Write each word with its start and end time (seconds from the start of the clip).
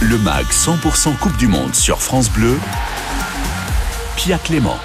Le 0.00 0.16
MAG 0.16 0.46
100% 0.46 1.16
Coupe 1.18 1.36
du 1.38 1.48
Monde 1.48 1.74
sur 1.74 2.00
France 2.00 2.30
Bleu. 2.30 2.56
Pia 4.16 4.38
Clément. 4.38 4.78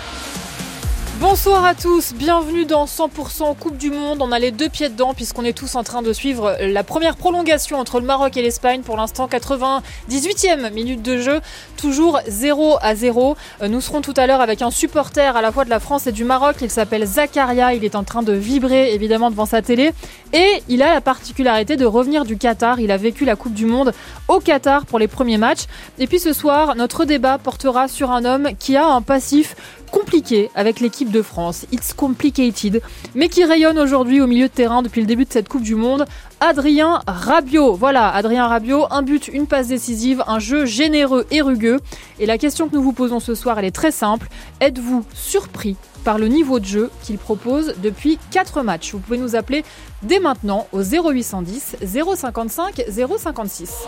Bonsoir 1.20 1.64
à 1.64 1.76
tous, 1.76 2.14
bienvenue 2.16 2.66
dans 2.66 2.86
100% 2.86 3.56
Coupe 3.56 3.78
du 3.78 3.92
Monde. 3.92 4.18
On 4.22 4.32
a 4.32 4.40
les 4.40 4.50
deux 4.50 4.68
pieds 4.68 4.90
dedans 4.90 5.14
puisqu'on 5.14 5.46
est 5.46 5.56
tous 5.56 5.76
en 5.76 5.84
train 5.84 6.02
de 6.02 6.12
suivre 6.12 6.58
la 6.60 6.84
première 6.84 7.16
prolongation 7.16 7.78
entre 7.78 8.00
le 8.00 8.06
Maroc 8.06 8.36
et 8.36 8.42
l'Espagne. 8.42 8.82
Pour 8.82 8.98
l'instant, 8.98 9.28
98e 9.28 10.74
minute 10.74 11.04
de 11.04 11.18
jeu, 11.20 11.40
toujours 11.78 12.20
0 12.28 12.78
à 12.82 12.96
0. 12.96 13.38
Euh, 13.62 13.68
nous 13.68 13.80
serons 13.80 14.02
tout 14.02 14.16
à 14.18 14.26
l'heure 14.26 14.42
avec 14.42 14.64
un 14.64 14.72
supporter 14.72 15.38
à 15.38 15.42
la 15.44 15.52
fois 15.52 15.66
de 15.66 15.70
la 15.70 15.80
France 15.80 16.08
et 16.08 16.12
du 16.12 16.24
Maroc. 16.24 16.56
Il 16.62 16.72
s'appelle 16.72 17.06
Zakaria, 17.06 17.76
il 17.76 17.86
est 17.86 17.96
en 17.96 18.04
train 18.04 18.24
de 18.24 18.34
vibrer 18.34 18.92
évidemment 18.96 19.30
devant 19.30 19.46
sa 19.46 19.62
télé. 19.62 19.94
Et 20.34 20.64
il 20.68 20.82
a 20.82 20.96
la 20.96 21.02
particularité 21.02 21.76
de 21.78 21.86
revenir 21.86 22.26
du 22.26 22.38
Qatar. 22.38 22.80
Il 22.80 22.92
a 22.92 22.98
vécu 22.98 23.24
la 23.24 23.36
Coupe 23.36 23.54
du 23.54 23.68
Monde 23.68 23.94
au 24.28 24.40
Qatar 24.40 24.88
pour 24.88 24.98
les 24.98 25.08
premiers 25.08 25.38
matchs. 25.38 25.66
Et 26.00 26.08
puis 26.08 26.20
ce 26.20 26.34
soir, 26.34 26.76
notre 26.76 27.06
débat 27.06 27.38
portera 27.38 27.88
sur 27.88 28.10
un 28.10 28.26
homme 28.26 28.50
qui 28.58 28.76
a 28.76 28.88
un 28.88 29.04
passif 29.04 29.56
compliqué 29.94 30.50
avec 30.56 30.80
l'équipe 30.80 31.12
de 31.12 31.22
France, 31.22 31.68
It's 31.72 31.94
Complicated, 31.94 32.82
mais 33.14 33.30
qui 33.30 33.46
rayonne 33.46 33.78
aujourd'hui 33.78 34.22
au 34.22 34.28
milieu 34.28 34.48
de 34.48 34.54
terrain 34.54 34.82
depuis 34.82 35.02
le 35.02 35.08
début 35.08 35.26
de 35.26 35.32
cette 35.32 35.48
Coupe 35.48 35.62
du 35.62 35.76
Monde, 35.76 36.06
Adrien 36.40 37.02
Rabiot. 37.06 37.76
Voilà, 37.76 38.10
Adrien 38.10 38.48
Rabiot, 38.48 38.88
un 38.90 39.04
but, 39.04 39.28
une 39.28 39.46
passe 39.46 39.68
décisive, 39.68 40.24
un 40.26 40.40
jeu 40.40 40.66
généreux 40.66 41.28
et 41.30 41.42
rugueux. 41.42 41.80
Et 42.20 42.26
la 42.26 42.40
question 42.40 42.68
que 42.68 42.76
nous 42.76 42.82
vous 42.82 42.92
posons 42.92 43.20
ce 43.20 43.36
soir, 43.36 43.60
elle 43.60 43.66
est 43.66 43.72
très 43.72 43.92
simple. 43.92 44.30
Êtes-vous 44.62 45.06
surpris 45.14 45.78
par 46.04 46.18
le 46.18 46.28
niveau 46.28 46.60
de 46.60 46.66
jeu 46.66 46.90
qu'il 47.04 47.20
propose 47.20 47.76
depuis 47.82 48.18
4 48.32 48.64
matchs? 48.64 48.94
Vous 48.94 49.00
pouvez 49.00 49.20
nous 49.20 49.36
appeler 49.36 49.64
dès 50.02 50.20
maintenant 50.20 50.68
au 50.72 50.82
0810 50.82 51.78
055 52.16 52.84
056. 52.90 53.88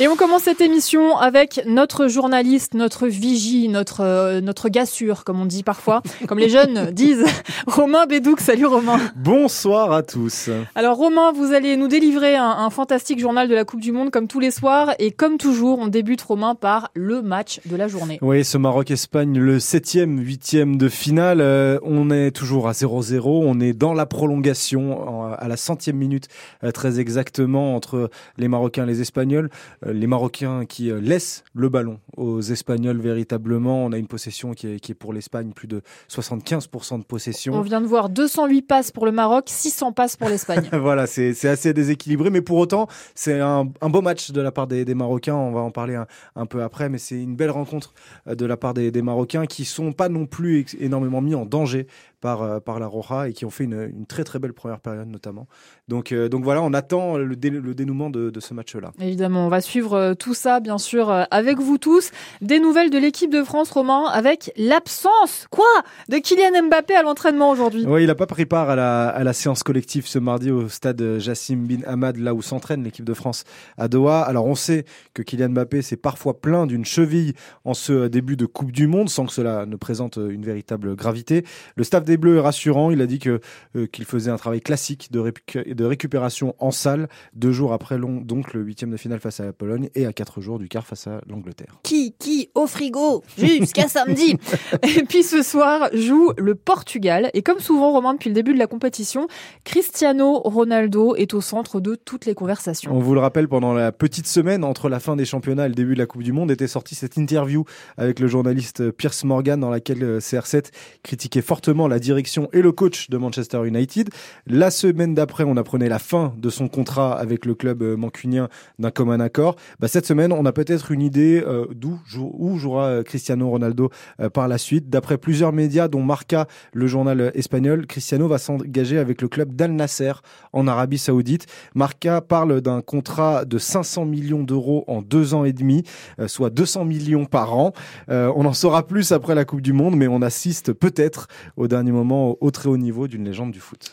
Et 0.00 0.08
on 0.08 0.16
commence 0.16 0.42
cette 0.42 0.60
émission 0.60 1.18
avec 1.18 1.60
notre 1.66 2.08
journaliste, 2.08 2.74
notre 2.74 3.06
vigie, 3.06 3.68
notre 3.68 4.00
euh, 4.00 4.40
notre 4.40 4.68
gars 4.68 4.86
sûr, 4.86 5.22
comme 5.22 5.40
on 5.40 5.46
dit 5.46 5.62
parfois, 5.62 6.02
comme 6.26 6.40
les 6.40 6.48
jeunes 6.48 6.90
disent. 6.90 7.24
Romain 7.68 8.04
Bédouc, 8.06 8.40
salut 8.40 8.66
Romain. 8.66 8.98
Bonsoir 9.14 9.92
à 9.92 10.02
tous. 10.02 10.50
Alors 10.74 10.96
Romain, 10.96 11.30
vous 11.30 11.52
allez 11.52 11.76
nous 11.76 11.86
délivrer 11.86 12.34
un, 12.34 12.44
un, 12.44 12.70
fantastique 12.70 13.20
journal 13.20 13.48
de 13.48 13.54
la 13.54 13.64
Coupe 13.64 13.78
du 13.78 13.92
Monde 13.92 14.10
comme 14.10 14.26
tous 14.26 14.40
les 14.40 14.50
soirs. 14.50 14.96
Et 14.98 15.12
comme 15.12 15.38
toujours, 15.38 15.78
on 15.78 15.86
débute 15.86 16.22
Romain 16.22 16.56
par 16.56 16.90
le 16.94 17.22
match 17.22 17.60
de 17.64 17.76
la 17.76 17.86
journée. 17.86 18.18
Oui, 18.20 18.44
ce 18.44 18.58
Maroc-Espagne, 18.58 19.38
le 19.38 19.60
septième, 19.60 20.18
huitième 20.18 20.76
de 20.76 20.88
finale. 20.88 21.40
Euh, 21.40 21.78
on 21.84 22.10
est 22.10 22.32
toujours 22.32 22.66
à 22.66 22.72
0-0. 22.72 23.22
On 23.26 23.60
est 23.60 23.74
dans 23.74 23.94
la 23.94 24.06
prolongation 24.06 25.32
à 25.32 25.46
la 25.46 25.56
centième 25.56 25.98
minute, 25.98 26.26
euh, 26.64 26.72
très 26.72 26.98
exactement, 26.98 27.76
entre 27.76 28.10
les 28.38 28.48
Marocains 28.48 28.82
et 28.82 28.88
les 28.88 29.00
Espagnols. 29.00 29.50
Euh, 29.86 29.92
les 29.92 30.06
Marocains 30.06 30.64
qui 30.66 30.90
euh, 30.90 31.00
laissent 31.00 31.44
le 31.54 31.68
ballon 31.68 32.00
aux 32.16 32.40
Espagnols 32.40 33.00
véritablement. 33.00 33.84
On 33.84 33.92
a 33.92 33.98
une 33.98 34.06
possession 34.06 34.52
qui 34.52 34.68
est, 34.68 34.80
qui 34.80 34.92
est 34.92 34.94
pour 34.94 35.12
l'Espagne, 35.12 35.52
plus 35.52 35.68
de 35.68 35.82
75% 36.08 36.98
de 36.98 37.04
possession. 37.04 37.54
On 37.54 37.60
vient 37.60 37.80
de 37.80 37.86
voir 37.86 38.08
208 38.08 38.62
passes 38.62 38.90
pour 38.90 39.06
le 39.06 39.12
Maroc, 39.12 39.44
600 39.48 39.92
passes 39.92 40.16
pour 40.16 40.28
l'Espagne. 40.28 40.68
voilà, 40.72 41.06
c'est 41.06 41.44
assez 41.46 41.72
déséquilibré, 41.72 42.30
mais 42.30 42.40
pour 42.40 42.58
autant, 42.58 42.88
c'est 43.14 43.40
un, 43.40 43.68
un, 43.80 43.90
beau 43.90 44.02
match 44.02 44.30
de 44.30 44.40
la 44.40 44.52
part 44.52 44.66
des, 44.66 44.84
des 44.84 44.94
Marocains. 44.94 45.34
On 45.34 45.52
va 45.52 45.60
en 45.60 45.70
parler 45.70 45.94
un, 45.94 46.06
un 46.36 46.46
peu 46.46 46.62
après, 46.62 46.88
mais 46.88 46.98
c'est 46.98 47.20
une 47.20 47.36
belle 47.36 47.50
rencontre 47.50 47.94
euh, 48.28 48.34
de 48.34 48.46
la 48.46 48.56
part 48.56 48.74
des, 48.74 48.90
des 48.90 49.02
Marocains 49.02 49.46
qui 49.46 49.64
sont 49.64 49.92
pas 49.92 50.08
non 50.08 50.26
plus 50.26 50.66
énormément 50.78 51.20
mis 51.20 51.34
en 51.34 51.46
danger 51.46 51.86
par, 52.24 52.62
par 52.62 52.80
la 52.80 52.86
Roja 52.86 53.28
et 53.28 53.34
qui 53.34 53.44
ont 53.44 53.50
fait 53.50 53.64
une, 53.64 53.90
une, 53.94 54.06
très 54.06 54.24
très 54.24 54.38
belle 54.38 54.54
première 54.54 54.80
période 54.80 55.08
notamment. 55.08 55.46
Donc, 55.88 56.10
euh, 56.10 56.30
donc 56.30 56.42
voilà, 56.42 56.62
on 56.62 56.72
attend 56.72 57.18
le, 57.18 57.36
dé, 57.36 57.50
le 57.50 57.74
dénouement 57.74 58.08
de, 58.08 58.30
de 58.30 58.40
ce 58.40 58.54
match-là. 58.54 58.92
Évidemment, 58.98 59.44
on 59.44 59.50
va 59.50 59.60
suivre 59.60 59.92
euh, 59.92 60.14
tout 60.14 60.32
ça 60.32 60.60
bien 60.60 60.78
sûr 60.78 61.10
euh, 61.10 61.24
avec 61.30 61.58
vous 61.58 61.76
tous. 61.76 62.12
Des 62.40 62.60
nouvelles 62.60 62.88
de 62.88 62.96
l'équipe 62.96 63.30
de 63.30 63.44
France, 63.44 63.70
Romain, 63.70 64.06
avec 64.10 64.52
l'absence, 64.56 65.48
quoi, 65.50 65.66
de 66.08 66.16
Kylian 66.16 66.68
Mbappé 66.68 66.94
à 66.94 67.02
l'entraînement 67.02 67.50
aujourd'hui. 67.50 67.84
Oui, 67.86 68.04
il 68.04 68.06
n'a 68.06 68.14
pas 68.14 68.26
pris 68.26 68.46
part 68.46 68.70
à 68.70 68.76
la, 68.76 69.08
à 69.08 69.22
la 69.22 69.34
séance 69.34 69.62
collective 69.62 70.06
ce 70.06 70.18
mardi 70.18 70.50
au 70.50 70.70
stade 70.70 71.18
Jassim 71.18 71.56
Bin 71.56 71.82
Hamad, 71.86 72.16
là 72.16 72.32
où 72.32 72.40
s'entraîne 72.40 72.82
l'équipe 72.84 73.04
de 73.04 73.12
France 73.12 73.44
à 73.76 73.88
Doha. 73.88 74.22
Alors 74.22 74.46
on 74.46 74.54
sait 74.54 74.86
que 75.12 75.20
Kylian 75.20 75.50
Mbappé 75.50 75.82
s'est 75.82 75.98
parfois 75.98 76.40
plein 76.40 76.66
d'une 76.66 76.86
cheville 76.86 77.34
en 77.66 77.74
ce 77.74 78.08
début 78.08 78.38
de 78.38 78.46
Coupe 78.46 78.72
du 78.72 78.86
Monde, 78.86 79.10
sans 79.10 79.26
que 79.26 79.32
cela 79.32 79.66
ne 79.66 79.76
présente 79.76 80.16
une 80.16 80.46
véritable 80.46 80.96
gravité. 80.96 81.44
Le 81.76 81.84
staff 81.84 82.04
des 82.04 82.13
Bleus 82.16 82.36
est 82.36 82.40
rassurant. 82.40 82.90
Il 82.90 83.00
a 83.00 83.06
dit 83.06 83.18
que 83.18 83.40
euh, 83.76 83.86
qu'il 83.86 84.04
faisait 84.04 84.30
un 84.30 84.36
travail 84.36 84.60
classique 84.60 85.10
de, 85.10 85.32
de 85.66 85.84
récupération 85.84 86.54
en 86.58 86.70
salle 86.70 87.08
deux 87.34 87.52
jours 87.52 87.72
après 87.72 87.98
long, 87.98 88.20
donc 88.20 88.54
le 88.54 88.62
huitième 88.62 88.90
de 88.90 88.96
finale 88.96 89.20
face 89.20 89.40
à 89.40 89.44
la 89.44 89.52
Pologne 89.52 89.88
et 89.94 90.06
à 90.06 90.12
quatre 90.12 90.40
jours 90.40 90.58
du 90.58 90.68
quart 90.68 90.86
face 90.86 91.06
à 91.06 91.20
l'Angleterre. 91.28 91.78
Qui 91.82 92.14
qui 92.18 92.50
au 92.54 92.66
frigo 92.66 93.22
jusqu'à 93.38 93.88
samedi. 93.88 94.36
et 94.82 95.02
puis 95.04 95.22
ce 95.22 95.42
soir 95.42 95.88
joue 95.92 96.32
le 96.36 96.54
Portugal 96.54 97.30
et 97.34 97.42
comme 97.42 97.60
souvent 97.60 97.92
Romain 97.92 98.14
depuis 98.14 98.30
le 98.30 98.34
début 98.34 98.54
de 98.54 98.58
la 98.58 98.66
compétition, 98.66 99.26
Cristiano 99.64 100.40
Ronaldo 100.40 101.14
est 101.16 101.34
au 101.34 101.40
centre 101.40 101.80
de 101.80 101.94
toutes 101.94 102.26
les 102.26 102.34
conversations. 102.34 102.94
On 102.94 103.00
vous 103.00 103.14
le 103.14 103.20
rappelle 103.20 103.48
pendant 103.48 103.72
la 103.72 103.92
petite 103.92 104.26
semaine 104.26 104.64
entre 104.64 104.88
la 104.88 105.00
fin 105.00 105.16
des 105.16 105.24
championnats 105.24 105.66
et 105.66 105.68
le 105.68 105.74
début 105.74 105.94
de 105.94 105.98
la 105.98 106.06
Coupe 106.06 106.22
du 106.22 106.32
Monde 106.32 106.50
était 106.50 106.68
sortie 106.68 106.94
cette 106.94 107.16
interview 107.16 107.64
avec 107.96 108.20
le 108.20 108.26
journaliste 108.26 108.90
Pierce 108.90 109.24
Morgan 109.24 109.60
dans 109.60 109.70
laquelle 109.70 110.02
euh, 110.02 110.18
CR7 110.18 110.70
critiquait 111.02 111.42
fortement 111.42 111.88
la 111.88 111.98
direction 112.04 112.48
et 112.52 112.62
le 112.62 112.72
coach 112.72 113.10
de 113.10 113.16
Manchester 113.16 113.66
United. 113.66 114.10
La 114.46 114.70
semaine 114.70 115.14
d'après, 115.14 115.44
on 115.44 115.56
apprenait 115.56 115.88
la 115.88 115.98
fin 115.98 116.34
de 116.36 116.50
son 116.50 116.68
contrat 116.68 117.18
avec 117.18 117.46
le 117.46 117.54
club 117.54 117.82
mancunien 117.82 118.48
d'un 118.78 118.90
commun 118.90 119.20
accord. 119.20 119.56
Bah, 119.80 119.88
cette 119.88 120.06
semaine, 120.06 120.32
on 120.32 120.46
a 120.46 120.52
peut-être 120.52 120.92
une 120.92 121.02
idée 121.02 121.42
euh, 121.46 121.66
d'où 121.74 121.98
où 122.38 122.58
jouera 122.58 123.02
Cristiano 123.02 123.48
Ronaldo 123.48 123.90
euh, 124.20 124.28
par 124.28 124.48
la 124.48 124.58
suite. 124.58 124.90
D'après 124.90 125.18
plusieurs 125.18 125.52
médias, 125.52 125.88
dont 125.88 126.02
Marca, 126.02 126.46
le 126.72 126.86
journal 126.86 127.32
espagnol, 127.34 127.86
Cristiano 127.86 128.28
va 128.28 128.38
s'engager 128.38 128.98
avec 128.98 129.22
le 129.22 129.28
club 129.28 129.54
d'Al 129.54 129.72
Nasser 129.72 130.12
en 130.52 130.66
Arabie 130.66 130.98
Saoudite. 130.98 131.46
Marca 131.74 132.20
parle 132.20 132.60
d'un 132.60 132.82
contrat 132.82 133.44
de 133.44 133.58
500 133.58 134.04
millions 134.04 134.42
d'euros 134.42 134.84
en 134.86 135.02
deux 135.02 135.34
ans 135.34 135.44
et 135.44 135.52
demi, 135.52 135.82
euh, 136.18 136.28
soit 136.28 136.50
200 136.50 136.84
millions 136.84 137.24
par 137.24 137.56
an. 137.56 137.72
Euh, 138.10 138.32
on 138.36 138.44
en 138.44 138.52
saura 138.52 138.86
plus 138.86 139.12
après 139.12 139.34
la 139.34 139.44
Coupe 139.44 139.62
du 139.62 139.72
Monde, 139.72 139.96
mais 139.96 140.08
on 140.08 140.22
assiste 140.22 140.72
peut-être 140.72 141.28
au 141.56 141.68
dernier 141.68 141.92
moment 141.94 142.36
au 142.40 142.50
très 142.50 142.68
haut 142.68 142.76
niveau 142.76 143.08
d'une 143.08 143.24
légende 143.24 143.52
du 143.52 143.60
foot. 143.60 143.90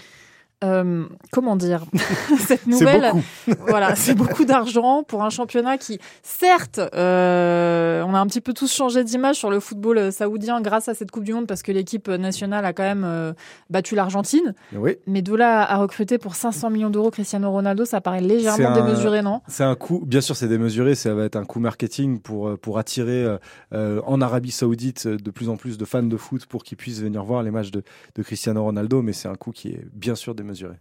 Euh, 0.64 1.06
comment 1.32 1.56
dire 1.56 1.86
cette 2.38 2.68
nouvelle 2.68 3.14
voilà 3.68 3.96
c'est 3.96 4.14
beaucoup 4.14 4.46
d'argent 4.46 5.02
pour 5.02 5.24
un 5.24 5.32
championnat 5.32 5.80
qui 5.80 5.98
certes 6.22 6.80
euh, 6.94 8.04
on 8.04 8.14
a 8.14 8.20
un 8.20 8.28
petit 8.28 8.42
peu 8.42 8.54
tous 8.54 8.72
changé 8.72 9.04
d'image 9.04 9.38
sur 9.38 9.50
le 9.50 9.60
football 9.60 10.12
saoudien 10.12 10.62
grâce 10.62 10.88
à 10.88 10.94
cette 10.94 11.10
coupe 11.10 11.24
du 11.24 11.34
monde 11.34 11.48
parce 11.48 11.64
que 11.64 11.72
l'équipe 11.72 12.10
nationale 12.10 12.64
a 12.64 12.74
quand 12.74 12.84
même 12.84 13.04
euh, 13.04 13.34
battu 13.72 13.96
l'Argentine. 13.96 14.54
Oui. 14.76 14.98
mais 15.08 15.24
de 15.24 15.34
là 15.34 15.64
à 15.64 15.78
recruter 15.78 16.20
pour 16.20 16.36
500 16.36 16.70
millions 16.70 16.92
d'euros 16.92 17.10
Cristiano 17.10 17.50
Ronaldo 17.50 17.84
ça 17.84 18.00
paraît 18.00 18.22
légèrement 18.22 18.70
un, 18.70 18.76
démesuré 18.76 19.24
non? 19.24 19.42
c'est 19.48 19.64
un 19.64 19.76
coût 19.76 20.04
bien 20.06 20.22
sûr 20.22 20.36
c'est 20.36 20.48
démesuré 20.48 20.94
ça 20.94 21.16
va 21.16 21.24
être 21.24 21.38
un 21.38 21.46
coût 21.46 21.60
marketing 21.60 22.20
pour 22.20 22.56
pour 22.60 22.78
attirer 22.78 23.38
euh, 23.74 24.00
en 24.06 24.22
Arabie 24.22 24.52
Saoudite 24.52 25.08
de 25.08 25.32
plus 25.32 25.50
en 25.50 25.58
plus 25.58 25.80
de 25.80 25.86
fans 25.86 26.04
de 26.04 26.18
foot 26.18 26.46
pour 26.46 26.64
qu'ils 26.64 26.78
puissent 26.78 27.02
venir 27.02 27.24
voir 27.24 27.42
les 27.42 27.50
matchs 27.50 27.72
de, 27.72 27.82
de 28.14 28.22
Cristiano 28.22 28.64
Ronaldo 28.64 29.02
mais 29.02 29.14
c'est 29.14 29.28
un 29.28 29.34
coût 29.34 29.52
qui 29.52 29.70
est 29.70 29.88
bien 29.92 30.14
sûr 30.14 30.36
démesuré 30.36 30.51
mesuré. 30.52 30.76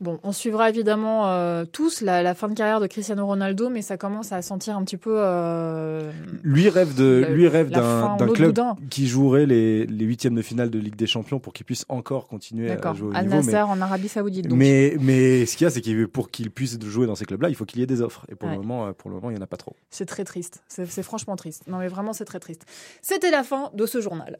Bon, 0.00 0.18
on 0.24 0.32
suivra 0.32 0.70
évidemment 0.70 1.28
euh, 1.28 1.64
tous 1.64 2.00
la, 2.00 2.22
la, 2.24 2.34
fin 2.34 2.48
de 2.48 2.54
carrière 2.54 2.80
de 2.80 2.88
Cristiano 2.88 3.24
Ronaldo, 3.24 3.70
mais 3.70 3.80
ça 3.80 3.96
commence 3.96 4.32
à 4.32 4.42
sentir 4.42 4.76
un 4.76 4.82
petit 4.82 4.96
peu. 4.96 5.14
Euh, 5.16 6.10
lui 6.42 6.68
rêve 6.68 6.96
de, 6.96 7.20
la, 7.22 7.30
lui 7.30 7.46
rêve 7.46 7.70
d'un 7.70 8.16
club 8.34 8.58
qui 8.90 9.06
jouerait 9.06 9.46
les, 9.46 9.86
les 9.86 10.04
huitièmes 10.04 10.34
de 10.34 10.42
finale 10.42 10.68
de 10.68 10.80
Ligue 10.80 10.96
des 10.96 11.06
Champions 11.06 11.38
pour 11.38 11.52
qu'il 11.52 11.64
puisse 11.64 11.86
encore 11.88 12.26
continuer 12.26 12.72
à 12.72 12.92
jouer 12.92 13.10
au 13.10 13.14
Al 13.14 13.26
niveau. 13.26 13.36
Nasser 13.36 13.52
mais, 13.52 13.62
en 13.62 13.80
Arabie 13.80 14.08
Saoudite. 14.08 14.48
Donc. 14.48 14.58
Mais, 14.58 14.96
mais 15.00 15.46
ce 15.46 15.56
qu'il 15.56 15.64
y 15.64 15.68
a, 15.68 15.70
c'est 15.70 15.80
qu'il 15.80 16.08
pour 16.08 16.28
qu'il 16.28 16.50
puisse 16.50 16.76
jouer 16.82 17.06
dans 17.06 17.14
ces 17.14 17.24
clubs-là, 17.24 17.48
il 17.48 17.54
faut 17.54 17.64
qu'il 17.64 17.78
y 17.78 17.82
ait 17.84 17.86
des 17.86 18.02
offres. 18.02 18.26
Et 18.28 18.34
pour 18.34 18.48
ouais. 18.48 18.56
le 18.56 18.62
moment, 18.62 18.92
pour 18.94 19.10
le 19.10 19.16
moment, 19.16 19.30
il 19.30 19.36
y 19.36 19.38
en 19.38 19.42
a 19.42 19.46
pas 19.46 19.56
trop. 19.56 19.76
C'est 19.90 20.06
très 20.06 20.24
triste. 20.24 20.64
C'est 20.66 21.02
franchement 21.04 21.36
triste. 21.36 21.68
Non, 21.68 21.78
mais 21.78 21.88
vraiment, 21.88 22.12
c'est 22.12 22.24
très 22.24 22.40
triste. 22.40 22.66
C'était 23.00 23.30
la 23.30 23.44
fin 23.44 23.70
de 23.72 23.86
ce 23.86 24.00
journal. 24.00 24.38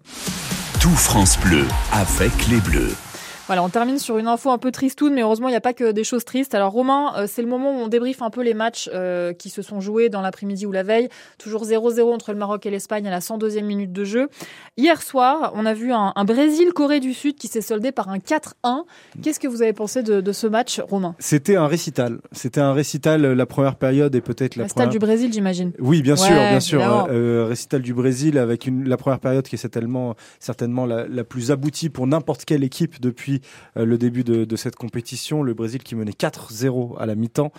Tout 0.80 0.90
France 0.90 1.38
Bleu 1.38 1.64
avec 1.92 2.32
les 2.48 2.60
Bleus. 2.60 2.94
Voilà, 3.46 3.62
on 3.62 3.68
termine 3.68 3.98
sur 3.98 4.16
une 4.16 4.26
info 4.26 4.50
un 4.50 4.56
peu 4.56 4.70
tristoune, 4.70 5.12
mais 5.12 5.20
heureusement, 5.20 5.48
il 5.48 5.52
n'y 5.52 5.56
a 5.56 5.60
pas 5.60 5.74
que 5.74 5.92
des 5.92 6.04
choses 6.04 6.24
tristes. 6.24 6.54
Alors, 6.54 6.72
Romain, 6.72 7.12
euh, 7.16 7.26
c'est 7.28 7.42
le 7.42 7.48
moment 7.48 7.72
où 7.72 7.82
on 7.82 7.88
débriefe 7.88 8.22
un 8.22 8.30
peu 8.30 8.42
les 8.42 8.54
matchs 8.54 8.88
euh, 8.94 9.34
qui 9.34 9.50
se 9.50 9.60
sont 9.60 9.80
joués 9.80 10.08
dans 10.08 10.22
l'après-midi 10.22 10.64
ou 10.64 10.72
la 10.72 10.82
veille. 10.82 11.10
Toujours 11.36 11.64
0-0 11.64 12.14
entre 12.14 12.32
le 12.32 12.38
Maroc 12.38 12.64
et 12.64 12.70
l'Espagne 12.70 13.06
à 13.06 13.10
la 13.10 13.18
102e 13.18 13.62
minute 13.64 13.92
de 13.92 14.04
jeu. 14.04 14.28
Hier 14.78 15.02
soir, 15.02 15.52
on 15.54 15.66
a 15.66 15.74
vu 15.74 15.92
un, 15.92 16.14
un 16.16 16.24
Brésil-Corée 16.24 17.00
du 17.00 17.12
Sud 17.12 17.36
qui 17.36 17.48
s'est 17.48 17.60
soldé 17.60 17.92
par 17.92 18.08
un 18.08 18.16
4-1. 18.16 18.84
Qu'est-ce 19.22 19.40
que 19.40 19.48
vous 19.48 19.60
avez 19.60 19.74
pensé 19.74 20.02
de, 20.02 20.22
de 20.22 20.32
ce 20.32 20.46
match, 20.46 20.80
Romain? 20.80 21.14
C'était 21.18 21.56
un 21.56 21.66
récital. 21.66 22.20
C'était 22.32 22.60
un 22.62 22.72
récital 22.72 23.22
la 23.22 23.46
première 23.46 23.76
période 23.76 24.14
et 24.14 24.22
peut-être 24.22 24.56
la 24.56 24.64
récital 24.64 24.86
première... 24.86 24.92
du 24.92 24.98
Brésil, 24.98 25.32
j'imagine. 25.34 25.72
Oui, 25.78 26.00
bien 26.00 26.16
sûr, 26.16 26.34
ouais, 26.34 26.50
bien 26.50 26.60
sûr. 26.60 26.80
Euh, 27.10 27.44
récital 27.46 27.82
du 27.82 27.92
Brésil 27.92 28.38
avec 28.38 28.66
une, 28.66 28.88
la 28.88 28.96
première 28.96 29.20
période 29.20 29.46
qui 29.46 29.56
est 29.56 29.58
certainement, 29.58 30.14
certainement 30.40 30.86
la, 30.86 31.06
la 31.06 31.24
plus 31.24 31.50
aboutie 31.50 31.90
pour 31.90 32.06
n'importe 32.06 32.46
quelle 32.46 32.64
équipe 32.64 33.02
depuis 33.02 33.33
depuis 33.34 33.40
le 33.76 33.98
début 33.98 34.24
de, 34.24 34.44
de, 34.44 34.56
cette 34.56 34.76
compétition. 34.76 35.42
Le 35.42 35.54
Brésil 35.54 35.82
qui 35.82 35.94
menait 35.94 36.12
4-0 36.12 36.98
à 36.98 37.06
la 37.06 37.14
mi-temps 37.14 37.52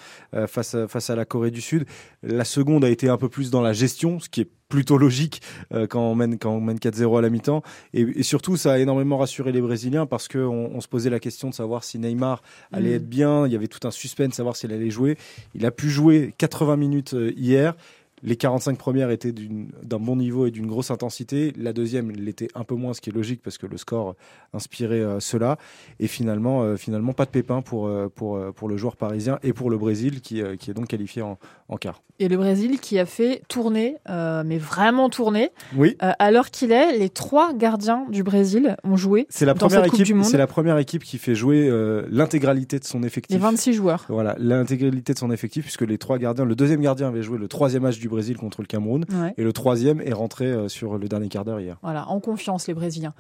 face, 0.47 0.75
à, 0.75 0.87
face 0.87 1.09
à 1.09 1.15
la 1.15 1.25
Corée 1.25 1.51
du 1.51 1.61
Sud. 1.61 1.85
La 2.23 2.45
seconde 2.45 2.83
a 2.83 2.89
été 2.89 3.09
un 3.09 3.17
peu 3.17 3.29
plus 3.29 3.51
dans 3.51 3.61
la 3.61 3.73
gestion, 3.73 4.19
ce 4.19 4.29
qui 4.29 4.41
est 4.41 4.49
plutôt 4.69 4.97
logique 4.97 5.41
euh, 5.73 5.87
quand 5.87 6.01
on 6.01 6.15
mène, 6.15 6.37
quand 6.37 6.51
on 6.51 6.61
mène 6.61 6.77
4-0 6.77 7.17
à 7.17 7.21
la 7.21 7.29
mi-temps. 7.29 7.61
Et, 7.93 8.23
surtout, 8.23 8.57
ça 8.57 8.73
a 8.73 8.79
énormément 8.79 9.17
rassuré 9.17 9.51
les 9.51 9.61
Brésiliens 9.61 10.05
parce 10.05 10.27
qu'on 10.27 10.71
on 10.73 10.81
se 10.81 10.87
posait 10.87 11.09
la 11.09 11.19
question 11.19 11.49
de 11.49 11.53
savoir 11.53 11.83
si 11.83 11.99
Neymar 11.99 12.41
allait 12.71 12.91
mm. 12.91 12.95
être 12.95 13.09
bien. 13.09 13.47
Il 13.47 13.53
y 13.53 13.55
avait 13.55 13.67
tout 13.67 13.87
un 13.87 13.91
suspense, 13.91 14.29
de 14.29 14.33
savoir 14.33 14.55
s'il 14.55 14.71
allait 14.73 14.89
jouer. 14.89 15.17
Il 15.53 15.65
a 15.65 15.71
pu 15.71 15.89
jouer 15.89 16.33
80 16.37 16.77
minutes 16.77 17.13
euh, 17.13 17.31
hier. 17.37 17.75
Les 18.23 18.37
45 18.37 18.77
premières 18.77 19.11
étaient 19.11 19.33
d'un 19.33 19.99
bon 19.99 20.15
niveau 20.15 20.45
et 20.45 20.51
d'une 20.51 20.67
grosse 20.67 20.89
intensité. 20.89 21.53
La 21.57 21.73
deuxième 21.73 22.11
l'était 22.11 22.47
un 22.55 22.63
peu 22.63 22.75
moins, 22.75 22.93
ce 22.93 23.01
qui 23.01 23.09
est 23.09 23.13
logique 23.13 23.41
parce 23.43 23.57
que 23.57 23.67
le 23.67 23.77
score 23.77 24.15
inspirait 24.53 25.01
euh, 25.01 25.19
cela. 25.19 25.57
Et 25.99 26.07
finalement, 26.07 26.63
euh, 26.63 26.77
finalement, 26.77 27.13
pas 27.13 27.25
de 27.25 27.29
pépin 27.29 27.61
pour, 27.61 27.87
euh, 27.87 28.09
pour, 28.13 28.39
pour 28.53 28.69
le 28.69 28.77
joueur 28.77 28.95
parisien 28.95 29.37
et 29.43 29.51
pour 29.51 29.69
le 29.69 29.77
Brésil 29.77 30.21
qui, 30.21 30.41
qui 30.59 30.71
est 30.71 30.73
donc 30.73 30.87
qualifié 30.87 31.21
en, 31.21 31.37
en, 31.67 31.77
quart. 31.77 32.01
Et 32.19 32.29
le 32.29 32.37
Brésil 32.37 32.79
qui 32.79 32.97
a 32.99 33.05
fait 33.05 33.41
tourner, 33.49 33.97
mais 34.07 34.57
vraiment 34.57 35.09
tourner. 35.09 35.49
Oui. 35.75 35.97
alors 35.99 36.49
qu'il 36.49 36.71
est, 36.71 36.97
les 36.97 37.09
trois 37.09 37.53
gardiens 37.53 38.05
du 38.09 38.23
Brésil 38.23 38.77
ont 38.85 38.95
joué. 38.95 39.27
C'est 39.29 39.45
la 39.45 39.55
première 39.55 39.83
équipe. 39.83 40.23
C'est 40.23 40.37
la 40.37 40.47
première 40.47 40.77
équipe 40.77 41.03
qui 41.03 41.17
fait 41.17 41.35
jouer 41.35 41.69
l'intégralité 42.09 42.79
de 42.79 42.85
son 42.85 43.03
effectif. 43.03 43.35
Les 43.35 43.41
26 43.41 43.73
joueurs. 43.73 44.05
Voilà, 44.07 44.35
l'intégralité 44.39 45.13
de 45.13 45.19
son 45.19 45.31
effectif 45.31 45.65
puisque 45.65 45.81
les 45.81 45.97
trois 45.97 46.17
gardiens, 46.17 46.45
le 46.45 46.55
deuxième 46.55 46.81
gardien 46.81 47.09
avait 47.09 47.23
joué 47.23 47.37
le 47.37 47.49
troisième 47.49 47.83
match 47.83 47.99
du 47.99 48.04
Brésil 48.07 48.37
contre 48.37 48.61
le 48.61 48.67
Cameroun. 48.67 49.05
Et 49.37 49.43
le 49.43 49.53
troisième 49.53 50.01
est 50.01 50.13
rentré 50.13 50.45
euh, 50.45 50.67
sur 50.67 50.97
le 50.97 51.07
dernier 51.07 51.29
quart 51.29 51.45
d'heure 51.45 51.59
hier. 51.59 51.77
Voilà, 51.81 52.07
en 52.09 52.19
confiance 52.19 52.67
les 52.67 52.73
Brésiliens. 52.73 53.13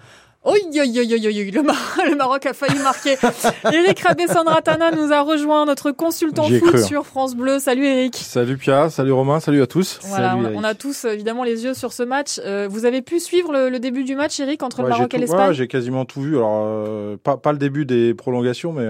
Oui, 0.45 0.59
le, 0.73 2.15
Maroc 2.15 2.45
a 2.45 2.53
failli 2.53 2.77
marquer. 2.79 3.15
Eric 3.73 3.99
Rabessandratana 3.99 4.91
nous 4.91 5.11
a 5.11 5.21
rejoint, 5.21 5.65
notre 5.65 5.91
consultant 5.91 6.47
foot 6.47 6.75
hein. 6.75 6.83
sur 6.83 7.05
France 7.07 7.35
Bleu. 7.35 7.57
Salut 7.57 7.85
Eric. 7.85 8.15
Salut 8.15 8.57
Pia, 8.57 8.91
salut 8.91 9.11
Romain, 9.11 9.39
salut 9.39 9.63
à 9.63 9.67
tous. 9.67 9.99
Voilà, 10.03 10.37
on, 10.37 10.63
a 10.63 10.75
tous 10.75 11.05
évidemment 11.05 11.43
les 11.43 11.63
yeux 11.63 11.73
sur 11.73 11.93
ce 11.93 12.03
match. 12.03 12.39
Euh, 12.45 12.67
vous 12.69 12.85
avez 12.85 13.01
pu 13.01 13.19
suivre 13.19 13.51
le, 13.51 13.79
début 13.79 14.03
du 14.03 14.15
match, 14.15 14.39
Eric, 14.39 14.61
entre 14.61 14.83
le 14.83 14.89
Maroc 14.89 15.11
et 15.15 15.17
l'Espagne? 15.17 15.53
J'ai 15.53 15.67
quasiment 15.67 16.05
tout 16.05 16.21
vu. 16.21 16.37
Alors, 16.37 16.63
euh, 16.63 17.17
pas, 17.17 17.37
pas, 17.37 17.51
le 17.51 17.57
début 17.57 17.85
des 17.85 18.13
prolongations, 18.13 18.71
mais 18.71 18.87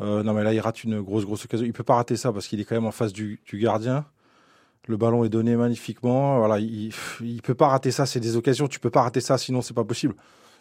non, 0.00 0.34
mais 0.34 0.44
là, 0.44 0.52
il 0.52 0.60
rate 0.60 0.84
une 0.84 1.00
grosse, 1.00 1.24
grosse 1.24 1.46
occasion. 1.46 1.64
Il 1.64 1.72
peut 1.72 1.82
pas 1.82 1.94
rater 1.94 2.16
ça 2.16 2.30
parce 2.30 2.46
qu'il 2.46 2.60
est 2.60 2.64
quand 2.64 2.74
même 2.74 2.86
en 2.86 2.92
face 2.92 3.14
du, 3.14 3.40
du 3.46 3.58
gardien. 3.58 4.04
Le 4.88 4.96
ballon 4.96 5.22
est 5.22 5.28
donné 5.28 5.54
magnifiquement. 5.54 6.38
Voilà, 6.38 6.58
il, 6.58 6.92
il 7.20 7.42
peut 7.42 7.54
pas 7.54 7.68
rater 7.68 7.90
ça. 7.90 8.06
C'est 8.06 8.20
des 8.20 8.36
occasions. 8.36 8.66
Tu 8.68 8.80
peux 8.80 8.90
pas 8.90 9.02
rater 9.02 9.20
ça, 9.20 9.38
sinon 9.38 9.60
c'est 9.60 9.74
pas 9.74 9.84
possible. 9.84 10.14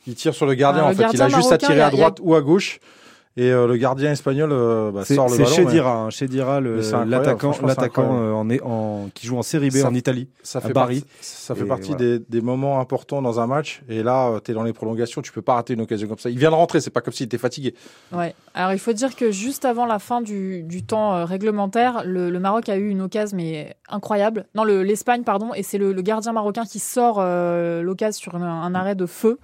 Il 0.05 0.15
tire 0.15 0.35
sur 0.35 0.45
le 0.45 0.53
gardien. 0.53 0.83
Ah, 0.85 0.91
en 0.91 0.93
fait, 0.93 1.07
il 1.13 1.21
a 1.21 1.29
juste 1.29 1.51
à 1.51 1.57
tirer 1.57 1.81
à 1.81 1.89
droite 1.89 2.19
ou 2.21 2.35
à 2.35 2.41
gauche. 2.41 2.79
Et 3.39 3.51
euh, 3.51 3.67
le 3.67 3.77
gardien 3.77 4.11
espagnol 4.11 4.49
euh, 4.51 4.91
bah, 4.91 5.05
sort 5.05 5.29
le 5.29 5.37
ballon. 5.37 5.47
C'est 5.47 5.55
Chedira, 5.63 5.95
hein, 5.95 6.09
Chedira 6.09 6.59
l'attaquant, 6.59 7.53
l'attaquant 7.63 8.19
euh, 8.19 8.31
en, 8.31 8.49
en, 8.67 9.09
qui 9.13 9.27
joue 9.27 9.37
en 9.37 9.43
Série 9.43 9.69
B 9.69 9.85
en 9.85 9.93
Italie, 9.93 10.27
ça 10.41 10.59
fait 10.59 10.73
Paris. 10.73 11.05
ça 11.21 11.53
fait 11.53 11.65
partie 11.65 11.95
des, 11.95 12.17
des, 12.17 12.41
moments 12.41 12.79
importants 12.79 13.21
dans 13.21 13.39
un 13.39 13.45
match. 13.45 13.83
Et 13.89 14.01
là, 14.01 14.39
tu 14.43 14.49
es 14.49 14.53
dans 14.55 14.63
les 14.63 14.73
prolongations, 14.73 15.21
tu 15.21 15.31
peux 15.31 15.43
pas 15.43 15.53
rater 15.53 15.73
une 15.73 15.81
occasion 15.81 16.07
comme 16.07 16.17
ça. 16.17 16.31
Il 16.31 16.39
vient 16.39 16.49
de 16.49 16.55
rentrer, 16.55 16.81
c'est 16.81 16.89
pas 16.89 17.01
comme 17.01 17.13
s'il 17.13 17.27
était 17.27 17.37
fatigué. 17.37 17.75
Ouais. 18.11 18.33
Alors 18.55 18.73
il 18.73 18.79
faut 18.79 18.93
dire 18.93 19.15
que 19.15 19.29
juste 19.29 19.65
avant 19.65 19.85
la 19.85 19.99
fin 19.99 20.21
du, 20.21 20.63
du 20.63 20.83
temps 20.83 21.23
réglementaire, 21.23 22.01
le, 22.05 22.31
le, 22.31 22.39
Maroc 22.39 22.69
a 22.69 22.77
eu 22.77 22.89
une 22.89 23.01
occasion 23.01 23.37
mais 23.37 23.75
incroyable. 23.87 24.47
Non, 24.55 24.63
l'Espagne 24.63 25.21
pardon, 25.21 25.53
et 25.53 25.61
c'est 25.61 25.77
le, 25.77 25.93
le, 25.93 26.01
gardien 26.01 26.33
marocain 26.33 26.65
qui 26.65 26.79
sort 26.79 27.21
l'occasion 27.21 28.19
sur 28.19 28.35
un, 28.35 28.41
un 28.41 28.73
arrêt 28.73 28.95
de 28.95 29.05
feu. 29.05 29.37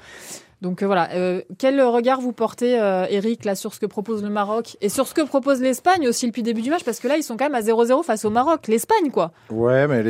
Donc 0.63 0.81
euh, 0.81 0.86
voilà, 0.86 1.12
euh, 1.12 1.42
quel 1.57 1.81
regard 1.81 2.21
vous 2.21 2.31
portez, 2.31 2.80
euh, 2.80 3.06
Eric, 3.10 3.44
là, 3.44 3.54
sur 3.54 3.74
ce 3.74 3.81
que 3.81 3.86
propose 3.86 4.24
le 4.24 4.30
Maroc 4.30 4.77
et 4.80 4.88
sur 4.88 5.07
ce 5.07 5.13
que 5.13 5.21
propose 5.21 5.60
l'Espagne 5.60 6.07
aussi 6.07 6.25
depuis 6.25 6.42
le 6.42 6.45
début 6.45 6.62
du 6.62 6.69
match? 6.69 6.86
Parce 6.86 7.01
que 7.01 7.07
là, 7.10 7.18
ils 7.18 7.24
sont 7.24 7.36
quand 7.36 7.50
même 7.50 7.54
à 7.54 7.60
0-0 7.60 8.01
face 8.01 8.24
au 8.24 8.30
Maroc, 8.30 8.69
l'Espagne, 8.69 9.12
quoi. 9.12 9.33
Ouais, 9.51 9.89
mais 9.89 10.01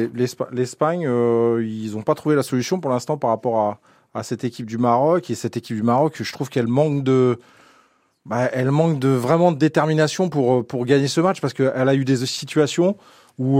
l'Espagne, 0.52 1.02
ils 1.02 1.92
n'ont 1.94 2.04
pas 2.04 2.14
trouvé 2.14 2.36
la 2.36 2.44
solution 2.44 2.80
pour 2.80 2.92
l'instant 2.92 3.18
par 3.18 3.32
rapport 3.32 3.80
à, 4.14 4.22
cette 4.22 4.44
équipe 4.44 4.68
du 4.68 4.78
Maroc. 4.78 5.32
Et 5.32 5.36
cette 5.36 5.58
équipe 5.58 5.76
du 5.76 5.82
Maroc, 5.82 6.22
je 6.22 6.32
trouve 6.32 6.50
qu'elle 6.50 6.68
manque 6.68 7.04
de. 7.04 7.40
Bah, 8.28 8.48
elle 8.54 8.70
manque 8.70 9.00
de 9.00 9.10
vraiment 9.10 9.52
de 9.52 9.58
détermination 9.58 10.30
pour, 10.30 10.66
pour 10.68 10.86
gagner 10.86 11.08
ce 11.08 11.20
match 11.20 11.42
parce 11.42 11.54
qu'elle 11.54 11.90
a 11.90 11.96
eu 11.96 12.06
des 12.06 12.28
situations 12.28 12.96
où 13.40 13.60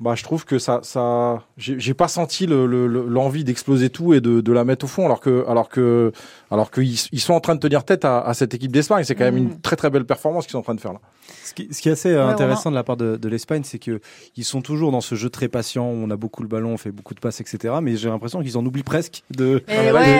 bah, 0.00 0.14
je 0.14 0.22
trouve 0.22 0.46
que 0.46 0.58
ça, 0.58 0.80
ça, 0.82 1.42
j'ai 1.58 1.92
pas 1.92 2.08
senti 2.08 2.46
l'envie 2.46 3.44
d'exploser 3.44 3.90
tout 3.90 4.14
et 4.14 4.22
de, 4.22 4.40
de, 4.40 4.52
la 4.52 4.64
mettre 4.64 4.86
au 4.86 4.88
fond, 4.88 5.04
alors 5.04 5.20
que, 5.20 5.44
alors 5.46 5.68
que, 5.68 6.10
alors 6.50 6.70
qu'ils 6.70 6.98
ils 7.12 7.20
sont 7.20 7.34
en 7.34 7.40
train 7.40 7.54
de 7.54 7.60
tenir 7.60 7.84
tête 7.84 8.06
à, 8.06 8.20
à 8.20 8.32
cette 8.32 8.54
équipe 8.54 8.72
d'Espagne. 8.72 9.04
C'est 9.04 9.14
quand 9.14 9.24
même 9.24 9.36
une 9.36 9.48
mm. 9.48 9.60
très 9.60 9.76
très 9.76 9.90
belle 9.90 10.06
performance 10.06 10.46
qu'ils 10.46 10.52
sont 10.52 10.58
en 10.58 10.62
train 10.62 10.74
de 10.74 10.80
faire 10.80 10.94
là. 10.94 11.00
Ce 11.44 11.54
qui, 11.54 11.68
ce 11.72 11.80
qui 11.80 11.88
est 11.88 11.92
assez 11.92 12.14
intéressant 12.14 12.70
de 12.70 12.76
la 12.76 12.84
part 12.84 12.96
de, 12.96 13.16
de 13.16 13.28
l'Espagne, 13.28 13.62
c'est 13.64 13.78
que 13.78 14.00
ils 14.36 14.44
sont 14.44 14.62
toujours 14.62 14.92
dans 14.92 15.00
ce 15.00 15.14
jeu 15.14 15.30
très 15.30 15.48
patient. 15.48 15.90
Où 15.90 16.04
on 16.04 16.10
a 16.10 16.16
beaucoup 16.16 16.42
le 16.42 16.48
ballon, 16.48 16.72
on 16.72 16.76
fait 16.76 16.92
beaucoup 16.92 17.14
de 17.14 17.20
passes, 17.20 17.40
etc. 17.40 17.74
Mais 17.82 17.96
j'ai 17.96 18.08
l'impression 18.08 18.40
qu'ils 18.40 18.56
en 18.56 18.64
oublient 18.64 18.82
presque 18.82 19.22
de. 19.30 19.62
Eh 19.68 19.74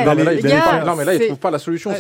non, 0.05 0.15
mais 0.97 1.05
là, 1.05 1.15
ils 1.15 1.27
trouvent 1.27 1.39
pas 1.39 1.51
la 1.51 1.59
solution. 1.59 1.93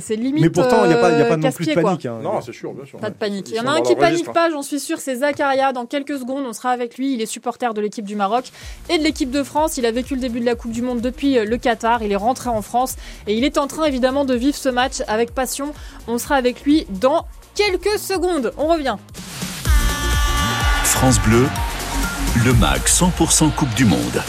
C'est 0.00 0.16
limite. 0.16 0.42
Mais 0.42 0.50
pourtant, 0.50 0.84
il 0.84 0.88
n'y 0.88 0.94
a 0.94 0.98
pas, 0.98 1.16
y 1.16 1.22
a 1.22 1.24
pas 1.26 1.36
non 1.36 1.52
plus 1.52 1.66
de 1.66 1.74
panique. 1.74 2.06
Hein. 2.06 2.18
Non, 2.22 2.40
c'est 2.40 2.52
sûr, 2.52 2.72
bien 2.72 2.84
sûr. 2.84 2.98
Pas 2.98 3.10
de 3.10 3.16
panique. 3.16 3.50
Il 3.50 3.56
y 3.56 3.60
en 3.60 3.66
a 3.66 3.72
un 3.72 3.82
qui 3.82 3.94
panique 3.94 4.32
pas, 4.32 4.50
j'en 4.50 4.62
suis 4.62 4.80
sûr, 4.80 4.98
c'est 4.98 5.16
Zakaria. 5.16 5.72
Dans 5.72 5.86
quelques 5.86 6.18
secondes, 6.18 6.44
on 6.46 6.52
sera 6.52 6.70
avec 6.70 6.98
lui. 6.98 7.14
Il 7.14 7.22
est 7.22 7.26
supporter 7.28 7.74
de 7.74 7.80
l'équipe 7.80 8.04
du 8.04 8.16
Maroc 8.16 8.50
et 8.88 8.98
de 8.98 9.02
l'équipe 9.02 9.30
de 9.30 9.42
France. 9.42 9.76
Il 9.76 9.86
a 9.86 9.92
vécu 9.92 10.14
le 10.14 10.20
début 10.20 10.40
de 10.40 10.46
la 10.46 10.54
Coupe 10.54 10.72
du 10.72 10.82
Monde 10.82 11.00
depuis 11.00 11.38
euh, 11.38 11.44
le 11.44 11.56
Qatar. 11.56 12.02
Il 12.02 12.12
est 12.12 12.16
rentré 12.16 12.48
en 12.48 12.62
France 12.62 12.96
et 13.26 13.36
il 13.36 13.44
est 13.44 13.58
en 13.58 13.66
train 13.66 13.84
évidemment 13.84 14.24
de 14.24 14.34
vivre 14.34 14.56
ce 14.56 14.68
match 14.68 15.02
avec 15.06 15.34
passion. 15.34 15.72
On 16.06 16.18
sera 16.18 16.36
avec 16.36 16.62
lui 16.62 16.86
dans 16.90 17.26
quelques 17.54 17.98
secondes. 17.98 18.52
On 18.56 18.66
revient. 18.66 18.96
France 20.84 21.20
Bleu, 21.20 21.46
le 22.44 22.52
MAG 22.54 22.82
100% 22.86 23.52
Coupe 23.54 23.74
du 23.74 23.84
Monde. 23.84 24.22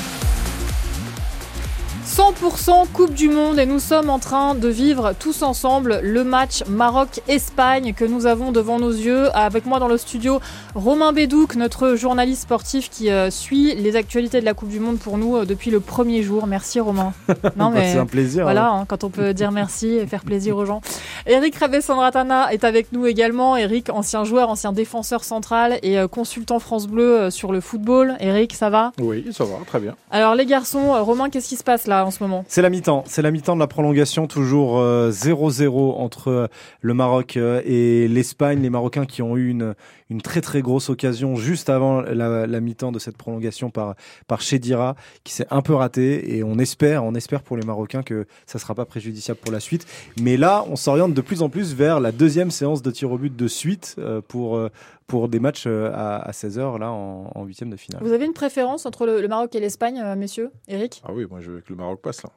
100% 2.20 2.92
Coupe 2.92 3.14
du 3.14 3.30
Monde 3.30 3.60
et 3.60 3.66
nous 3.66 3.80
sommes 3.80 4.10
en 4.10 4.20
train 4.20 4.54
de 4.54 4.68
vivre 4.68 5.14
tous 5.18 5.42
ensemble 5.42 6.02
le 6.04 6.26
match 6.26 6.66
Maroc-Espagne 6.68 7.94
que 7.94 8.04
nous 8.04 8.26
avons 8.26 8.52
devant 8.52 8.78
nos 8.78 8.92
yeux. 8.92 9.34
Avec 9.34 9.66
moi 9.66 9.80
dans 9.80 9.88
le 9.88 9.98
studio, 9.98 10.42
Romain 10.76 11.14
Bédouc, 11.14 11.56
notre 11.56 11.96
journaliste 11.96 12.42
sportif 12.42 12.90
qui 12.90 13.10
euh, 13.10 13.32
suit 13.32 13.74
les 13.74 13.96
actualités 13.96 14.42
de 14.42 14.46
la 14.46 14.54
Coupe 14.54 14.68
du 14.68 14.82
Monde 14.82 15.00
pour 15.00 15.18
nous 15.18 15.38
euh, 15.38 15.46
depuis 15.46 15.72
le 15.72 15.80
premier 15.80 16.22
jour. 16.22 16.46
Merci 16.46 16.82
Romain. 16.82 17.14
Non, 17.56 17.72
bah, 17.72 17.76
mais, 17.76 17.94
c'est 17.94 18.00
un 18.00 18.06
plaisir. 18.06 18.44
Voilà, 18.44 18.70
hein, 18.70 18.86
quand 18.86 19.06
on 19.06 19.10
peut 19.10 19.34
dire 19.34 19.52
merci 19.52 19.88
et 19.88 20.06
faire 20.06 20.24
plaisir 20.24 20.58
aux 20.58 20.66
gens. 20.66 20.82
Eric 21.26 21.56
Rabessandratana 21.56 22.52
est 22.52 22.66
avec 22.66 22.92
nous 22.92 23.06
également. 23.06 23.56
Eric, 23.56 23.90
ancien 23.90 24.26
joueur, 24.26 24.50
ancien 24.50 24.74
défenseur 24.74 25.24
central 25.24 25.80
et 25.84 25.98
euh, 25.98 26.10
consultant 26.10 26.60
France 26.60 26.88
Bleu 26.88 27.30
sur 27.30 27.54
le 27.54 27.62
football. 27.62 28.18
Eric, 28.20 28.54
ça 28.54 28.70
va? 28.70 28.92
Oui, 29.00 29.26
ça 29.32 29.46
va, 29.46 29.56
très 29.66 29.80
bien. 29.80 29.96
Alors 30.12 30.36
les 30.36 30.46
garçons, 30.46 31.02
Romain, 31.04 31.30
qu'est-ce 31.30 31.48
qui 31.48 31.56
se 31.56 31.64
passe 31.64 31.88
là? 31.88 32.09
C'est 32.48 32.62
la 32.62 32.70
mi-temps. 32.70 33.04
C'est 33.08 33.22
la 33.22 33.32
mi-temps 33.32 33.56
de 33.56 33.60
la 33.60 33.68
prolongation, 33.68 34.28
toujours 34.28 34.80
0-0 34.80 34.82
euh, 34.82 35.92
entre 35.98 36.50
le 36.82 36.94
Maroc 36.94 37.38
euh, 37.38 37.62
et 37.66 38.08
l'Espagne. 38.08 38.62
Les 38.62 38.70
Marocains 38.70 39.06
qui 39.06 39.22
ont 39.22 39.38
eu 39.38 39.50
une, 39.50 39.76
une 40.10 40.22
très 40.22 40.42
très 40.42 40.62
grosse 40.62 40.90
occasion 40.90 41.36
juste 41.36 41.70
avant 41.70 42.02
la, 42.02 42.48
la 42.48 42.60
mi-temps 42.60 42.92
de 42.92 43.00
cette 43.00 43.18
prolongation 43.18 43.70
par 43.70 43.96
par 44.28 44.42
Chedira 44.42 44.96
qui 45.24 45.34
s'est 45.34 45.48
un 45.52 45.62
peu 45.62 45.74
raté 45.74 46.36
et 46.36 46.44
on 46.44 46.58
espère 46.58 47.04
on 47.04 47.16
espère 47.16 47.42
pour 47.44 47.58
les 47.58 47.66
Marocains 47.66 48.04
que 48.04 48.26
ça 48.46 48.60
sera 48.60 48.76
pas 48.76 48.86
préjudiciable 48.86 49.40
pour 49.40 49.52
la 49.52 49.60
suite 49.60 49.86
mais 50.22 50.38
là 50.38 50.66
on 50.70 50.76
s'oriente 50.76 51.14
de 51.14 51.22
plus 51.22 51.42
en 51.42 51.50
plus 51.50 51.74
vers 51.74 52.00
la 52.00 52.12
deuxième 52.12 52.52
séance 52.52 52.82
de 52.82 52.92
tir 52.92 53.12
au 53.12 53.18
but 53.18 53.36
de 53.36 53.48
suite 53.48 53.96
pour 54.28 54.60
pour 55.08 55.28
des 55.28 55.40
matchs 55.40 55.68
à, 55.68 56.18
à 56.18 56.32
16h 56.32 56.80
là 56.80 56.92
en 56.92 57.44
huitième 57.46 57.70
de 57.70 57.76
finale. 57.76 58.02
Vous 58.04 58.14
avez 58.14 58.26
une 58.26 58.34
préférence 58.34 58.86
entre 58.86 59.06
le, 59.06 59.28
Maroc 59.28 59.56
et 59.56 59.60
l'Espagne 59.60 60.02
messieurs 60.16 60.52
Eric? 60.68 61.02
Ah 61.06 61.12
oui, 61.14 61.26
moi 61.30 61.40
je 61.42 61.52
veux 61.52 61.62
que 61.62 61.70
le 61.70 61.76
Maroc 61.76 62.02
passe 62.02 62.24
là. 62.24 62.30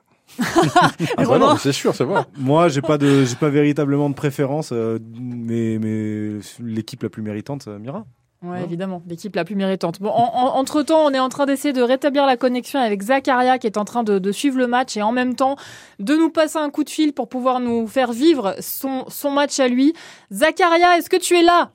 Ah 1.17 1.25
bah 1.25 1.57
c'est 1.59 1.73
sûr, 1.73 1.95
c'est 1.95 2.05
vrai. 2.05 2.25
Moi, 2.39 2.69
j'ai 2.69 2.83
pas 2.83 2.99
de, 2.99 3.25
j'ai 3.25 3.37
pas 3.37 3.51
véritablement 3.51 4.09
de 4.09 4.15
préférence, 4.15 4.71
euh, 4.73 4.99
mais, 5.21 5.79
mais 5.79 6.41
l'équipe 6.61 7.03
la 7.03 7.09
plus 7.09 7.23
méritante, 7.23 7.67
euh, 7.69 7.79
Mira. 7.79 8.05
Ouais, 8.43 8.65
évidemment, 8.65 9.03
l'équipe 9.07 9.37
la 9.37 9.45
plus 9.45 9.55
méritante. 9.55 10.01
Bon, 10.01 10.11
entre 10.11 10.83
temps, 10.83 11.05
on 11.05 11.13
est 11.13 11.21
en 11.21 11.29
train 11.29 11.47
d'essayer 11.47 11.73
de 11.73 11.83
rétablir 11.83 12.27
la 12.27 12.37
connexion 12.37 12.81
avec 12.81 13.01
Zakaria 13.01 13.59
qui 13.59 13.69
est 13.69 13.79
en 13.79 13.85
train 13.85 14.03
de, 14.03 14.19
de, 14.19 14.33
suivre 14.33 14.59
le 14.59 14.67
match 14.67 14.97
et 14.97 15.03
en 15.03 15.13
même 15.13 15.37
temps 15.37 15.55
de 16.01 16.17
nous 16.17 16.29
passer 16.29 16.59
un 16.59 16.69
coup 16.69 16.83
de 16.83 16.91
fil 16.91 17.13
pour 17.13 17.29
pouvoir 17.29 17.61
nous 17.61 17.87
faire 17.87 18.13
vivre 18.13 18.57
son, 18.59 19.05
son 19.07 19.31
match 19.31 19.61
à 19.61 19.69
lui. 19.69 19.95
Zakaria, 20.33 20.99
est-ce 20.99 21.09
que 21.09 21.17
tu 21.17 21.37
es 21.37 21.43
là? 21.43 21.71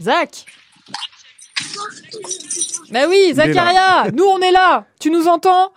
Zach 0.00 0.46
mais 2.90 3.06
oui, 3.06 3.32
Zacharia, 3.34 4.10
nous 4.12 4.24
on 4.24 4.40
est 4.40 4.52
là. 4.52 4.84
Tu 5.00 5.10
nous 5.10 5.26
entends? 5.28 5.72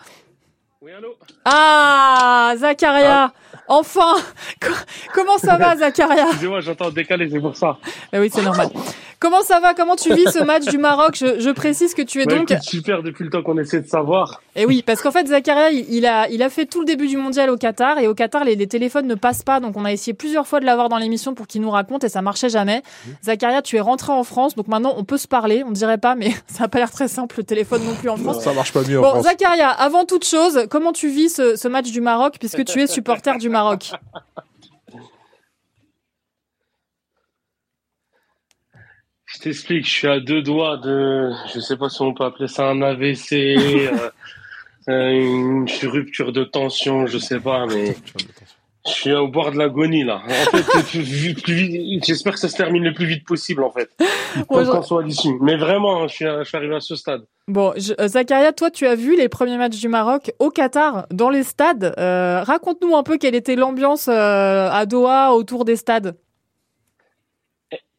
Oui, 0.82 0.92
allô? 0.92 1.16
Ah, 1.46 2.54
Zacharia, 2.58 3.32
ah. 3.34 3.49
Enfin 3.70 4.16
Comment 5.14 5.38
ça 5.38 5.58
va, 5.58 5.76
Zacharia? 5.78 6.26
Excusez-moi, 6.28 6.62
j'entends 6.62 6.90
décaler, 6.90 7.30
c'est 7.32 7.40
pour 7.40 7.56
ça. 7.56 7.78
Mais 8.12 8.20
oui, 8.20 8.30
c'est 8.34 8.42
normal. 8.42 8.70
Comment 9.20 9.42
ça 9.42 9.60
va? 9.60 9.74
Comment 9.74 9.98
tu 9.98 10.14
vis 10.14 10.32
ce 10.32 10.42
match 10.42 10.66
du 10.66 10.78
Maroc? 10.78 11.16
Je, 11.18 11.42
je, 11.42 11.50
précise 11.50 11.94
que 11.94 12.02
tu 12.02 12.22
es 12.22 12.26
ouais, 12.26 12.38
donc 12.38 12.54
super 12.62 13.04
depuis 13.04 13.26
le 13.26 13.30
temps 13.30 13.42
qu'on 13.42 13.58
essaie 13.58 13.82
de 13.82 13.88
savoir. 13.88 14.42
Et 14.56 14.66
oui, 14.66 14.82
parce 14.82 15.02
qu'en 15.02 15.12
fait 15.12 15.28
Zakaria, 15.28 15.72
il 15.72 16.06
a 16.06 16.30
il 16.30 16.42
a 16.42 16.50
fait 16.50 16.66
tout 16.66 16.80
le 16.80 16.86
début 16.86 17.08
du 17.08 17.18
mondial 17.18 17.50
au 17.50 17.58
Qatar 17.58 18.00
et 18.00 18.08
au 18.08 18.14
Qatar 18.14 18.46
les, 18.46 18.56
les 18.56 18.68
téléphones 18.68 19.08
ne 19.08 19.16
passent 19.16 19.44
pas, 19.44 19.60
donc 19.60 19.76
on 19.76 19.84
a 19.84 19.92
essayé 19.92 20.14
plusieurs 20.14 20.48
fois 20.48 20.62
de 20.62 20.66
l'avoir 20.66 20.88
dans 20.88 20.98
l'émission 20.98 21.34
pour 21.34 21.48
qu'il 21.48 21.60
nous 21.60 21.70
raconte 21.70 22.06
et 22.06 22.10
ça 22.10 22.22
marchait 22.22 22.48
jamais. 22.48 22.78
Mmh. 22.78 23.10
Zakaria, 23.24 23.62
tu 23.62 23.76
es 23.76 23.82
rentré 23.82 24.14
en 24.14 24.24
France, 24.24 24.56
donc 24.56 24.70
maintenant 24.70 24.94
on 24.96 25.04
peut 25.04 25.18
se 25.18 25.28
parler. 25.28 25.66
On 25.68 25.72
dirait 25.72 25.98
pas, 25.98 26.16
mais 26.16 26.30
ça 26.48 26.64
n'a 26.64 26.68
pas 26.70 26.78
l'air 26.80 26.92
très 26.92 27.10
simple 27.10 27.36
le 27.40 27.44
téléphone 27.44 27.84
non 27.84 27.96
plus 27.96 28.08
en 28.08 28.16
France. 28.16 28.42
Ça 28.42 28.54
marche 28.54 28.72
pas 28.72 28.84
mieux. 28.84 29.02
Bon, 29.02 29.08
en 29.08 29.10
France. 29.16 29.26
Zakaria, 29.26 29.70
avant 29.70 30.06
toute 30.06 30.26
chose, 30.26 30.66
comment 30.70 30.94
tu 30.94 31.10
vis 31.10 31.28
ce, 31.28 31.58
ce 31.58 31.68
match 31.68 31.92
du 31.92 32.00
Maroc 32.00 32.38
puisque 32.40 32.64
tu 32.64 32.82
es 32.82 32.88
supporter 32.88 33.38
du 33.38 33.50
Maroc 33.50 33.59
Je 39.26 39.40
t'explique, 39.40 39.86
je 39.86 39.92
suis 39.92 40.08
à 40.08 40.20
deux 40.20 40.42
doigts 40.42 40.78
de, 40.78 41.32
je 41.54 41.60
sais 41.60 41.78
pas 41.78 41.90
si 41.90 42.02
on 42.02 42.14
peut 42.14 42.26
appeler 42.26 42.48
ça 42.48 42.68
un 42.68 42.82
AVC, 42.82 43.34
euh, 44.90 45.12
une 45.12 45.68
rupture 45.84 46.32
de 46.32 46.44
tension, 46.44 47.06
je 47.06 47.18
sais 47.20 47.40
pas, 47.40 47.66
mais 47.68 47.96
je 48.88 48.92
suis 48.92 49.14
au 49.14 49.28
bord 49.28 49.52
de 49.52 49.58
l'agonie 49.58 50.04
là. 50.04 50.22
En 50.26 50.58
fait, 50.58 51.02
j'espère 52.06 52.34
que 52.34 52.40
ça 52.40 52.48
se 52.48 52.56
termine 52.56 52.84
le 52.84 52.94
plus 52.94 53.06
vite 53.06 53.26
possible 53.26 53.64
en 53.64 53.72
fait, 53.72 53.90
Ouais, 54.50 54.66
qu'on 54.66 54.82
soit 54.82 55.04
d'ici. 55.04 55.34
Mais 55.42 55.58
vraiment, 55.58 56.08
je 56.08 56.14
suis, 56.14 56.26
je 56.26 56.44
suis 56.44 56.58
arrivé 56.58 56.76
à 56.76 56.80
ce 56.80 56.96
stade. 56.96 57.26
Bon, 57.48 57.74
je, 57.76 57.94
euh, 58.00 58.08
Zakaria, 58.08 58.54
toi, 58.54 58.72
tu 58.72 58.88
as 58.88 58.96
vu 58.96 59.18
les 59.18 59.28
premiers 59.28 59.58
matchs 59.58 59.80
du 59.80 59.90
Maroc 59.90 60.32
au 60.40 60.50
Qatar, 60.50 61.08
dans 61.12 61.30
les 61.30 61.44
stades. 61.44 61.94
Euh, 61.98 62.42
Raconte-nous 62.44 62.96
un 62.96 63.04
peu 63.04 63.18
quelle 63.18 63.36
était 63.36 63.56
l'ambiance 63.56 64.08
euh, 64.08 64.70
à 64.70 64.86
Doha 64.86 65.34
autour 65.34 65.66
des 65.66 65.76
stades. 65.76 66.16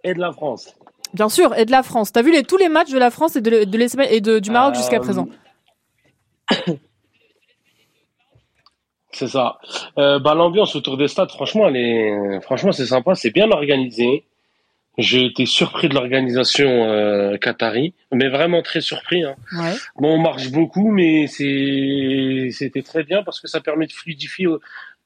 Et 0.03 0.15
de 0.15 0.21
la 0.21 0.33
France. 0.33 0.75
Bien 1.13 1.29
sûr, 1.29 1.55
et 1.59 1.65
de 1.67 1.73
la 1.73 1.83
France. 1.83 2.13
T'as 2.13 2.23
vu 2.23 2.33
les, 2.33 2.43
tous 2.43 2.57
les 2.57 2.69
matchs 2.69 2.91
de 2.91 2.99
la 2.99 3.11
France 3.11 3.37
et, 3.37 3.41
de, 3.41 3.65
de 3.65 3.79
l'Espagne 3.79 4.09
et 4.11 4.21
de, 4.21 4.39
du 4.39 4.51
Maroc 4.51 4.77
jusqu'à 4.77 5.01
présent? 5.01 5.29
C'est 9.13 9.29
ça. 9.29 9.59
Euh, 9.99 10.19
bah, 10.19 10.35
l'ambiance 10.35 10.77
autour 10.77 10.97
des 10.97 11.09
stades, 11.09 11.31
franchement, 11.31 11.69
elle 11.69 11.77
est, 11.77 12.41
franchement, 12.43 12.73
c'est 12.73 12.87
sympa, 12.87 13.15
c'est 13.15 13.31
bien 13.31 13.51
organisé. 13.51 14.25
J'ai 14.99 15.25
été 15.25 15.47
surpris 15.47 15.89
de 15.89 15.95
l'organisation 15.95 16.69
euh, 16.69 17.37
qatari, 17.39 17.95
mais 18.13 18.29
vraiment 18.29 18.61
très 18.61 18.81
surpris. 18.81 19.25
Hein. 19.25 19.35
Ouais. 19.57 19.75
Bon, 19.97 20.15
on 20.15 20.19
marche 20.19 20.51
beaucoup, 20.51 20.91
mais 20.91 21.27
c'est, 21.27 22.51
c'était 22.53 22.83
très 22.83 23.05
bien 23.05 23.23
parce 23.23 23.41
que 23.41 23.49
ça 23.49 23.61
permet 23.61 23.87
de 23.87 23.93
fluidifier 23.93 24.47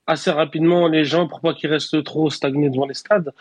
assez 0.06 0.30
rapidement 0.30 0.88
les 0.88 1.04
gens 1.04 1.26
pour 1.26 1.40
pas 1.40 1.54
qu'ils 1.54 1.70
restent 1.70 2.02
trop 2.04 2.28
stagnés 2.30 2.70
devant 2.70 2.86
les 2.86 2.94
stades. 2.94 3.32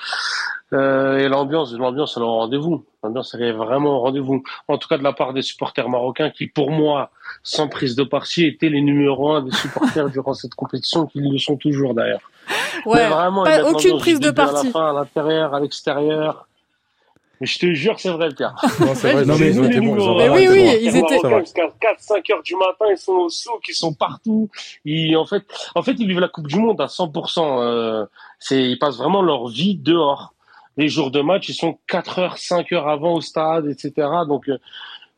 Euh, 0.74 1.18
et 1.18 1.28
l'ambiance, 1.28 1.74
l'ambiance, 1.74 2.16
elle 2.18 2.24
est 2.24 2.26
au 2.26 2.36
rendez-vous. 2.36 2.86
L'ambiance, 3.04 3.34
elle 3.36 3.44
est 3.44 3.52
vraiment 3.52 3.98
au 3.98 4.00
rendez-vous. 4.00 4.44
En 4.68 4.78
tout 4.78 4.88
cas, 4.88 4.98
de 4.98 5.04
la 5.04 5.14
part 5.14 5.34
des 5.34 5.42
supporters 5.42 5.90
marocains 5.90 6.30
qui, 6.30 6.48
pour 6.48 6.72
moi, 6.72 7.12
sans 7.44 7.68
prise 7.68 7.96
de 7.96 8.04
parti, 8.04 8.46
étaient 8.46 8.70
les 8.70 8.82
numéros 8.82 9.34
un 9.34 9.42
des 9.44 9.52
supporters 9.52 10.10
durant 10.12 10.34
cette 10.34 10.56
compétition, 10.56 11.06
qu'ils 11.08 11.30
le 11.32 11.38
sont 11.38 11.58
toujours 11.58 11.94
d'ailleurs. 11.94 12.22
Ouais, 12.86 13.04
Mais 13.04 13.10
vraiment, 13.10 13.44
pas- 13.44 13.64
aucune 13.70 13.98
prise 14.00 14.20
de 14.20 14.30
à 14.30 14.34
parti. 14.34 14.68
la 14.68 14.72
fin, 14.72 14.90
à 14.90 14.94
l'intérieur, 14.94 15.54
à 15.54 15.60
l'extérieur. 15.60 16.48
Mais 17.42 17.48
je 17.48 17.60
te 17.60 17.74
jure, 17.74 18.00
c'est 18.00 18.10
vrai 18.12 18.28
le 18.28 18.34
cas. 18.36 18.54
Non, 18.80 18.96
c'est 18.96 19.12
vrai, 19.12 19.26
Non, 19.26 19.36
mais 19.38 19.52
numéros 19.52 20.18
Mais 20.18 20.30
oui, 20.30 20.48
oui, 20.50 20.78
ils 20.82 20.96
étaient- 20.96 21.02
Marocains, 21.24 21.40
jusqu'à 21.42 21.70
4, 21.82 22.00
5 22.00 22.30
heures 22.30 22.44
du 22.44 22.56
matin, 22.56 22.86
ils 22.92 22.98
sont 22.98 23.12
au 23.14 23.30
souk, 23.30 23.62
ils 23.68 23.74
sont 23.74 23.94
partout. 23.94 24.50
Ils, 24.86 25.18
en 25.18 25.26
fait, 25.26 25.44
en 25.76 25.82
fait, 25.82 25.94
ils 26.00 26.08
vivent 26.08 26.20
la 26.22 26.28
Coupe 26.30 26.48
du 26.48 26.58
Monde 26.58 26.80
à 26.80 26.88
100%. 26.88 27.60
Euh, 27.62 28.06
c'est, 28.40 28.62
ils 28.64 28.80
passent 28.80 28.98
vraiment 28.98 29.22
leur 29.22 29.48
vie 29.50 29.76
dehors. 29.76 30.34
Les 30.78 30.88
jours 30.90 31.12
de 31.12 31.22
match, 31.22 31.50
ils 31.50 31.54
sont 31.54 31.78
4 31.88 32.20
heures, 32.20 32.38
5 32.38 32.72
heures 32.72 32.88
avant 32.88 33.14
au 33.14 33.22
stade, 33.22 33.68
etc. 33.68 34.08
Donc, 34.28 34.48
euh, 34.48 34.58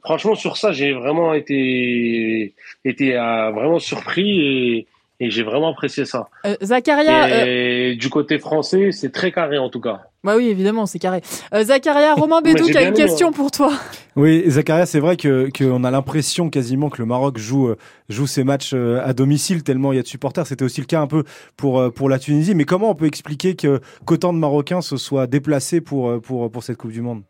franchement, 0.05 0.35
sur 0.35 0.55
ça, 0.57 0.71
j'ai 0.71 0.93
vraiment 0.93 1.33
été, 1.33 2.53
été 2.85 3.17
euh, 3.17 3.51
vraiment 3.51 3.79
surpris 3.79 4.39
et, 4.39 4.87
et 5.19 5.29
j'ai 5.29 5.43
vraiment 5.43 5.69
apprécié 5.69 6.05
ça. 6.05 6.27
Euh, 6.45 6.55
Zakaria, 6.61 7.25
euh, 7.27 7.95
du 7.95 8.09
côté 8.09 8.37
français, 8.37 8.91
c'est 8.91 9.11
très 9.11 9.31
carré 9.31 9.57
en 9.57 9.69
tout 9.69 9.79
cas. 9.79 10.01
bah 10.23 10.35
oui, 10.35 10.47
évidemment, 10.47 10.85
c'est 10.85 10.99
carré. 10.99 11.21
Euh, 11.53 11.63
Zakaria, 11.63 12.13
Romain 12.13 12.41
Bédou 12.43 12.65
j'ai 12.65 12.71
qui 12.71 12.77
a 12.77 12.81
une 12.81 12.87
aimé, 12.89 12.97
question 12.97 13.31
pour 13.31 13.49
toi. 13.51 13.71
Oui, 14.15 14.43
Zakaria, 14.47 14.85
c'est 14.85 14.99
vrai 14.99 15.15
que 15.15 15.49
qu'on 15.57 15.83
a 15.83 15.91
l'impression 15.91 16.49
quasiment 16.49 16.89
que 16.89 17.01
le 17.01 17.05
Maroc 17.05 17.37
joue 17.37 17.69
euh, 17.69 17.77
joue 18.09 18.27
ses 18.27 18.43
matchs 18.43 18.73
à 18.73 19.13
domicile 19.13 19.63
tellement 19.63 19.93
il 19.93 19.95
y 19.95 19.99
a 19.99 20.03
de 20.03 20.07
supporters. 20.07 20.47
C'était 20.47 20.65
aussi 20.65 20.81
le 20.81 20.87
cas 20.87 21.01
un 21.01 21.07
peu 21.07 21.23
pour 21.55 21.93
pour 21.93 22.09
la 22.09 22.19
Tunisie. 22.19 22.53
Mais 22.55 22.65
comment 22.65 22.89
on 22.89 22.95
peut 22.95 23.07
expliquer 23.07 23.55
que 23.55 23.79
qu'autant 24.05 24.33
de 24.33 24.37
Marocains 24.37 24.81
se 24.81 24.97
soient 24.97 25.27
déplacés 25.27 25.81
pour 25.81 26.21
pour 26.21 26.51
pour 26.51 26.63
cette 26.63 26.77
Coupe 26.77 26.91
du 26.91 27.01
Monde? 27.01 27.23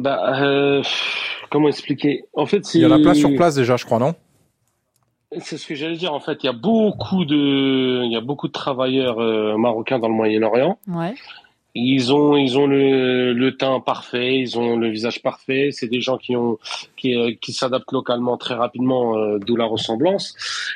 Bah, 0.00 0.42
euh, 0.42 0.82
comment 1.50 1.68
expliquer? 1.68 2.24
En 2.34 2.46
fait, 2.46 2.64
c'est 2.64 2.78
Il 2.78 2.88
y 2.88 2.92
a 2.92 2.98
plein 2.98 3.14
sur 3.14 3.34
place 3.34 3.54
déjà, 3.54 3.76
je 3.76 3.84
crois, 3.84 3.98
non? 3.98 4.14
C'est 5.38 5.58
ce 5.58 5.66
que 5.66 5.74
j'allais 5.76 5.96
dire. 5.96 6.12
En 6.12 6.20
fait, 6.20 6.42
il 6.42 6.46
y 6.46 6.48
a 6.48 6.52
beaucoup 6.52 7.24
de, 7.24 8.02
il 8.04 8.12
y 8.12 8.16
a 8.16 8.20
beaucoup 8.20 8.48
de 8.48 8.52
travailleurs 8.52 9.20
euh, 9.20 9.56
marocains 9.56 10.00
dans 10.00 10.08
le 10.08 10.14
Moyen-Orient. 10.14 10.78
Ouais. 10.88 11.14
Ils 11.74 12.12
ont, 12.12 12.36
ils 12.36 12.58
ont 12.58 12.66
le, 12.66 13.32
le 13.32 13.56
teint 13.56 13.80
parfait, 13.80 14.38
ils 14.38 14.58
ont 14.58 14.76
le 14.76 14.88
visage 14.88 15.22
parfait. 15.22 15.70
C'est 15.72 15.86
des 15.86 16.00
gens 16.00 16.18
qui 16.18 16.36
ont, 16.36 16.58
qui, 16.96 17.14
euh, 17.14 17.32
qui 17.40 17.52
s'adaptent 17.52 17.92
localement 17.92 18.36
très 18.36 18.54
rapidement, 18.54 19.16
euh, 19.16 19.38
d'où 19.38 19.56
la 19.56 19.66
ressemblance. 19.66 20.34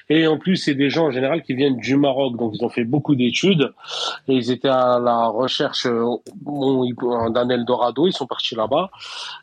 Et 0.08 0.26
en 0.26 0.38
plus, 0.38 0.56
c'est 0.56 0.74
des 0.74 0.90
gens 0.90 1.06
en 1.06 1.10
général 1.10 1.42
qui 1.42 1.54
viennent 1.54 1.76
du 1.76 1.96
Maroc, 1.96 2.36
donc 2.36 2.52
ils 2.54 2.64
ont 2.64 2.68
fait 2.68 2.84
beaucoup 2.84 3.14
d'études 3.14 3.72
et 4.28 4.34
ils 4.34 4.50
étaient 4.50 4.68
à 4.68 4.98
la 4.98 5.26
recherche 5.26 5.86
euh, 5.86 6.16
d'un 7.30 7.48
Eldorado. 7.48 8.06
Ils 8.06 8.12
sont 8.12 8.26
partis 8.26 8.54
là-bas. 8.54 8.90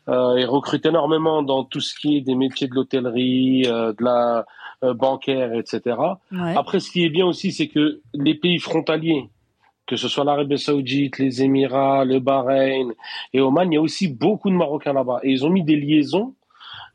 Euh, 0.08 0.36
ils 0.38 0.46
recrutent 0.46 0.86
énormément 0.86 1.42
dans 1.42 1.64
tout 1.64 1.80
ce 1.80 1.94
qui 1.94 2.16
est 2.16 2.20
des 2.20 2.34
métiers 2.34 2.68
de 2.68 2.74
l'hôtellerie, 2.74 3.64
euh, 3.66 3.92
de 3.92 4.04
la 4.04 4.46
euh, 4.84 4.94
bancaire, 4.94 5.54
etc. 5.54 5.96
Ouais. 6.32 6.56
Après, 6.56 6.80
ce 6.80 6.90
qui 6.90 7.04
est 7.04 7.08
bien 7.08 7.26
aussi, 7.26 7.52
c'est 7.52 7.68
que 7.68 8.00
les 8.14 8.34
pays 8.34 8.58
frontaliers, 8.58 9.28
que 9.86 9.96
ce 9.96 10.08
soit 10.08 10.24
l'Arabie 10.24 10.58
Saoudite, 10.58 11.18
les 11.18 11.42
Émirats, 11.42 12.04
le 12.04 12.18
Bahreïn 12.20 12.92
et 13.32 13.40
Oman, 13.40 13.70
il 13.70 13.74
y 13.74 13.78
a 13.78 13.80
aussi 13.80 14.08
beaucoup 14.08 14.48
de 14.50 14.54
Marocains 14.54 14.92
là-bas. 14.92 15.20
Et 15.22 15.30
ils 15.30 15.44
ont 15.44 15.50
mis 15.50 15.62
des 15.64 15.76
liaisons, 15.76 16.34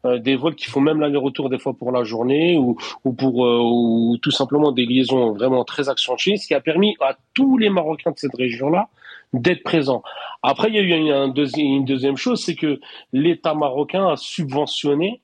euh, 0.06 0.20
des 0.20 0.36
vols 0.36 0.56
qui 0.56 0.66
font 0.70 0.80
même 0.82 1.00
l'aller-retour 1.00 1.50
des 1.50 1.58
fois 1.60 1.74
pour 1.74 1.92
la 1.92 2.04
journée 2.04 2.58
ou, 2.58 2.78
ou 3.04 3.14
pour 3.14 3.46
euh, 3.46 3.60
ou 3.62 4.18
tout 4.22 4.32
simplement 4.32 4.72
des 4.72 4.86
liaisons 4.86 5.34
vraiment 5.34 5.64
très 5.66 5.90
accentuées, 5.90 6.38
ce 6.38 6.48
qui 6.48 6.54
a 6.54 6.62
permis 6.62 6.96
à 7.02 7.18
tous 7.34 7.58
les 7.58 7.70
Marocains 7.70 8.12
de 8.12 8.18
cette 8.18 8.36
région-là 8.36 8.88
d'être 9.34 9.64
présents. 9.64 10.04
Après, 10.42 10.70
il 10.70 10.76
y 10.76 10.80
a 10.80 10.82
eu 11.28 11.32
deuxi- 11.32 11.60
une 11.62 11.84
deuxième 11.84 12.16
chose, 12.16 12.42
c'est 12.42 12.56
que 12.56 12.80
l'État 13.12 13.54
marocain 13.54 14.08
a 14.08 14.16
subventionné 14.16 15.20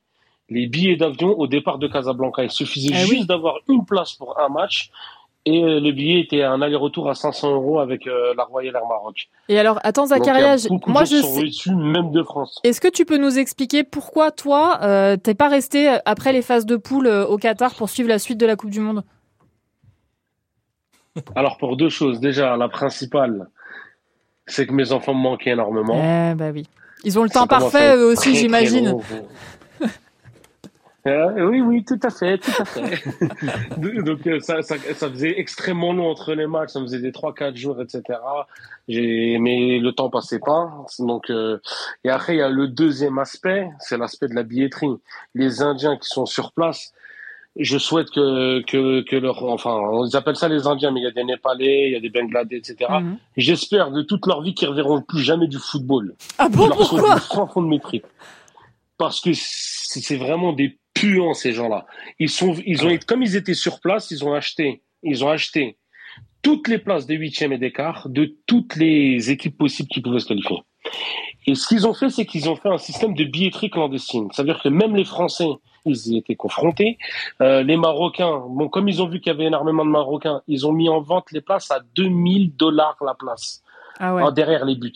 les 0.50 0.68
billets 0.68 0.98
d'avion 0.98 1.30
au 1.40 1.48
départ 1.48 1.78
de 1.78 1.88
Casablanca. 1.88 2.44
Il 2.44 2.52
suffisait 2.52 2.90
Eh 2.94 2.98
juste 2.98 3.12
oui. 3.22 3.26
d'avoir 3.26 3.56
une 3.70 3.86
place 3.86 4.12
pour 4.14 4.38
un 4.40 4.50
match 4.50 4.90
et 5.46 5.64
euh, 5.64 5.80
le 5.80 5.92
billet 5.92 6.22
était 6.22 6.44
un 6.44 6.62
aller-retour 6.62 7.10
à 7.10 7.16
500 7.16 7.54
euros 7.54 7.80
avec 7.80 8.08
euh, 8.08 8.34
la 8.38 8.46
Royal 8.46 8.76
Air 8.76 8.88
Maroc. 8.88 9.28
Et 9.50 9.60
alors, 9.60 9.80
attends, 9.84 10.06
Zakaria, 10.06 10.56
moi 10.88 11.04
je 11.04 11.18
sont 11.18 11.34
sais. 11.34 11.42
reçus, 11.42 11.76
même 11.76 12.12
de 12.12 12.24
France. 12.24 12.62
Est-ce 12.64 12.80
que 12.80 12.88
tu 12.88 13.04
peux 13.04 13.18
nous 13.18 13.38
expliquer 13.38 13.84
pourquoi 13.84 14.32
toi, 14.32 14.80
euh, 14.84 15.18
t'es 15.18 15.34
pas 15.34 15.50
resté 15.50 15.98
après 16.06 16.32
les 16.32 16.42
phases 16.42 16.66
de 16.66 16.78
poule 16.78 17.08
euh, 17.08 17.26
au 17.26 17.38
Qatar 17.38 17.76
pour 17.76 17.90
suivre 17.90 18.08
la 18.08 18.20
suite 18.20 18.40
de 18.40 18.46
la 18.46 18.56
Coupe 18.56 18.70
du 18.70 18.80
Monde? 18.80 19.04
Alors 21.36 21.58
pour 21.58 21.76
deux 21.76 21.90
choses, 21.90 22.20
déjà 22.20 22.56
la 22.56 22.70
principale, 22.70 23.48
c'est 24.48 24.66
que 24.66 24.74
mes 24.74 24.94
enfants 24.94 25.14
me 25.14 25.22
manquaient 25.22 25.52
énormément. 25.52 25.94
Eh 25.96 26.36
bah 26.36 26.52
oui. 26.54 26.66
Ils 27.04 27.20
ont 27.20 27.24
le 27.24 27.30
temps 27.30 27.48
parfait 27.48 27.98
eux 27.98 28.06
aussi, 28.06 28.36
j'imagine. 28.36 28.98
Euh, 31.06 31.50
oui, 31.50 31.60
oui, 31.60 31.84
tout 31.84 32.00
à 32.02 32.10
fait, 32.10 32.38
tout 32.38 32.52
à 32.58 32.64
fait. 32.66 33.04
Donc 33.78 34.26
euh, 34.26 34.40
ça, 34.40 34.62
ça, 34.62 34.78
ça 34.78 35.10
faisait 35.10 35.38
extrêmement 35.38 35.92
long 35.92 36.10
entre 36.10 36.34
les 36.34 36.48
matchs, 36.48 36.70
ça 36.70 36.80
me 36.80 36.86
faisait 36.86 37.00
des 37.00 37.12
3-4 37.12 37.58
jours, 37.58 37.82
etc. 37.82 38.20
J'ai, 38.88 39.38
mais 39.38 39.80
le 39.80 39.92
temps 39.92 40.10
passait 40.10 40.40
pas. 40.40 40.72
Donc 41.00 41.30
euh, 41.30 41.60
et 42.06 42.10
après 42.10 42.36
il 42.36 42.40
y 42.40 42.42
a 42.42 42.50
le 42.50 42.70
deuxième 42.70 43.20
aspect, 43.20 43.70
c'est 43.80 43.98
l'aspect 43.98 44.30
de 44.30 44.36
la 44.36 44.44
billetterie. 44.44 44.96
Les 45.36 45.62
Indiens 45.62 45.98
qui 45.98 46.08
sont 46.08 46.26
sur 46.26 46.54
place, 46.54 46.94
je 47.58 47.78
souhaite 47.78 48.10
que 48.10 48.62
que 48.62 49.02
que 49.02 49.18
leur, 49.18 49.44
enfin, 49.44 49.74
on 49.74 50.04
les 50.04 50.16
appelle 50.16 50.38
ça 50.38 50.48
les 50.48 50.68
Indiens, 50.68 50.92
mais 50.92 51.02
il 51.02 51.04
y 51.04 51.08
a 51.08 51.12
des 51.12 51.26
Népalais, 51.26 51.88
il 51.88 51.92
y 51.92 51.98
a 51.98 52.00
des 52.00 52.10
Bangladais, 52.10 52.56
etc. 52.56 52.90
Mhm. 53.02 53.18
J'espère 53.36 53.92
de 53.92 54.04
toute 54.04 54.26
leur 54.26 54.42
vie 54.42 54.54
qu'ils 54.54 54.70
reverront 54.70 55.02
plus 55.02 55.20
jamais 55.22 55.48
du 55.48 55.58
football. 55.58 56.16
Ah 56.38 56.48
bon, 56.48 56.70
pourquoi 56.70 57.48
fond 57.48 57.62
de 57.62 57.68
mes 57.68 57.82
tripes. 57.82 58.08
Parce 58.98 59.20
que 59.20 59.32
c'est 59.34 60.16
vraiment 60.16 60.54
des 60.54 60.78
puants, 61.04 61.34
ces 61.34 61.52
gens-là. 61.52 61.86
Ils 62.20 62.30
sont, 62.30 62.56
ils 62.66 62.86
ont, 62.86 62.98
comme 63.06 63.24
ils 63.24 63.36
étaient 63.36 63.54
sur 63.54 63.82
place, 63.82 64.10
ils 64.12 64.24
ont 64.24 64.34
acheté, 64.34 64.84
ils 65.04 65.26
ont 65.26 65.30
acheté 65.30 65.78
toutes 66.42 66.68
les 66.70 66.78
places 66.78 67.06
des 67.06 67.16
huitièmes 67.16 67.52
et 67.52 67.58
des 67.58 67.72
quarts 67.72 68.08
de 68.10 68.36
toutes 68.46 68.76
les 68.78 69.30
équipes 69.30 69.58
possibles 69.58 69.90
qui 69.90 70.02
pouvaient 70.02 70.20
se 70.20 70.28
qualifier. 70.28 70.58
Et 71.46 71.56
ce 71.56 71.68
qu'ils 71.68 71.86
ont 71.88 71.94
fait, 71.94 72.10
c'est 72.10 72.26
qu'ils 72.26 72.50
ont 72.50 72.56
fait 72.56 72.70
un 72.70 72.78
système 72.78 73.16
de 73.16 73.26
billetterie 73.26 73.70
clandestine. 73.70 74.30
C'est-à-dire 74.32 74.62
que 74.62 74.70
même 74.70 74.96
les 74.96 75.04
Français, 75.04 75.50
ils 75.86 76.08
y 76.08 76.18
étaient 76.18 76.36
confrontés. 76.36 76.98
Euh, 77.42 77.64
les 77.64 77.76
Marocains, 77.76 78.42
bon, 78.50 78.70
comme 78.70 78.88
ils 78.88 79.02
ont 79.02 79.08
vu 79.08 79.20
qu'il 79.20 79.32
y 79.32 79.36
avait 79.36 79.46
énormément 79.46 79.86
de 79.86 79.90
Marocains, 79.90 80.42
ils 80.48 80.66
ont 80.66 80.72
mis 80.72 80.88
en 80.88 81.02
vente 81.02 81.32
les 81.34 81.42
places 81.42 81.70
à 81.72 81.82
2000 81.96 82.56
dollars 82.56 82.98
la 83.02 83.14
place. 83.14 83.62
Ah 84.00 84.32
derrière 84.32 84.66
les 84.66 84.76
buts. 84.76 84.94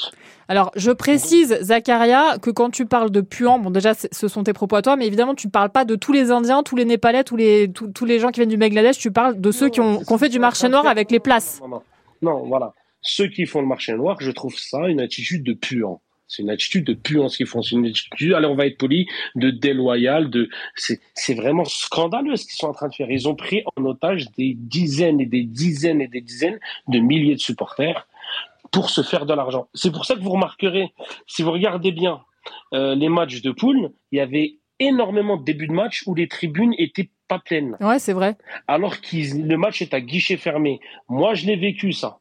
Alors, 0.50 0.72
je 0.76 0.92
précise, 0.92 1.58
Zakaria, 1.62 2.38
que 2.42 2.50
quand 2.50 2.70
tu 2.70 2.86
parles 2.86 3.12
de 3.12 3.22
puants, 3.22 3.60
bon, 3.60 3.70
déjà, 3.70 3.94
ce 3.94 4.28
sont 4.28 4.44
tes 4.44 4.54
propos 4.54 4.78
à 4.78 4.82
toi, 4.82 4.96
mais 4.96 5.06
évidemment, 5.06 5.36
tu 5.36 5.48
ne 5.48 5.52
parles 5.52 5.72
pas 5.72 5.86
de 5.86 5.96
tous 5.96 6.14
les 6.14 6.32
Indiens, 6.32 6.64
tous 6.64 6.76
les 6.76 6.86
Népalais, 6.86 7.24
tous 7.24 7.36
les, 7.36 7.72
tous, 7.72 8.06
les 8.06 8.20
gens 8.20 8.30
qui 8.30 8.40
viennent 8.40 8.50
du 8.50 8.58
Bangladesh, 8.58 8.98
tu 8.98 9.12
parles 9.12 9.40
de 9.40 9.52
ceux 9.52 9.70
qui 9.70 9.82
ont, 9.82 10.00
fait 10.18 10.30
du 10.30 10.40
marché 10.40 10.70
noir 10.70 10.88
avec 10.88 11.12
les 11.12 11.20
places. 11.20 11.60
Non, 11.62 11.68
non, 11.68 11.82
non, 12.22 12.46
voilà. 12.48 12.74
Ceux 13.02 13.28
qui 13.28 13.46
font 13.46 13.62
le 13.62 13.68
marché 13.68 13.94
noir, 13.94 14.18
je 14.20 14.32
trouve 14.32 14.58
ça 14.58 14.88
une 14.88 15.00
attitude 15.00 15.44
de 15.44 15.54
puant. 15.54 16.02
C'est 16.28 16.44
une 16.44 16.50
attitude 16.50 16.86
de 16.86 16.94
puant 16.94 17.30
ce 17.30 17.38
qu'ils 17.38 17.46
font. 17.46 17.62
C'est 17.62 17.76
une 17.76 17.86
attitude, 17.86 18.34
allez, 18.34 18.48
on 18.48 18.56
va 18.56 18.66
être 18.66 18.78
poli, 18.78 19.08
de 19.36 19.50
déloyal, 19.50 20.30
de, 20.30 20.50
c'est, 20.76 21.00
c'est 21.14 21.36
vraiment 21.36 21.64
scandaleux 21.64 22.36
ce 22.36 22.46
qu'ils 22.46 22.56
sont 22.56 22.68
en 22.68 22.74
train 22.74 22.90
de 22.90 22.94
faire. 22.94 23.10
Ils 23.10 23.30
ont 23.30 23.36
pris 23.36 23.64
en 23.76 23.86
otage 23.86 24.30
des 24.38 24.56
dizaines 24.58 25.22
et 25.22 25.26
des 25.26 25.44
dizaines 25.44 26.02
et 26.02 26.08
des 26.08 26.22
dizaines 26.22 26.60
de 26.88 27.00
milliers 27.00 27.36
de 27.36 27.40
supporters 27.40 28.08
pour 28.72 28.90
se 28.90 29.02
faire 29.02 29.26
de 29.26 29.34
l'argent. 29.34 29.68
C'est 29.74 29.92
pour 29.92 30.06
ça 30.06 30.16
que 30.16 30.22
vous 30.22 30.32
remarquerez, 30.32 30.94
si 31.28 31.44
vous 31.44 31.52
regardez 31.52 31.92
bien 31.92 32.22
euh, 32.74 32.96
les 32.96 33.10
matchs 33.10 33.42
de 33.42 33.52
poule, 33.52 33.92
il 34.12 34.18
y 34.18 34.22
avait 34.22 34.58
énormément 34.80 35.38
de 35.38 35.44
débuts 35.44 35.68
de 35.68 35.74
match 35.74 36.04
où 36.06 36.16
les 36.16 36.28
tribunes 36.28 36.74
étaient 36.78 37.10
pas 37.28 37.40
pleines. 37.40 37.78
Ouais, 37.80 38.00
c'est 38.00 38.14
vrai. 38.14 38.38
Alors 38.68 39.02
que 39.02 39.16
le 39.16 39.58
match 39.58 39.82
est 39.82 39.94
à 39.94 40.02
guichet 40.02 40.38
fermé. 40.38 40.80
Moi, 41.10 41.34
je 41.34 41.46
l'ai 41.46 41.56
vécu 41.56 41.92
ça. 41.92 42.20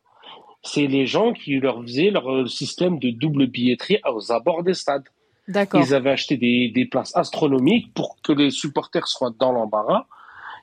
C'est 0.62 0.86
les 0.86 1.06
gens 1.06 1.32
qui 1.32 1.60
leur 1.60 1.80
faisaient 1.82 2.10
leur 2.10 2.28
euh, 2.32 2.46
système 2.46 2.98
de 2.98 3.10
double 3.10 3.46
billetterie 3.46 4.00
aux 4.04 4.32
abords 4.32 4.64
des 4.64 4.74
stades. 4.74 5.08
D'accord. 5.46 5.80
Ils 5.80 5.94
avaient 5.94 6.10
acheté 6.10 6.36
des, 6.36 6.72
des 6.74 6.86
places 6.86 7.16
astronomiques 7.16 7.94
pour 7.94 8.16
que 8.20 8.32
les 8.32 8.50
supporters 8.50 9.06
soient 9.06 9.32
dans 9.38 9.52
l'embarras 9.52 10.06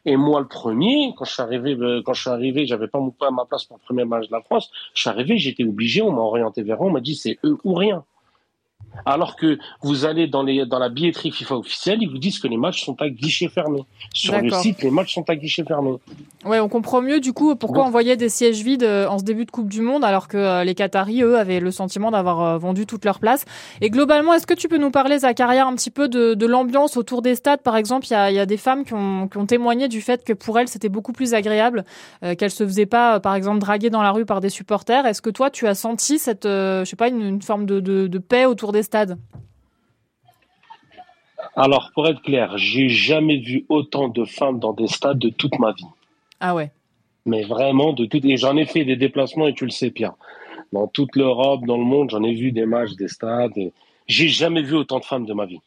et 0.06 0.18
moi, 0.18 0.42
le 0.42 0.48
premier, 0.48 1.14
quand 1.18 1.26
je 1.26 1.32
suis 1.32 1.42
arrivé, 1.42 1.76
euh, 1.80 2.02
quand 2.06 2.14
je 2.14 2.22
suis 2.22 2.30
arrivé, 2.30 2.66
j'avais 2.66 2.88
pas 2.88 3.00
ma 3.32 3.46
place 3.46 3.64
pour 3.66 3.78
le 3.78 3.86
premier 3.86 4.06
match 4.06 4.28
de 4.28 4.34
la 4.34 4.42
France. 4.42 4.70
Je 4.94 5.02
suis 5.02 5.10
arrivé, 5.10 5.38
j'étais 5.38 5.64
obligé, 5.64 6.02
on 6.02 6.12
m'a 6.12 6.22
orienté 6.22 6.62
vers 6.62 6.84
eux, 6.84 6.88
on 6.88 6.92
m'a 6.92 7.00
dit 7.00 7.16
c'est 7.16 7.40
eux 7.46 7.58
ou 7.64 7.74
rien. 7.74 8.04
Alors 9.06 9.36
que 9.36 9.58
vous 9.82 10.06
allez 10.06 10.28
dans, 10.28 10.44
les, 10.44 10.66
dans 10.66 10.80
la 10.80 10.90
billetterie 10.90 11.32
FIFA 11.32 11.58
officielle, 11.58 12.00
ils 12.02 12.10
vous 12.10 12.18
disent 12.18 12.40
que 12.40 12.48
les 12.48 12.58
matchs 12.58 12.86
sont 12.86 13.02
à 13.02 13.10
guichet 13.10 13.50
fermé. 13.50 13.84
Sur 14.14 14.40
le 14.40 14.50
site, 14.52 14.82
les 14.82 14.92
matchs 14.92 15.16
sont 15.16 15.30
à 15.30 15.36
guichet 15.36 15.64
fermé. 15.64 15.96
Ouais, 16.46 16.60
on 16.60 16.70
comprend 16.70 17.02
mieux 17.02 17.20
du 17.20 17.34
coup 17.34 17.56
pourquoi 17.56 17.86
on 17.86 17.90
voyait 17.90 18.18
des 18.18 18.30
sièges 18.30 18.62
vides 18.62 18.84
euh, 18.84 19.08
en 19.08 19.18
ce 19.18 19.24
début 19.24 19.46
de 19.46 19.52
Coupe 19.52 19.70
du 19.70 19.82
Monde, 19.82 20.04
alors 20.04 20.28
que 20.28 20.38
euh, 20.38 20.64
les 20.64 20.76
Qataris, 20.76 21.24
eux, 21.24 21.38
avaient 21.38 21.60
le 21.60 21.72
sentiment 21.72 22.12
d'avoir 22.12 22.42
euh, 22.42 22.58
vendu 22.58 22.86
toute 22.86 23.06
leur 23.06 23.20
place. 23.20 23.46
Et 23.82 23.90
globalement, 23.90 24.34
est-ce 24.34 24.48
que 24.48 24.54
tu 24.54 24.68
peux 24.68 24.78
nous 24.78 24.92
parler, 24.92 25.20
Zakaria, 25.20 25.66
un 25.66 25.76
petit 25.76 25.92
peu 25.92 26.08
de, 26.08 26.34
de 26.34 26.46
l'ambiance 26.46 26.98
autour 26.98 27.22
des 27.22 27.36
stades? 27.36 27.62
Par 27.62 27.78
exemple, 27.78 28.08
il 28.08 28.12
y 28.12 28.16
a, 28.16 28.32
y 28.32 28.40
a, 28.40 28.46
des 28.46 28.58
femmes 28.58 28.86
qui 28.86 28.94
ont, 28.94 29.28
qui 29.28 29.38
ont, 29.38 29.46
témoigné 29.46 29.88
du 29.88 30.02
fait 30.02 30.24
que 30.24 30.34
pour 30.34 30.60
elles, 30.60 30.68
c'était 30.68 30.90
beaucoup 30.90 31.14
plus 31.14 31.34
agréable, 31.34 31.84
euh, 32.24 32.36
qu'elles 32.36 32.52
se 32.52 32.66
faisaient 32.66 32.86
pas, 32.86 33.20
par 33.20 33.36
exemple, 33.36 33.60
draguer 33.60 33.90
dans 33.90 34.02
la 34.02 34.12
rue 34.12 34.26
par 34.26 34.40
des 34.42 34.50
supporters. 34.50 35.06
Est-ce 35.06 35.22
que 35.22 35.30
toi, 35.30 35.50
tu 35.50 35.68
as 35.68 35.76
senti 35.76 36.20
cette, 36.20 36.44
je 36.46 36.84
sais 36.86 36.96
pas, 36.96 37.08
une, 37.08 37.22
une 37.22 37.42
forme 37.42 37.66
de, 37.66 37.80
de, 37.80 38.08
de 38.08 38.18
paix 38.20 38.46
autour 38.46 38.72
des 38.72 38.83
stades 38.84 39.18
alors, 41.56 41.92
pour 41.94 42.08
être 42.08 42.22
clair, 42.22 42.58
j'ai 42.58 42.90
jamais 42.90 43.38
vu 43.38 43.66
autant 43.70 44.08
de 44.08 44.26
femmes 44.26 44.60
dans 44.60 44.74
des 44.74 44.88
stades 44.88 45.20
de 45.20 45.30
toute 45.30 45.60
ma 45.60 45.72
vie. 45.72 45.86
Ah 46.40 46.56
ouais. 46.56 46.72
Mais 47.26 47.44
vraiment 47.44 47.94
de 47.94 48.06
tout. 48.06 48.26
Et 48.26 48.38
j'en 48.38 48.58
ai 48.58 48.66
fait 48.66 48.86
des 48.86 48.96
déplacements 48.96 49.48
et 49.48 49.54
tu 49.54 49.66
le 49.66 49.72
sais, 49.72 49.92
Pierre. 49.92 50.14
Dans 50.72 50.88
toute 50.88 51.16
l'Europe, 51.16 51.66
dans 51.66 51.78
le 51.78 51.84
monde, 51.84 52.10
j'en 52.10 52.24
ai 52.24 52.34
vu 52.34 52.52
des 52.52 52.66
matchs, 52.66 52.94
des 52.94 53.08
stades. 53.08 53.72
J'ai 54.08 54.28
jamais 54.28 54.64
vu 54.64 54.74
autant 54.76 55.00
de 55.00 55.06
femmes 55.06 55.26
de 55.26 55.34
ma 55.34 55.46
vie. 55.46 55.62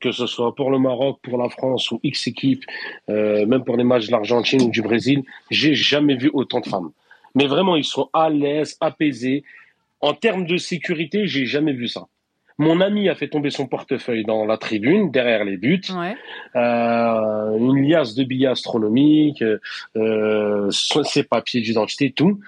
Que 0.00 0.12
ce 0.12 0.26
soit 0.26 0.54
pour 0.54 0.70
le 0.70 0.78
Maroc, 0.78 1.18
pour 1.22 1.38
la 1.38 1.48
France 1.48 1.90
ou 1.92 2.00
X 2.02 2.26
équipe, 2.26 2.64
euh, 3.08 3.46
même 3.46 3.64
pour 3.64 3.76
les 3.76 3.84
matchs 3.84 4.06
de 4.06 4.12
l'Argentine 4.12 4.62
ou 4.62 4.70
du 4.70 4.82
Brésil, 4.82 5.22
j'ai 5.50 5.74
jamais 5.74 6.16
vu 6.16 6.30
autant 6.32 6.60
de 6.60 6.66
femmes. 6.66 6.90
Mais 7.34 7.46
vraiment, 7.46 7.76
ils 7.76 7.84
sont 7.84 8.08
à 8.12 8.28
l'aise, 8.28 8.76
apaisés. 8.80 9.44
En 10.00 10.14
termes 10.14 10.46
de 10.46 10.56
sécurité, 10.56 11.26
j'ai 11.26 11.46
jamais 11.46 11.72
vu 11.72 11.88
ça. 11.88 12.06
Mon 12.58 12.80
ami 12.80 13.08
a 13.08 13.14
fait 13.14 13.28
tomber 13.28 13.50
son 13.50 13.66
portefeuille 13.66 14.24
dans 14.24 14.44
la 14.44 14.58
tribune, 14.58 15.10
derrière 15.10 15.44
les 15.44 15.56
buts. 15.56 15.80
Ouais. 15.94 16.16
Euh, 16.56 17.56
une 17.56 17.88
liasse 17.88 18.14
de 18.14 18.24
billets 18.24 18.48
astronomiques, 18.48 19.44
euh, 19.96 20.70
ses 20.70 21.22
papiers 21.22 21.60
d'identité, 21.60 22.10
tout. 22.10 22.40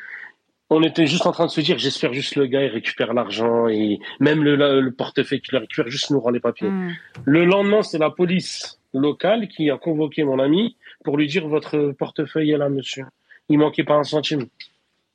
On 0.69 0.83
était 0.83 1.07
juste 1.07 1.27
en 1.27 1.33
train 1.33 1.47
de 1.47 1.51
se 1.51 1.61
dire, 1.61 1.79
j'espère 1.79 2.13
juste 2.13 2.37
le 2.37 2.47
gars 2.47 2.63
il 2.63 2.71
récupère 2.71 3.13
l'argent 3.13 3.67
et 3.67 3.99
même 4.21 4.45
le, 4.45 4.81
le 4.81 4.93
portefeuille 4.93 5.41
qu'il 5.41 5.59
récupère 5.59 5.89
juste 5.89 6.11
nous 6.11 6.21
rend 6.21 6.31
les 6.31 6.39
papiers. 6.39 6.69
Mm. 6.69 6.97
Le 7.25 7.45
lendemain, 7.45 7.83
c'est 7.83 7.99
la 7.99 8.11
police 8.11 8.81
locale 8.95 9.49
qui 9.49 9.71
a 9.71 9.79
convoqué 9.79 10.23
mon 10.23 10.39
ami 10.39 10.77
pour 11.05 11.17
lui 11.17 11.27
dire 11.27 11.47
votre 11.49 11.93
portefeuille 11.93 12.53
est 12.53 12.57
là, 12.57 12.69
monsieur. 12.69 13.05
Il 13.49 13.59
manquait 13.59 13.85
pas 13.85 13.95
un 13.95 14.05
centime. 14.05 14.47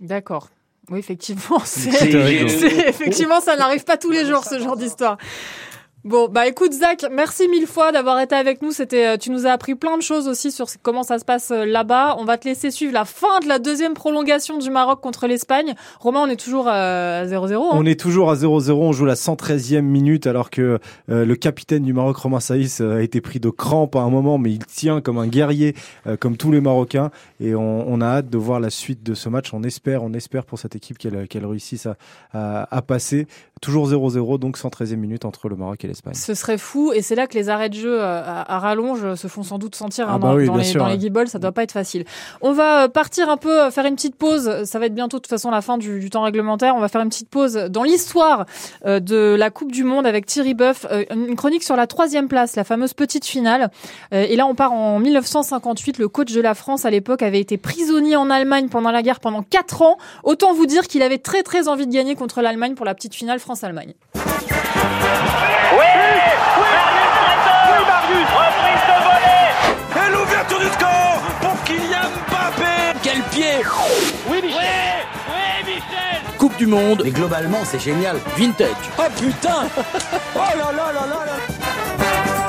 D'accord. 0.01 0.49
Oui, 0.89 0.99
effectivement, 0.99 1.59
c'est, 1.65 1.89
effectivement, 2.87 3.41
ça 3.41 3.55
n'arrive 3.55 3.83
pas 3.83 3.97
tous 3.97 4.11
les 4.11 4.25
jours 4.25 4.43
ce 4.43 4.59
genre 4.59 4.77
d'histoire. 4.77 5.17
Bon, 6.05 6.29
bah 6.29 6.47
écoute 6.47 6.71
Zach, 6.71 7.03
merci 7.11 7.47
mille 7.47 7.65
fois 7.65 7.91
d'avoir 7.91 8.19
été 8.19 8.35
avec 8.35 8.61
nous. 8.61 8.69
C'était, 8.69 9.07
euh, 9.07 9.17
tu 9.17 9.31
nous 9.31 9.47
as 9.47 9.49
appris 9.49 9.73
plein 9.73 9.97
de 9.97 10.03
choses 10.03 10.27
aussi 10.27 10.51
sur 10.51 10.67
comment 10.83 11.01
ça 11.01 11.17
se 11.17 11.25
passe 11.25 11.49
euh, 11.49 11.65
là-bas. 11.65 12.17
On 12.19 12.25
va 12.25 12.37
te 12.37 12.47
laisser 12.47 12.69
suivre 12.69 12.93
la 12.93 13.05
fin 13.05 13.39
de 13.41 13.47
la 13.47 13.57
deuxième 13.57 13.95
prolongation 13.95 14.59
du 14.59 14.69
Maroc 14.69 15.01
contre 15.01 15.25
l'Espagne. 15.25 15.73
Romain, 15.99 16.19
on 16.21 16.27
est 16.27 16.39
toujours 16.39 16.67
à 16.67 17.25
0-0. 17.25 17.55
Hein 17.55 17.69
on 17.71 17.87
est 17.87 17.99
toujours 17.99 18.29
à 18.29 18.35
0-0. 18.35 18.71
On 18.73 18.91
joue 18.91 19.05
la 19.05 19.15
113e 19.15 19.81
minute 19.81 20.27
alors 20.27 20.51
que 20.51 20.77
euh, 21.09 21.25
le 21.25 21.35
capitaine 21.35 21.81
du 21.81 21.93
Maroc, 21.93 22.17
Romain 22.17 22.39
Saïs, 22.39 22.81
a 22.81 23.01
été 23.01 23.19
pris 23.19 23.39
de 23.39 23.49
crampes 23.49 23.95
à 23.95 24.01
un 24.01 24.11
moment, 24.11 24.37
mais 24.37 24.51
il 24.51 24.63
tient 24.63 25.01
comme 25.01 25.17
un 25.17 25.25
guerrier, 25.25 25.73
comme 26.19 26.37
tous 26.37 26.51
les 26.51 26.61
Marocains. 26.61 27.09
Et 27.39 27.55
on, 27.55 27.99
a 28.01 28.05
hâte 28.05 28.29
de 28.29 28.37
voir 28.37 28.59
la 28.59 28.69
suite 28.69 29.01
de 29.01 29.15
ce 29.15 29.27
match. 29.27 29.55
On 29.55 29.63
espère, 29.63 30.03
on 30.03 30.13
espère 30.13 30.45
pour 30.45 30.59
cette 30.59 30.75
équipe 30.75 30.99
qu'elle 30.99 31.27
qu'elle 31.27 31.47
réussisse 31.47 31.87
à, 31.87 31.95
à, 32.31 32.67
à 32.69 32.81
passer. 32.83 33.25
Toujours 33.59 33.89
0-0, 33.89 34.37
donc 34.37 34.59
113e 34.59 34.97
minute 34.97 35.25
entre 35.25 35.49
le 35.49 35.55
Maroc 35.55 35.83
et 35.83 35.87
l'Espagne. 35.87 35.94
Ce 36.13 36.33
serait 36.33 36.57
fou, 36.57 36.91
et 36.93 37.01
c'est 37.01 37.15
là 37.15 37.27
que 37.27 37.33
les 37.33 37.49
arrêts 37.49 37.69
de 37.69 37.75
jeu 37.75 38.01
à, 38.01 38.41
à 38.51 38.59
rallonge 38.59 39.15
se 39.15 39.27
font 39.27 39.43
sans 39.43 39.57
doute 39.57 39.75
sentir 39.75 40.07
ah 40.09 40.13
hein, 40.13 40.19
bah 40.19 40.29
dans, 40.29 40.35
oui, 40.35 40.45
dans, 40.45 40.55
les, 40.55 40.63
sûr, 40.63 40.79
dans 40.79 40.87
les 40.87 40.97
guibolles, 40.97 41.27
ça 41.27 41.39
doit 41.39 41.51
pas 41.51 41.63
être 41.63 41.71
facile. 41.71 42.05
On 42.41 42.51
va 42.51 42.89
partir 42.89 43.29
un 43.29 43.37
peu, 43.37 43.69
faire 43.71 43.85
une 43.85 43.95
petite 43.95 44.15
pause, 44.15 44.63
ça 44.63 44.79
va 44.79 44.85
être 44.85 44.95
bientôt 44.95 45.17
de 45.17 45.21
toute 45.21 45.29
façon 45.29 45.51
la 45.51 45.61
fin 45.61 45.77
du, 45.77 45.99
du 45.99 46.09
temps 46.09 46.23
réglementaire, 46.23 46.75
on 46.75 46.79
va 46.79 46.87
faire 46.87 47.01
une 47.01 47.09
petite 47.09 47.29
pause 47.29 47.53
dans 47.53 47.83
l'histoire 47.83 48.45
euh, 48.85 48.99
de 48.99 49.35
la 49.37 49.49
Coupe 49.49 49.71
du 49.71 49.83
Monde 49.83 50.05
avec 50.05 50.25
Thierry 50.25 50.53
Boeuf, 50.53 50.85
euh, 50.91 51.05
une 51.13 51.35
chronique 51.35 51.63
sur 51.63 51.75
la 51.75 51.87
troisième 51.87 52.27
place, 52.27 52.55
la 52.55 52.63
fameuse 52.63 52.93
petite 52.93 53.25
finale. 53.25 53.69
Euh, 54.13 54.25
et 54.27 54.35
là 54.35 54.45
on 54.45 54.55
part 54.55 54.73
en 54.73 54.99
1958, 54.99 55.97
le 55.97 56.07
coach 56.07 56.31
de 56.31 56.41
la 56.41 56.55
France 56.55 56.85
à 56.85 56.89
l'époque 56.89 57.21
avait 57.21 57.39
été 57.39 57.57
prisonnier 57.57 58.15
en 58.15 58.29
Allemagne 58.29 58.69
pendant 58.69 58.91
la 58.91 59.01
guerre 59.01 59.19
pendant 59.19 59.43
4 59.43 59.81
ans, 59.81 59.97
autant 60.23 60.53
vous 60.53 60.65
dire 60.65 60.87
qu'il 60.87 61.01
avait 61.01 61.17
très 61.17 61.43
très 61.43 61.67
envie 61.67 61.87
de 61.87 61.93
gagner 61.93 62.15
contre 62.15 62.41
l'Allemagne 62.41 62.75
pour 62.75 62.85
la 62.85 62.95
petite 62.95 63.13
finale 63.13 63.39
France-Allemagne. 63.39 63.93
Oui 65.73 65.77
Oui 65.77 66.15
Oui, 66.59 67.85
Marius 67.87 68.29
Reprise 68.41 68.83
de 68.89 68.97
volée 69.03 70.07
Et 70.07 70.11
l'ouverture 70.11 70.59
du 70.59 70.67
score 70.67 71.21
pour 71.41 71.63
Kylian 71.63 72.09
Mbappé 72.29 72.99
Quel 73.01 73.21
pied 73.23 73.61
Oui, 74.27 74.41
Michel 74.41 74.59
Oui, 75.29 75.35
oui 75.65 75.73
Michel 75.75 76.21
Coupe 76.37 76.57
du 76.57 76.67
Monde. 76.67 77.01
Mais 77.03 77.11
globalement, 77.11 77.59
c'est 77.63 77.79
génial. 77.79 78.17
Vintage. 78.37 78.69
Oh 78.99 79.03
putain 79.19 79.67
Oh 80.35 80.39
là 80.39 80.71
là 80.71 80.91
là 80.93 81.05
là 81.07 81.25
là 81.25 82.45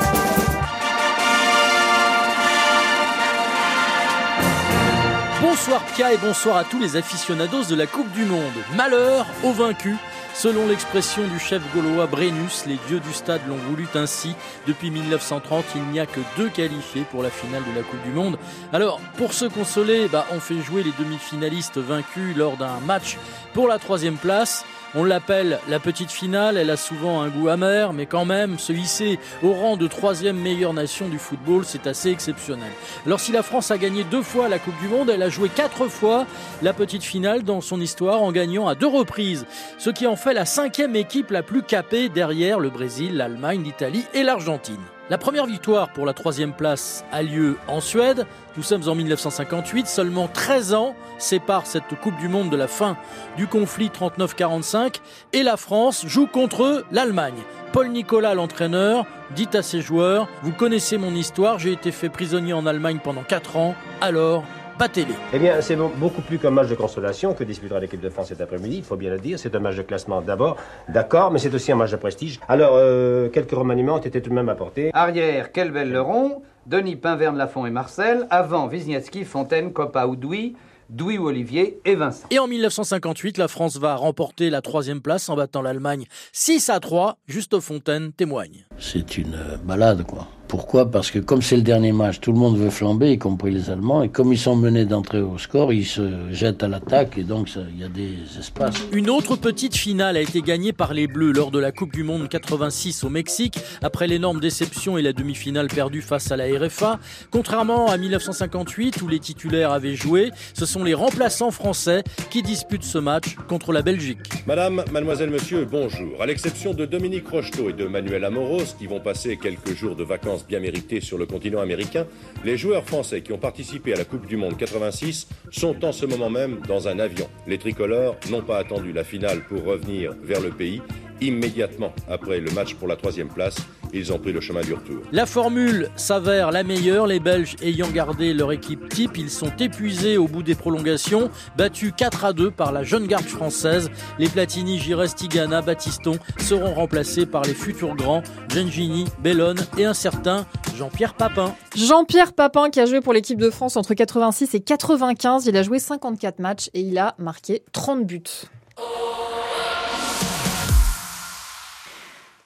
Bonsoir 5.41 5.81
Pia 5.95 6.13
et 6.13 6.17
bonsoir 6.17 6.57
à 6.57 6.63
tous 6.63 6.79
les 6.79 6.95
aficionados 6.95 7.63
de 7.65 7.75
la 7.75 7.85
Coupe 7.85 8.11
du 8.11 8.25
Monde. 8.25 8.41
Malheur 8.75 9.25
aux 9.43 9.51
vaincus. 9.51 9.95
Selon 10.37 10.67
l'expression 10.67 11.27
du 11.27 11.39
chef 11.39 11.63
gaulois 11.73 12.05
Brennus, 12.05 12.65
les 12.67 12.77
dieux 12.87 12.99
du 12.99 13.11
stade 13.11 13.41
l'ont 13.47 13.55
voulu 13.55 13.87
ainsi. 13.95 14.35
Depuis 14.67 14.91
1930, 14.91 15.65
il 15.73 15.81
n'y 15.85 15.99
a 15.99 16.05
que 16.05 16.19
deux 16.37 16.49
qualifiés 16.49 17.05
pour 17.09 17.23
la 17.23 17.31
finale 17.31 17.63
de 17.63 17.75
la 17.75 17.81
Coupe 17.81 18.03
du 18.03 18.11
Monde. 18.11 18.37
Alors, 18.71 19.01
pour 19.17 19.33
se 19.33 19.45
consoler, 19.45 20.07
bah, 20.07 20.27
on 20.31 20.39
fait 20.39 20.61
jouer 20.61 20.83
les 20.83 20.93
demi-finalistes 20.99 21.79
vaincus 21.79 22.37
lors 22.37 22.55
d'un 22.55 22.79
match 22.85 23.17
pour 23.55 23.67
la 23.67 23.79
troisième 23.79 24.17
place. 24.17 24.63
On 24.99 25.03
l'appelle 25.03 25.59
la 25.69 25.79
petite 25.79 26.09
finale, 26.09 26.57
elle 26.57 26.71
a 26.71 26.75
souvent 26.75 27.21
un 27.21 27.29
goût 27.29 27.49
amer, 27.49 27.93
mais 27.93 28.07
quand 28.07 28.25
même, 28.25 28.57
se 28.57 28.73
hisser 28.73 29.19
au 29.43 29.53
rang 29.53 29.77
de 29.77 29.85
troisième 29.85 30.39
meilleure 30.39 30.73
nation 30.73 31.07
du 31.07 31.19
football, 31.19 31.65
c'est 31.65 31.85
assez 31.85 32.09
exceptionnel. 32.09 32.71
Alors 33.05 33.19
si 33.19 33.31
la 33.31 33.43
France 33.43 33.69
a 33.69 33.77
gagné 33.77 34.03
deux 34.05 34.23
fois 34.23 34.49
la 34.49 34.57
Coupe 34.57 34.79
du 34.81 34.87
Monde, 34.87 35.11
elle 35.11 35.21
a 35.21 35.29
joué 35.29 35.49
quatre 35.49 35.87
fois 35.87 36.25
la 36.63 36.73
petite 36.73 37.03
finale 37.03 37.43
dans 37.43 37.61
son 37.61 37.79
histoire 37.79 38.23
en 38.23 38.31
gagnant 38.31 38.67
à 38.67 38.73
deux 38.73 38.87
reprises, 38.87 39.45
ce 39.77 39.91
qui 39.91 40.07
en 40.07 40.15
fait 40.15 40.33
la 40.33 40.45
cinquième 40.45 40.95
équipe 40.95 41.29
la 41.29 41.43
plus 41.43 41.61
capée 41.61 42.09
derrière 42.09 42.59
le 42.59 42.71
Brésil, 42.71 43.17
l'Allemagne, 43.17 43.61
l'Italie 43.63 44.05
et 44.15 44.23
l'Argentine. 44.23 44.81
La 45.09 45.17
première 45.17 45.45
victoire 45.45 45.93
pour 45.93 46.05
la 46.05 46.13
troisième 46.13 46.51
place 46.51 47.05
a 47.13 47.23
lieu 47.23 47.55
en 47.69 47.79
Suède. 47.79 48.25
Nous 48.57 48.63
sommes 48.63 48.89
en 48.89 48.95
1958. 48.95 49.87
Seulement 49.87 50.27
13 50.27 50.73
ans 50.73 50.95
séparent 51.17 51.65
cette 51.65 51.95
Coupe 52.01 52.17
du 52.17 52.27
Monde 52.27 52.49
de 52.49 52.57
la 52.57 52.67
fin 52.67 52.97
du 53.37 53.47
conflit 53.47 53.87
39-45. 53.87 54.95
Et 55.31 55.43
la 55.43 55.55
France 55.55 56.05
joue 56.05 56.27
contre 56.27 56.83
l'Allemagne. 56.91 57.41
Paul 57.71 57.87
Nicolas, 57.87 58.33
l'entraîneur, 58.33 59.05
dit 59.33 59.47
à 59.53 59.61
ses 59.61 59.79
joueurs 59.79 60.27
Vous 60.43 60.51
connaissez 60.51 60.97
mon 60.97 61.15
histoire, 61.15 61.57
j'ai 61.57 61.71
été 61.71 61.93
fait 61.93 62.09
prisonnier 62.09 62.51
en 62.51 62.65
Allemagne 62.65 62.99
pendant 63.01 63.23
4 63.23 63.55
ans, 63.55 63.75
alors 64.01 64.43
pas 64.77 64.89
télé. 64.89 65.13
Eh 65.33 65.39
bien, 65.39 65.59
c'est 65.61 65.75
beaucoup 65.75 66.21
plus 66.21 66.37
qu'un 66.37 66.51
match 66.51 66.67
de 66.67 66.75
consolation 66.75 67.33
que 67.33 67.43
disputera 67.43 67.79
l'équipe 67.79 67.99
de 67.99 68.09
France 68.09 68.27
cet 68.27 68.41
après-midi, 68.41 68.77
il 68.77 68.83
faut 68.83 68.95
bien 68.95 69.09
le 69.09 69.19
dire. 69.19 69.39
C'est 69.39 69.55
un 69.55 69.59
match 69.59 69.75
de 69.75 69.81
classement 69.81 70.21
d'abord, 70.21 70.57
d'accord, 70.89 71.31
mais 71.31 71.39
c'est 71.39 71.53
aussi 71.53 71.71
un 71.71 71.75
match 71.75 71.91
de 71.91 71.97
prestige. 71.97 72.39
Alors, 72.47 72.71
euh, 72.73 73.29
quelques 73.29 73.51
remaniements 73.51 73.95
ont 73.95 73.99
été 73.99 74.21
tout 74.21 74.29
de 74.29 74.35
même 74.35 74.49
apportés. 74.49 74.91
Arrière, 74.93 75.51
Kelbel 75.51 75.91
Leron, 75.91 76.41
Denis 76.65 76.95
Pinverne 76.95 77.37
Lafont 77.37 77.65
et 77.65 77.71
Marcel, 77.71 78.27
avant 78.29 78.67
Wisniewski, 78.67 79.23
Fontaine, 79.25 79.73
Copa 79.73 80.05
Oudoui, 80.05 80.55
Douy 80.89 81.17
ou 81.17 81.27
Olivier 81.27 81.79
et 81.83 81.95
Vincent. 81.95 82.27
Et 82.31 82.39
en 82.39 82.47
1958, 82.47 83.37
la 83.37 83.47
France 83.47 83.77
va 83.77 83.95
remporter 83.95 84.49
la 84.49 84.61
troisième 84.61 85.01
place 85.01 85.27
en 85.29 85.35
battant 85.35 85.61
l'Allemagne 85.61 86.05
6 86.31 86.69
à 86.69 86.79
3. 86.79 87.17
Juste 87.27 87.59
Fontaine 87.59 88.13
témoigne. 88.13 88.65
C'est 88.79 89.17
une 89.17 89.37
balade, 89.65 90.03
quoi. 90.03 90.27
Pourquoi? 90.47 90.89
Parce 90.89 91.11
que 91.11 91.19
comme 91.19 91.41
c'est 91.41 91.57
le 91.57 91.61
dernier 91.61 91.91
match, 91.91 92.19
tout 92.21 92.31
le 92.31 92.39
monde 92.39 92.57
veut 92.57 92.69
flamber, 92.69 93.11
y 93.11 93.17
compris 93.17 93.51
les 93.51 93.69
Allemands, 93.69 94.03
et 94.03 94.09
comme 94.09 94.31
ils 94.31 94.39
sont 94.39 94.55
menés 94.55 94.85
d'entrée 94.85 95.21
au 95.21 95.37
score, 95.37 95.73
ils 95.73 95.85
se 95.85 96.31
jettent 96.31 96.63
à 96.63 96.67
l'attaque, 96.67 97.17
et 97.17 97.23
donc 97.23 97.49
il 97.55 97.79
y 97.79 97.83
a 97.83 97.89
des 97.89 98.15
espaces. 98.39 98.75
Une 98.93 99.09
autre 99.09 99.35
petite 99.35 99.75
finale 99.75 100.15
a 100.15 100.21
été 100.21 100.41
gagnée 100.41 100.71
par 100.71 100.93
les 100.93 101.07
Bleus 101.07 101.33
lors 101.33 101.51
de 101.51 101.59
la 101.59 101.71
Coupe 101.71 101.91
du 101.91 102.03
Monde 102.03 102.29
86 102.29 103.03
au 103.03 103.09
Mexique, 103.09 103.59
après 103.81 104.07
l'énorme 104.07 104.39
déception 104.39 104.97
et 104.97 105.01
la 105.01 105.11
demi-finale 105.11 105.67
perdue 105.67 106.01
face 106.01 106.31
à 106.31 106.37
la 106.37 106.45
RFA. 106.45 106.99
Contrairement 107.29 107.87
à 107.87 107.97
1958, 107.97 109.01
où 109.01 109.07
les 109.07 109.19
titulaires 109.19 109.71
avaient 109.71 109.95
joué, 109.95 110.31
ce 110.53 110.65
sont 110.65 110.83
les 110.83 110.93
remplaçants 110.93 111.51
français 111.51 112.03
qui 112.29 112.41
disputent 112.41 112.83
ce 112.83 112.97
match 112.97 113.35
contre 113.47 113.73
la 113.73 113.81
Belgique. 113.81 114.19
Madame, 114.45 114.83
mademoiselle, 114.91 115.29
monsieur, 115.29 115.65
bonjour. 115.69 116.21
À 116.21 116.25
l'exception 116.25 116.73
de 116.73 116.85
Dominique 116.85 117.27
Rocheteau 117.27 117.69
et 117.69 117.73
de 117.73 117.85
Manuel 117.85 118.23
Amoros, 118.23 118.75
qui 118.79 118.87
vont 118.87 119.01
passer 119.01 119.37
quelques 119.37 119.75
jours 119.75 119.95
de 119.95 120.03
vacances 120.03 120.36
bien 120.45 120.59
méritée 120.59 121.01
sur 121.01 121.17
le 121.17 121.25
continent 121.25 121.61
américain, 121.61 122.05
les 122.43 122.57
joueurs 122.57 122.83
français 122.83 123.21
qui 123.21 123.31
ont 123.33 123.37
participé 123.37 123.93
à 123.93 123.97
la 123.97 124.05
Coupe 124.05 124.27
du 124.27 124.37
Monde 124.37 124.57
86 124.57 125.27
sont 125.51 125.83
en 125.83 125.91
ce 125.91 126.05
moment 126.05 126.29
même 126.29 126.59
dans 126.67 126.87
un 126.87 126.99
avion. 126.99 127.29
Les 127.47 127.57
tricolores 127.57 128.17
n'ont 128.29 128.41
pas 128.41 128.57
attendu 128.57 128.91
la 128.91 129.03
finale 129.03 129.43
pour 129.45 129.63
revenir 129.63 130.13
vers 130.21 130.41
le 130.41 130.49
pays. 130.49 130.81
Immédiatement 131.21 131.93
après 132.09 132.39
le 132.39 132.51
match 132.51 132.75
pour 132.75 132.87
la 132.87 132.95
troisième 132.95 133.27
place, 133.27 133.57
ils 133.93 134.11
ont 134.13 134.19
pris 134.19 134.31
le 134.31 134.41
chemin 134.41 134.61
du 134.61 134.73
retour. 134.73 134.97
La 135.11 135.25
formule 135.25 135.89
s'avère 135.95 136.51
la 136.51 136.63
meilleure, 136.63 137.07
les 137.07 137.19
Belges 137.19 137.55
ayant 137.61 137.89
gardé 137.89 138.33
leur 138.33 138.51
équipe 138.51 138.89
type, 138.89 139.17
ils 139.17 139.31
sont 139.31 139.51
épuisés 139.59 140.17
au 140.17 140.27
bout 140.27 140.43
des 140.43 140.55
prolongations, 140.55 141.29
battus 141.57 141.93
4 141.95 142.25
à 142.25 142.33
2 142.33 142.51
par 142.51 142.71
la 142.71 142.83
jeune 142.83 143.07
garde 143.07 143.25
française. 143.25 143.89
Les 144.19 144.29
Platini, 144.29 144.79
Gires, 144.79 145.13
Tigana, 145.13 145.61
Battiston 145.61 146.19
seront 146.39 146.73
remplacés 146.73 147.25
par 147.25 147.43
les 147.43 147.53
futurs 147.53 147.95
grands 147.95 148.21
Gengini, 148.49 149.05
Bellone 149.23 149.59
et 149.77 149.85
un 149.85 149.93
certain 149.93 150.45
Jean-Pierre 150.75 151.15
Papin. 151.15 151.55
Jean-Pierre 151.75 152.33
Papin 152.33 152.69
qui 152.69 152.79
a 152.79 152.85
joué 152.85 153.01
pour 153.01 153.13
l'équipe 153.13 153.39
de 153.39 153.49
France 153.49 153.77
entre 153.77 153.93
86 153.93 154.53
et 154.53 154.59
95, 154.59 155.45
il 155.47 155.57
a 155.57 155.63
joué 155.63 155.79
54 155.79 156.39
matchs 156.39 156.69
et 156.73 156.81
il 156.81 156.97
a 156.97 157.15
marqué 157.17 157.63
30 157.71 158.05
buts. 158.05 158.23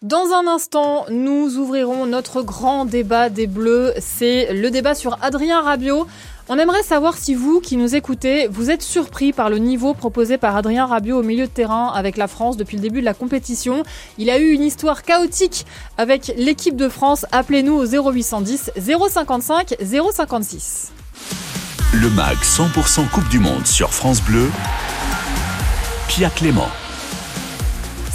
Dans 0.02 0.34
un 0.34 0.48
instant, 0.48 1.06
nous 1.12 1.58
ouvrirons 1.58 2.08
notre 2.08 2.42
grand 2.42 2.86
débat 2.86 3.30
des 3.30 3.46
Bleus. 3.46 3.94
C'est 4.00 4.52
le 4.52 4.72
débat 4.72 4.96
sur 4.96 5.20
Adrien 5.22 5.62
Rabiot. 5.62 6.08
On 6.50 6.58
aimerait 6.58 6.82
savoir 6.82 7.16
si 7.16 7.36
vous, 7.36 7.60
qui 7.60 7.78
nous 7.78 7.96
écoutez, 7.96 8.48
vous 8.48 8.72
êtes 8.72 8.82
surpris 8.82 9.32
par 9.32 9.52
le 9.52 9.60
niveau 9.60 9.94
proposé 9.94 10.40
par 10.40 10.56
Adrien 10.56 10.88
Rabiot 10.88 11.20
au 11.20 11.22
milieu 11.22 11.46
de 11.46 11.52
terrain 11.52 11.92
avec 11.94 12.18
la 12.18 12.28
France 12.28 12.58
depuis 12.58 12.78
le 12.78 12.82
début 12.82 13.02
de 13.02 13.06
la 13.06 13.14
compétition. 13.14 13.84
Il 14.18 14.32
a 14.32 14.40
eu 14.40 14.50
une 14.54 14.64
histoire 14.64 15.04
chaotique 15.04 15.68
avec 16.00 16.34
l'équipe 16.36 16.76
de 16.76 16.90
France. 16.90 17.28
Appelez-nous 17.32 17.76
au 17.76 17.86
0810 17.86 18.72
055 18.76 19.76
056. 19.84 20.94
Le 21.94 22.10
MAG 22.10 22.38
100% 22.38 23.08
Coupe 23.10 23.30
du 23.30 23.38
Monde 23.38 23.68
sur 23.68 23.94
France 23.94 24.24
Bleu. 24.24 24.50
Pia 26.08 26.32
Clément. 26.32 26.70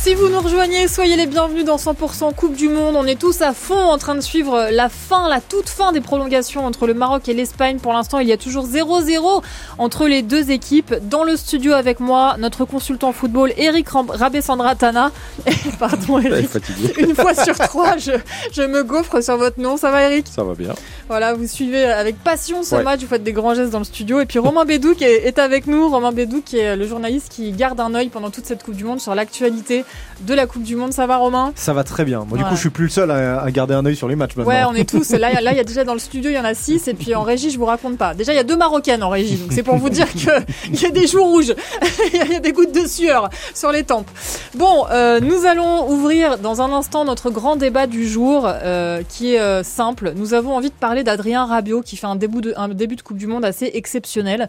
Si 0.06 0.14
vous 0.14 0.28
nous 0.28 0.40
rejoignez, 0.40 0.86
soyez 0.86 1.16
les 1.16 1.26
bienvenus 1.26 1.64
dans 1.64 1.78
100% 1.78 2.32
Coupe 2.32 2.54
du 2.54 2.68
Monde. 2.68 2.94
On 2.94 3.08
est 3.08 3.18
tous 3.18 3.42
à 3.42 3.52
fond 3.52 3.74
en 3.74 3.98
train 3.98 4.14
de 4.14 4.20
suivre 4.20 4.68
la 4.70 4.88
fin, 4.88 5.28
la 5.28 5.40
toute 5.40 5.68
fin 5.68 5.90
des 5.90 6.00
prolongations 6.00 6.64
entre 6.64 6.86
le 6.86 6.94
Maroc 6.94 7.28
et 7.28 7.34
l'Espagne. 7.34 7.80
Pour 7.80 7.92
l'instant, 7.92 8.20
il 8.20 8.28
y 8.28 8.32
a 8.32 8.36
toujours 8.36 8.68
0-0 8.68 9.42
entre 9.78 10.06
les 10.06 10.22
deux 10.22 10.52
équipes. 10.52 10.94
Dans 11.10 11.24
le 11.24 11.36
studio 11.36 11.72
avec 11.72 11.98
moi, 11.98 12.36
notre 12.38 12.64
consultant 12.64 13.10
football, 13.10 13.52
Eric 13.56 13.88
Rabessandratana. 13.88 15.10
Pardon, 15.80 16.20
Eric. 16.20 16.50
Une 16.98 17.16
fois 17.16 17.34
sur 17.34 17.58
trois, 17.58 17.96
je, 17.96 18.12
je, 18.52 18.62
me 18.62 18.84
gaufre 18.84 19.20
sur 19.20 19.36
votre 19.38 19.58
nom. 19.60 19.76
Ça 19.76 19.90
va, 19.90 20.04
Eric? 20.04 20.28
Ça 20.28 20.44
va 20.44 20.54
bien. 20.54 20.74
Voilà, 21.08 21.34
vous 21.34 21.48
suivez 21.48 21.84
avec 21.84 22.22
passion 22.22 22.62
ce 22.62 22.76
ouais. 22.76 22.84
match. 22.84 23.00
Vous 23.00 23.08
faites 23.08 23.24
des 23.24 23.32
grands 23.32 23.56
gestes 23.56 23.72
dans 23.72 23.80
le 23.80 23.84
studio. 23.84 24.20
Et 24.20 24.26
puis 24.26 24.38
Romain 24.38 24.64
Bédou 24.66 24.94
qui 24.94 25.02
est, 25.02 25.26
est 25.26 25.40
avec 25.40 25.66
nous. 25.66 25.88
Romain 25.88 26.12
Bédou 26.12 26.42
qui 26.42 26.58
est 26.58 26.76
le 26.76 26.86
journaliste 26.86 27.28
qui 27.28 27.50
garde 27.50 27.80
un 27.80 27.92
œil 27.96 28.08
pendant 28.08 28.30
toute 28.30 28.46
cette 28.46 28.62
Coupe 28.62 28.76
du 28.76 28.84
Monde 28.84 29.00
sur 29.00 29.16
l'actualité 29.16 29.84
de 30.20 30.34
la 30.34 30.46
Coupe 30.46 30.62
du 30.62 30.76
Monde. 30.76 30.92
Ça 30.92 31.06
va, 31.06 31.16
Romain? 31.16 31.52
Ça 31.56 31.72
va 31.72 31.84
très 31.84 32.04
bien. 32.04 32.20
Moi, 32.20 32.28
voilà. 32.30 32.44
du 32.44 32.48
coup, 32.50 32.56
je 32.56 32.60
suis 32.60 32.70
plus 32.70 32.84
le 32.84 32.90
seul 32.90 33.10
à, 33.10 33.42
à, 33.42 33.50
garder 33.50 33.74
un 33.74 33.84
œil 33.84 33.96
sur 33.96 34.08
les 34.08 34.16
matchs 34.16 34.36
maintenant. 34.36 34.52
Ouais, 34.52 34.64
on 34.68 34.74
est 34.74 34.88
tous. 34.88 35.10
Là, 35.10 35.40
là, 35.40 35.52
il 35.52 35.56
y 35.56 35.60
a 35.60 35.64
déjà 35.64 35.84
dans 35.84 35.92
le 35.92 35.98
studio, 35.98 36.30
il 36.30 36.34
y 36.34 36.38
en 36.38 36.44
a 36.44 36.54
six. 36.54 36.88
Et 36.88 36.94
puis 36.94 37.14
en 37.14 37.22
régie, 37.22 37.50
je 37.50 37.58
vous 37.58 37.64
raconte 37.64 37.98
pas. 37.98 38.14
Déjà, 38.14 38.32
il 38.32 38.36
y 38.36 38.40
a 38.40 38.44
deux 38.44 38.56
Marocaines 38.56 39.02
en 39.02 39.10
régie. 39.10 39.36
Donc 39.36 39.52
c'est 39.52 39.62
pour 39.62 39.76
vous 39.76 39.90
dire 39.90 40.10
qu'il 40.12 40.30
y 40.72 40.86
a 40.86 40.90
des 40.90 41.06
joues 41.06 41.24
rouges. 41.24 41.54
Il 42.12 42.32
y 42.32 42.36
a 42.36 42.40
des 42.40 42.52
gouttes 42.52 42.74
de 42.74 42.86
sueur 42.86 43.28
sur 43.54 43.72
les 43.72 43.84
tempes. 43.84 44.08
Bon, 44.54 44.86
euh, 44.90 45.20
nous 45.20 45.44
allons 45.44 45.90
ouvrir 45.90 46.38
dans 46.38 46.62
un 46.62 46.72
instant 46.72 47.04
notre 47.04 47.30
grand 47.30 47.56
débat 47.56 47.86
du 47.86 48.06
jour 48.08 48.44
euh, 48.46 49.02
qui 49.08 49.34
est 49.34 49.40
euh, 49.40 49.62
simple. 49.62 50.12
Nous 50.16 50.34
avons 50.34 50.54
envie 50.54 50.70
de 50.70 50.74
parler 50.74 51.04
d'Adrien 51.04 51.44
Rabiot 51.44 51.82
qui 51.82 51.96
fait 51.96 52.06
un 52.06 52.16
début, 52.16 52.40
de, 52.40 52.54
un 52.56 52.68
début 52.68 52.96
de 52.96 53.02
Coupe 53.02 53.18
du 53.18 53.26
Monde 53.26 53.44
assez 53.44 53.70
exceptionnel. 53.74 54.48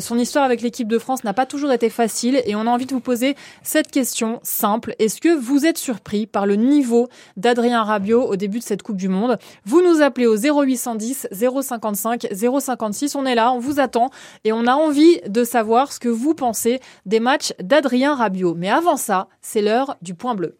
Son 0.00 0.18
histoire 0.18 0.44
avec 0.44 0.60
l'équipe 0.60 0.88
de 0.88 0.98
France 0.98 1.24
n'a 1.24 1.32
pas 1.32 1.46
toujours 1.46 1.72
été 1.72 1.90
facile 1.90 2.42
et 2.46 2.54
on 2.54 2.62
a 2.62 2.70
envie 2.70 2.86
de 2.86 2.92
vous 2.92 3.00
poser 3.00 3.36
cette 3.62 3.90
question 3.90 4.40
simple. 4.42 4.77
Est-ce 4.98 5.20
que 5.20 5.36
vous 5.36 5.66
êtes 5.66 5.78
surpris 5.78 6.26
par 6.26 6.46
le 6.46 6.56
niveau 6.56 7.08
d'Adrien 7.36 7.82
Rabiot 7.82 8.22
au 8.22 8.36
début 8.36 8.58
de 8.58 8.64
cette 8.64 8.82
Coupe 8.82 8.96
du 8.96 9.08
Monde? 9.08 9.38
Vous 9.64 9.82
nous 9.82 10.02
appelez 10.02 10.26
au 10.26 10.36
0810 10.36 11.28
055 11.32 12.28
056. 12.32 13.14
On 13.14 13.26
est 13.26 13.34
là, 13.34 13.52
on 13.52 13.58
vous 13.58 13.80
attend 13.80 14.10
et 14.44 14.52
on 14.52 14.66
a 14.66 14.74
envie 14.74 15.20
de 15.26 15.44
savoir 15.44 15.92
ce 15.92 16.00
que 16.00 16.08
vous 16.08 16.34
pensez 16.34 16.80
des 17.06 17.20
matchs 17.20 17.52
d'Adrien 17.60 18.14
Rabiot. 18.14 18.54
Mais 18.54 18.70
avant 18.70 18.96
ça, 18.96 19.28
c'est 19.42 19.62
l'heure 19.62 19.96
du 20.02 20.14
point 20.14 20.34
bleu. 20.34 20.56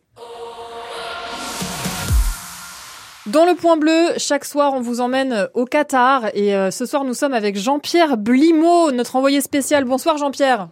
Dans 3.27 3.45
le 3.45 3.55
point 3.55 3.77
bleu, 3.77 4.13
chaque 4.17 4.47
soir, 4.47 4.73
on 4.75 4.81
vous 4.81 5.03
emmène 5.03 5.49
au 5.53 5.67
Qatar 5.67 6.31
et 6.33 6.57
euh, 6.57 6.71
ce 6.71 6.87
soir, 6.87 7.05
nous 7.05 7.13
sommes 7.13 7.35
avec 7.35 7.57
Jean-Pierre 7.57 8.17
Blimaud, 8.17 8.91
notre 8.93 9.17
envoyé 9.17 9.43
spécial. 9.43 9.85
Bonsoir 9.85 10.17
Jean-Pierre. 10.17 10.69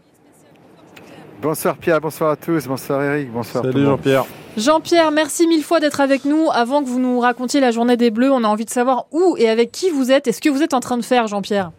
Bonsoir 1.41 1.77
Pierre, 1.77 2.01
bonsoir 2.01 2.31
à 2.31 2.37
tous, 2.37 2.67
bonsoir 2.67 3.03
Eric, 3.03 3.31
bonsoir. 3.31 3.65
Salut 3.65 3.85
Jean-Pierre. 3.85 4.25
Jean-Pierre, 4.57 5.11
merci 5.11 5.47
mille 5.47 5.63
fois 5.63 5.81
d'être 5.81 6.01
avec 6.01 6.25
nous. 6.25 6.49
Avant 6.51 6.83
que 6.83 6.89
vous 6.89 6.99
nous 6.99 7.21
racontiez 7.21 7.61
la 7.61 7.71
journée 7.71 7.97
des 7.97 8.11
Bleus, 8.11 8.33
on 8.33 8.43
a 8.43 8.49
envie 8.49 8.65
de 8.65 8.71
savoir 8.71 9.07
où 9.13 9.37
et 9.39 9.49
avec 9.49 9.71
qui 9.71 9.91
vous 9.91 10.11
êtes 10.11 10.27
et 10.29 10.33
ce 10.33 10.41
que 10.41 10.49
vous 10.49 10.63
êtes 10.63 10.73
en 10.73 10.81
train 10.81 10.97
de 10.97 11.05
faire, 11.05 11.27
Jean-Pierre. 11.27 11.73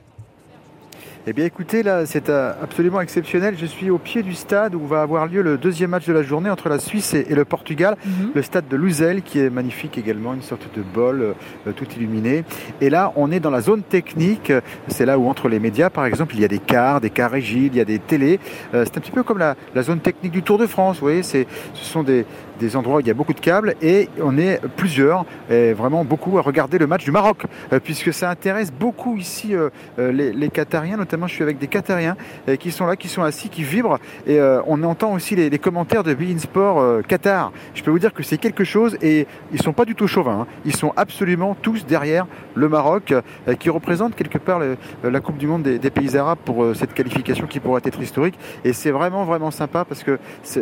Eh 1.29 1.33
bien 1.33 1.43
écoutez, 1.43 1.83
là 1.83 2.05
c'est 2.05 2.29
absolument 2.29 3.01
exceptionnel. 3.01 3.57
Je 3.59 3.65
suis 3.65 3.89
au 3.89 3.97
pied 3.97 4.23
du 4.23 4.33
stade 4.33 4.73
où 4.75 4.87
va 4.87 5.01
avoir 5.01 5.27
lieu 5.27 5.41
le 5.41 5.57
deuxième 5.57 5.89
match 5.89 6.07
de 6.07 6.13
la 6.13 6.23
journée 6.23 6.49
entre 6.49 6.69
la 6.69 6.79
Suisse 6.79 7.13
et, 7.13 7.35
le 7.35 7.43
Portugal. 7.43 7.97
Mm 7.97 8.09
-hmm. 8.09 8.29
Le 8.33 8.41
stade 8.41 8.69
de 8.69 8.77
Luzel 8.77 9.21
qui 9.21 9.39
est 9.39 9.49
magnifique 9.49 9.97
également, 9.97 10.33
une 10.33 10.41
sorte 10.41 10.69
de 10.73 10.81
bol 10.81 11.21
euh, 11.21 11.73
tout 11.75 11.87
illuminé. 11.97 12.45
Et 12.79 12.89
là 12.89 13.11
on 13.17 13.29
est 13.29 13.41
dans 13.41 13.51
la 13.51 13.59
zone 13.59 13.83
technique. 13.83 14.53
C'est 14.87 15.05
là 15.05 15.15
où 15.19 15.27
entre 15.27 15.49
les 15.49 15.59
médias 15.59 15.89
par 15.89 16.05
exemple 16.05 16.33
il 16.35 16.41
y 16.41 16.45
a 16.45 16.51
des 16.57 16.63
cars, 16.73 17.01
des 17.01 17.09
cars 17.09 17.31
rigides, 17.31 17.73
il 17.75 17.79
y 17.79 17.85
a 17.87 17.89
des 17.95 17.99
télés. 17.99 18.39
Euh, 18.73 18.85
c'est 18.85 18.95
un 18.97 19.01
petit 19.01 19.15
peu 19.19 19.23
comme 19.23 19.39
la, 19.47 19.55
la, 19.75 19.83
zone 19.83 19.99
technique 19.99 20.33
du 20.39 20.43
Tour 20.43 20.57
de 20.63 20.67
France. 20.75 20.95
Vous 20.99 21.07
voyez, 21.09 21.23
ce 21.23 21.45
sont 21.73 22.03
des, 22.03 22.25
des 22.59 22.75
endroits 22.75 22.97
où 22.97 22.99
il 22.99 23.07
y 23.07 23.11
a 23.11 23.13
beaucoup 23.13 23.33
de 23.33 23.39
câbles 23.39 23.75
et 23.81 24.09
on 24.21 24.37
est 24.37 24.59
plusieurs, 24.75 25.25
et 25.49 25.73
vraiment 25.73 26.03
beaucoup 26.03 26.37
à 26.37 26.41
regarder 26.41 26.77
le 26.77 26.87
match 26.87 27.03
du 27.03 27.11
Maroc, 27.11 27.43
euh, 27.71 27.79
puisque 27.79 28.13
ça 28.13 28.29
intéresse 28.29 28.71
beaucoup 28.71 29.17
ici 29.17 29.55
euh, 29.55 29.69
les, 29.97 30.33
les, 30.33 30.49
Qatariens, 30.49 30.97
notamment 30.97 31.27
je 31.27 31.33
suis 31.33 31.43
avec 31.43 31.57
des 31.57 31.67
Qatariens 31.67 32.15
euh, 32.47 32.55
qui 32.55 32.71
sont 32.71 32.85
là, 32.85 32.95
qui 32.95 33.07
sont 33.07 33.23
assis, 33.23 33.49
qui 33.49 33.63
vibrent 33.63 33.99
et 34.25 34.39
on 34.67 34.83
entend 34.83 35.13
aussi 35.13 35.35
les, 35.35 35.57
commentaires 35.59 36.03
de 36.03 36.13
Bein 36.13 36.37
Sport 36.37 37.01
Qatar. 37.07 37.51
Je 37.73 37.83
peux 37.83 37.91
vous 37.91 37.99
dire 37.99 38.13
que 38.13 38.23
c'est 38.23 38.37
quelque 38.37 38.63
chose 38.63 38.97
et 39.01 39.27
ils 39.51 39.61
sont 39.61 39.73
pas 39.73 39.85
du 39.85 39.95
tout 39.95 40.07
chauvins, 40.07 40.41
hein. 40.41 40.47
ils 40.65 40.75
sont 40.75 40.93
absolument 40.95 41.55
tous 41.61 41.85
derrière 41.85 42.27
le 42.55 42.69
Maroc 42.69 43.13
qui 43.59 43.69
représente 43.69 44.15
quelque 44.15 44.37
part 44.37 44.59
le, 44.59 44.77
la 45.03 45.19
Coupe 45.19 45.37
du 45.37 45.47
Monde 45.47 45.63
des 45.63 45.89
pays 45.89 46.17
arabes 46.17 46.37
pour 46.45 46.75
cette 46.75 46.93
qualification 46.93 47.47
qui 47.47 47.59
pourrait 47.59 47.81
être 47.83 48.01
historique 48.01 48.37
et 48.63 48.73
c'est 48.73 48.91
vraiment 48.91 49.25
vraiment 49.25 49.51
sympa 49.51 49.85
parce 49.85 50.03
que 50.03 50.19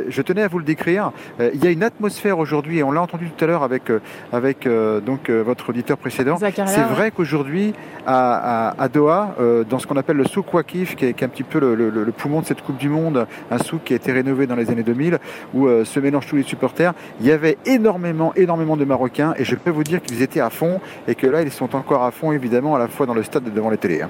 je 0.09 0.21
tenais 0.21 0.43
à 0.43 0.47
vous 0.47 0.59
le 0.59 0.65
décrire. 0.65 1.11
il 1.39 1.63
y 1.63 1.67
a 1.67 1.71
une 1.71 1.83
atmosphère 1.85 2.39
aujourd'hui, 2.39 2.79
et 2.79 2.83
on 2.83 2.91
l'a 2.91 3.01
entendu 3.01 3.29
tout 3.29 3.43
à 3.43 3.47
l'heure 3.47 3.63
avec, 3.63 3.91
avec 4.31 4.67
euh, 4.67 4.99
donc, 4.99 5.29
euh, 5.29 5.41
votre 5.41 5.69
auditeur 5.69 5.97
précédent. 5.97 6.37
C'est 6.37 6.81
vrai 6.81 7.11
qu'aujourd'hui, 7.11 7.73
à, 8.05 8.69
à, 8.69 8.83
à, 8.83 8.87
Doha, 8.89 9.35
euh, 9.39 9.63
dans 9.63 9.79
ce 9.79 9.87
qu'on 9.87 9.97
appelle 9.97 10.17
le 10.17 10.25
souk 10.25 10.53
Wakif, 10.53 10.95
qui 10.95 11.05
est, 11.05 11.13
qui 11.13 11.23
est, 11.23 11.27
un 11.27 11.29
petit 11.29 11.43
peu 11.43 11.59
le, 11.59 11.75
le, 11.75 11.89
le, 11.89 12.11
poumon 12.11 12.41
de 12.41 12.45
cette 12.45 12.61
Coupe 12.61 12.77
du 12.77 12.89
Monde, 12.89 13.27
un 13.51 13.57
souk 13.57 13.83
qui 13.83 13.93
a 13.93 13.95
été 13.95 14.11
rénové 14.11 14.47
dans 14.47 14.55
les 14.55 14.69
années 14.69 14.83
2000, 14.83 15.19
où 15.53 15.67
se 15.83 15.99
mélangent 15.99 16.27
tous 16.27 16.35
les 16.35 16.43
supporters, 16.43 16.93
il 17.21 17.27
y 17.27 17.31
avait 17.31 17.57
énormément, 17.65 18.33
énormément 18.35 18.77
de 18.77 18.85
Marocains, 18.85 19.33
et 19.37 19.43
je 19.43 19.55
peux 19.55 19.71
vous 19.71 19.83
dire 19.83 20.01
qu'ils 20.01 20.21
étaient 20.21 20.39
à 20.39 20.49
fond, 20.49 20.79
et 21.07 21.15
que 21.15 21.27
là, 21.27 21.41
ils 21.41 21.51
sont 21.51 21.75
encore 21.75 22.03
à 22.03 22.11
fond, 22.11 22.31
évidemment, 22.31 22.75
à 22.75 22.79
la 22.79 22.87
fois 22.87 23.05
dans 23.05 23.13
le 23.13 23.23
stade 23.23 23.47
et 23.47 23.51
devant 23.51 23.69
les 23.69 23.77
télés. 23.77 24.03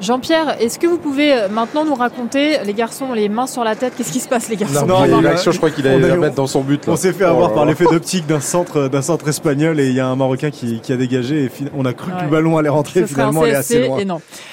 Jean-Pierre, 0.00 0.56
est-ce 0.60 0.78
que 0.78 0.86
vous 0.86 0.98
pouvez 0.98 1.32
euh, 1.32 1.48
maintenant 1.48 1.84
nous 1.84 1.94
raconter, 1.94 2.58
les 2.64 2.74
garçons, 2.74 3.12
les 3.12 3.28
mains 3.28 3.46
sur 3.46 3.64
la 3.64 3.76
tête, 3.76 3.94
qu'est-ce 3.96 4.12
qui 4.12 4.20
se 4.20 4.28
passe, 4.28 4.48
les 4.48 4.56
garçons 4.56 4.86
Non, 4.86 5.04
il 5.04 5.10
y 5.10 5.14
a 5.14 5.18
une 5.18 5.26
action, 5.26 5.52
je 5.52 5.58
crois 5.58 5.70
qu'il 5.70 5.86
allait 5.86 6.08
la 6.08 6.16
mettre 6.16 6.34
dans 6.34 6.46
son 6.46 6.62
but. 6.62 6.86
Là. 6.86 6.92
On 6.92 6.96
s'est 6.96 7.12
fait 7.12 7.24
Oh 7.24 7.28
avoir 7.28 7.48
là 7.50 7.54
par 7.54 7.64
l'effet 7.64 7.84
d'optique 7.84 8.26
d'un 8.26 8.40
centre, 8.40 8.88
d'un 8.88 9.02
centre 9.02 9.28
espagnol 9.28 9.80
et 9.80 9.88
il 9.88 9.94
y 9.94 10.00
a 10.00 10.06
un 10.06 10.16
Marocain 10.16 10.50
qui, 10.50 10.80
qui 10.80 10.92
a 10.92 10.96
dégagé 10.96 11.44
et 11.44 11.50
on 11.76 11.84
a 11.84 11.92
cru 11.92 12.10
que 12.12 12.24
le 12.24 12.30
ballon 12.30 12.58
allait 12.58 12.68
rentrer. 12.68 13.00
Ce 13.00 13.06
Finalement, 13.06 13.44
elle 13.44 13.52
est 13.52 13.56
assez 13.56 13.86
loin. 13.86 13.98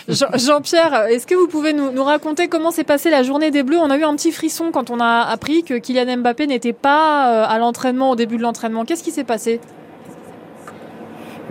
Jean-Pierre, 0.08 1.06
est-ce 1.10 1.28
que 1.28 1.36
vous 1.36 1.48
pouvez 1.48 1.74
nous, 1.74 1.92
nous 1.92 2.04
raconter 2.04 2.48
comment 2.48 2.72
s'est 2.72 2.84
passée 2.84 3.10
la 3.10 3.24
journée 3.24 3.52
des 3.52 3.64
Bleus? 3.64 3.80
On 3.80 3.90
a 3.90 3.98
eu 3.98 4.04
un 4.04 4.16
petit 4.16 4.32
frisson 4.32 4.72
quand 4.72 4.90
on 4.90 5.00
a 5.00 5.22
appris 5.22 5.64
que 5.64 5.76
Kylian 5.76 6.18
Mbappé 6.18 6.48
n'était 6.48 6.74
pas 6.74 7.32
euh, 7.32 7.46
à 7.48 7.58
l'entraînement 7.60 8.12
au 8.12 8.16
début 8.16 8.38
de 8.38 8.42
l'entraînement. 8.44 8.86
Qu'est-ce 8.86 9.04
qui 9.04 9.12
s'est 9.12 9.24
passé? 9.24 9.60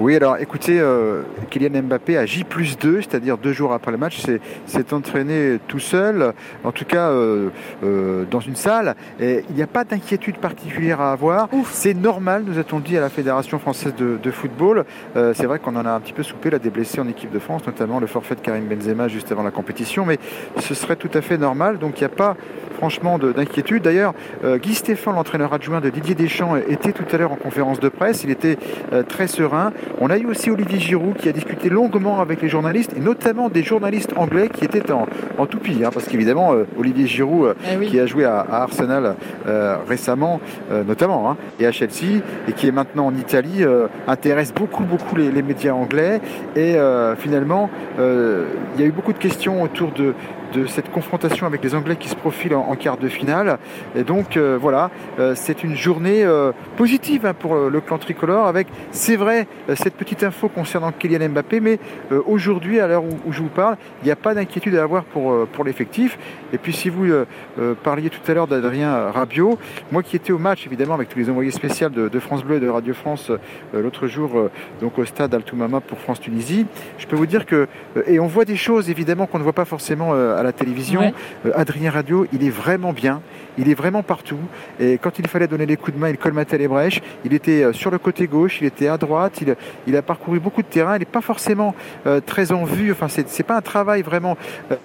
Oui, 0.03 0.17
alors 0.17 0.39
écoutez, 0.39 0.81
euh, 0.81 1.21
Kylian 1.51 1.83
Mbappé 1.83 2.17
à 2.17 2.25
J 2.25 2.45
plus 2.45 2.79
2, 2.79 3.03
c'est-à-dire 3.03 3.37
deux 3.37 3.53
jours 3.53 3.75
après 3.75 3.91
le 3.93 3.99
match, 3.99 4.19
s'est- 4.19 4.41
entraîné 4.95 5.59
tout 5.69 5.79
seul, 5.79 6.33
en 6.65 6.73
tout 6.73 6.87
cas 6.87 7.11
euh, 7.11 7.51
euh, 7.85 8.25
dans 8.31 8.41
une 8.41 8.57
salle. 8.57 8.95
Et 9.21 9.45
il 9.51 9.55
n'y 9.57 9.63
a 9.63 9.67
pas 9.67 9.85
d'inquiétude 9.85 10.39
particulière 10.39 11.03
à 11.03 11.13
avoir. 11.13 11.49
C'est 11.71 11.93
normal, 11.93 12.45
nous 12.47 12.59
a-t-on 12.59 12.81
dit 12.81 12.97
à 12.97 13.01
la 13.03 13.11
Fédération 13.11 13.59
française 13.59 13.95
de, 13.95 14.17
de 14.21 14.31
football. 14.31 14.85
C'est 15.15 15.45
vrai 15.45 15.59
qu'on 15.59 15.77
en 15.77 15.85
a 15.85 15.91
un 15.91 16.01
petit 16.01 16.15
peu 16.15 16.23
soupé 16.23 16.49
là, 16.49 16.59
des 16.59 16.71
blessés 16.71 17.01
en 17.01 17.07
équipe 17.09 17.31
de 17.31 17.39
France, 17.39 17.67
notamment 17.67 18.01
le 18.01 18.07
forfait 18.07 18.35
de 18.37 18.41
Karim 18.41 18.65
Benzema 18.65 19.07
juste 19.09 19.31
avant 19.33 19.43
la 19.43 19.51
compétition, 19.51 20.07
mais 20.07 20.19
ce 20.59 20.75
serait 20.75 20.97
tout 20.97 21.11
à 21.13 21.21
fait 21.21 21.37
normal. 21.37 21.79
Donc 21.79 22.01
il 22.01 22.05
n'y 22.05 22.07
a 22.07 22.17
pas 22.17 22.37
franchement 22.79 23.19
de- 23.19 23.33
d'inquiétude. 23.33 23.83
D'ailleurs, 23.83 24.15
Guy 24.45 24.75
Stéphane, 24.75 25.15
l'entraîneur 25.15 25.53
adjoint 25.53 25.81
de 25.83 25.91
Didier 25.91 26.15
Deschamps, 26.15 26.57
était 26.57 26.93
tout 26.93 27.05
à 27.13 27.19
l'heure 27.19 27.33
en 27.33 27.37
conférence 27.37 27.79
de 27.81 27.91
presse. 27.91 28.25
Il 28.25 28.31
était 28.31 28.57
très 29.09 29.27
serein. 29.29 29.73
On 30.00 30.09
a 30.11 30.16
eu 30.18 30.26
aussi 30.26 30.50
Olivier 30.50 30.79
Giroud 30.79 31.16
qui 31.16 31.29
a 31.29 31.33
discuté 31.33 31.68
longuement 31.68 32.20
avec 32.20 32.40
les 32.42 32.48
journalistes, 32.48 32.94
et 32.96 33.00
notamment 33.00 33.48
des 33.48 33.62
journalistes 33.62 34.12
anglais 34.16 34.48
qui 34.48 34.64
étaient 34.64 34.90
en, 34.92 35.07
en 35.38 35.46
toupie. 35.46 35.83
hein, 35.85 35.90
parce 35.92 36.07
qu'évidemment, 36.07 36.53
euh, 36.55 36.64
Olivier 36.79 37.07
Giroud, 37.07 37.48
euh, 37.48 37.55
Eh 37.72 37.76
oui. 37.76 37.87
qui 37.88 38.00
a 38.00 38.07
joué 38.07 38.24
à, 38.24 38.40
à 38.40 38.62
Arsenal 38.62 39.14
euh, 39.46 39.76
récemment, 39.88 40.40
notamment, 40.87 41.31
hein, 41.31 41.37
et 41.59 41.66
à 41.66 41.72
Chelsea, 41.72 42.22
et 42.48 42.53
qui 42.53 42.68
est 42.68 42.72
maintenant 42.72 43.07
en 43.07 43.14
Italie, 43.14 43.64
intéresse 44.07 44.53
beaucoup, 44.55 44.85
beaucoup 44.85 45.16
les, 45.16 45.31
les 45.31 45.42
médias 45.42 45.72
anglais. 45.72 46.20
Et 46.57 46.76
finalement, 47.18 47.70
il 47.98 48.81
y 48.81 48.85
a 48.85 48.87
eu 48.87 48.92
beaucoup 48.92 49.12
de 49.12 49.18
questions 49.18 49.62
autour 49.62 49.92
de, 49.92 50.14
de 50.53 50.67
cette 50.67 50.91
confrontation 50.91 51.47
avec 51.47 51.63
les 51.63 51.75
Anglais 51.75 51.97
qui 51.97 52.09
se 52.09 52.15
profilent 52.15 52.55
en, 52.55 52.75
quart 52.75 52.97
de 52.97 53.09
finale. 53.09 53.59
Et 53.95 54.05
donc 54.05 54.37
euh, 54.37 54.59
voilà, 54.61 54.91
euh, 55.19 55.35
c'est 55.35 55.63
une 55.63 55.77
journée 55.77 56.25
euh, 56.25 56.53
positive 56.77 57.27
hein, 57.27 57.35
pour 57.35 57.55
le, 57.55 57.81
clan 57.81 57.99
tricolore 57.99 58.47
avec, 58.47 58.69
c'est 58.91 59.17
vrai, 59.17 59.47
cette 59.75 59.95
petite 59.95 60.23
info 60.23 60.49
concernant 60.49 60.93
Kylian 60.93 61.29
Mbappé, 61.31 61.61
mais 61.61 61.79
aujourd'hui, 62.27 62.81
à 62.81 62.87
l'heure 62.87 63.05
où, 63.05 63.33
je 63.33 63.41
vous 63.41 63.49
parle, 63.49 63.77
il 64.03 64.07
n'y 64.07 64.11
a 64.11 64.17
pas 64.17 64.35
d'inquiétude 64.35 64.75
à 64.77 64.83
avoir 64.83 65.05
pour, 65.05 65.47
pour 65.49 65.65
l'effectif. 65.65 66.19
Et 66.53 66.59
puis 66.59 66.73
si 66.73 66.89
vous 66.89 67.07
parliez 67.83 68.11
tout 68.11 68.21
à 68.31 68.35
l'heure 68.35 68.47
d'Adrien 68.47 69.11
Rabiot, 69.11 69.59
moi 69.93 70.03
qui 70.03 70.17
étais 70.17 70.33
au 70.33 70.39
match 70.39 70.67
évidemment 70.67 70.95
avec 70.95 71.09
tous 71.09 71.19
les 71.19 71.31
envoyés 71.31 71.51
spéciaux 71.51 71.89
de, 71.89 72.09
de 72.09 72.21
France 72.21 72.45
Bleu 72.45 72.57
et 72.57 72.61
de 72.61 72.69
Radio 72.69 72.95
France 72.95 73.31
l'autre 73.73 74.07
jour, 74.07 74.51
donc 74.81 74.99
au 74.99 75.05
stade 75.05 75.35
Altoumama 75.35 75.81
pour 75.81 75.99
France-Tunisie, 75.99 76.67
je 76.99 77.07
peux 77.07 77.17
vous 77.17 77.27
dire 77.27 77.47
que, 77.47 77.69
et 78.07 78.21
on 78.21 78.27
voit 78.27 78.45
des 78.45 78.57
choses 78.57 78.91
évidemment 78.91 79.27
qu'on 79.27 79.39
ne 79.39 79.45
voit 79.45 79.53
pas 79.53 79.65
forcément 79.65 80.13
à 80.40 80.42
la 80.42 80.53
télévision. 80.53 81.00
Ouais. 81.00 81.14
Euh, 81.46 81.53
Adrien 81.55 81.90
Radio, 81.90 82.26
il 82.33 82.42
est 82.44 82.50
vraiment 82.50 82.92
bien, 82.92 83.20
il 83.59 83.68
est 83.68 83.74
vraiment 83.74 84.03
partout. 84.03 84.40
Et 84.79 84.98
quand 84.98 85.18
il 85.18 85.26
fallait 85.29 85.46
donner 85.46 85.66
les 85.66 85.76
coups 85.76 85.94
de 85.94 86.00
main, 86.00 86.09
il 86.09 86.18
colmatait 86.18 86.59
les 86.59 86.68
brèches. 86.68 87.00
Il 87.24 87.33
était 87.35 87.62
euh, 87.62 87.72
sur 87.72 87.90
le 87.90 87.98
côté 87.98 88.26
gauche, 88.26 88.61
il 88.61 88.66
était 88.66 88.88
à 88.88 88.96
droite, 88.96 89.40
il, 89.42 89.55
il 89.87 89.96
a 89.96 90.03
parcouru 90.03 90.40
beaucoup 90.40 90.62
de 90.62 90.68
terrain. 90.68 90.96
Il 90.96 91.00
n'est 91.00 91.05
pas 91.05 91.20
forcément 91.20 91.74
euh, 92.07 92.20
très 92.20 92.53
en 92.53 92.64
vue. 92.64 92.90
Enfin, 92.92 93.09
c'est 93.09 93.29
c'est 93.29 93.44
pas 93.44 93.57
un 93.57 93.62
travail 93.62 94.03
vraiment. 94.03 94.37
euh, 94.72 94.76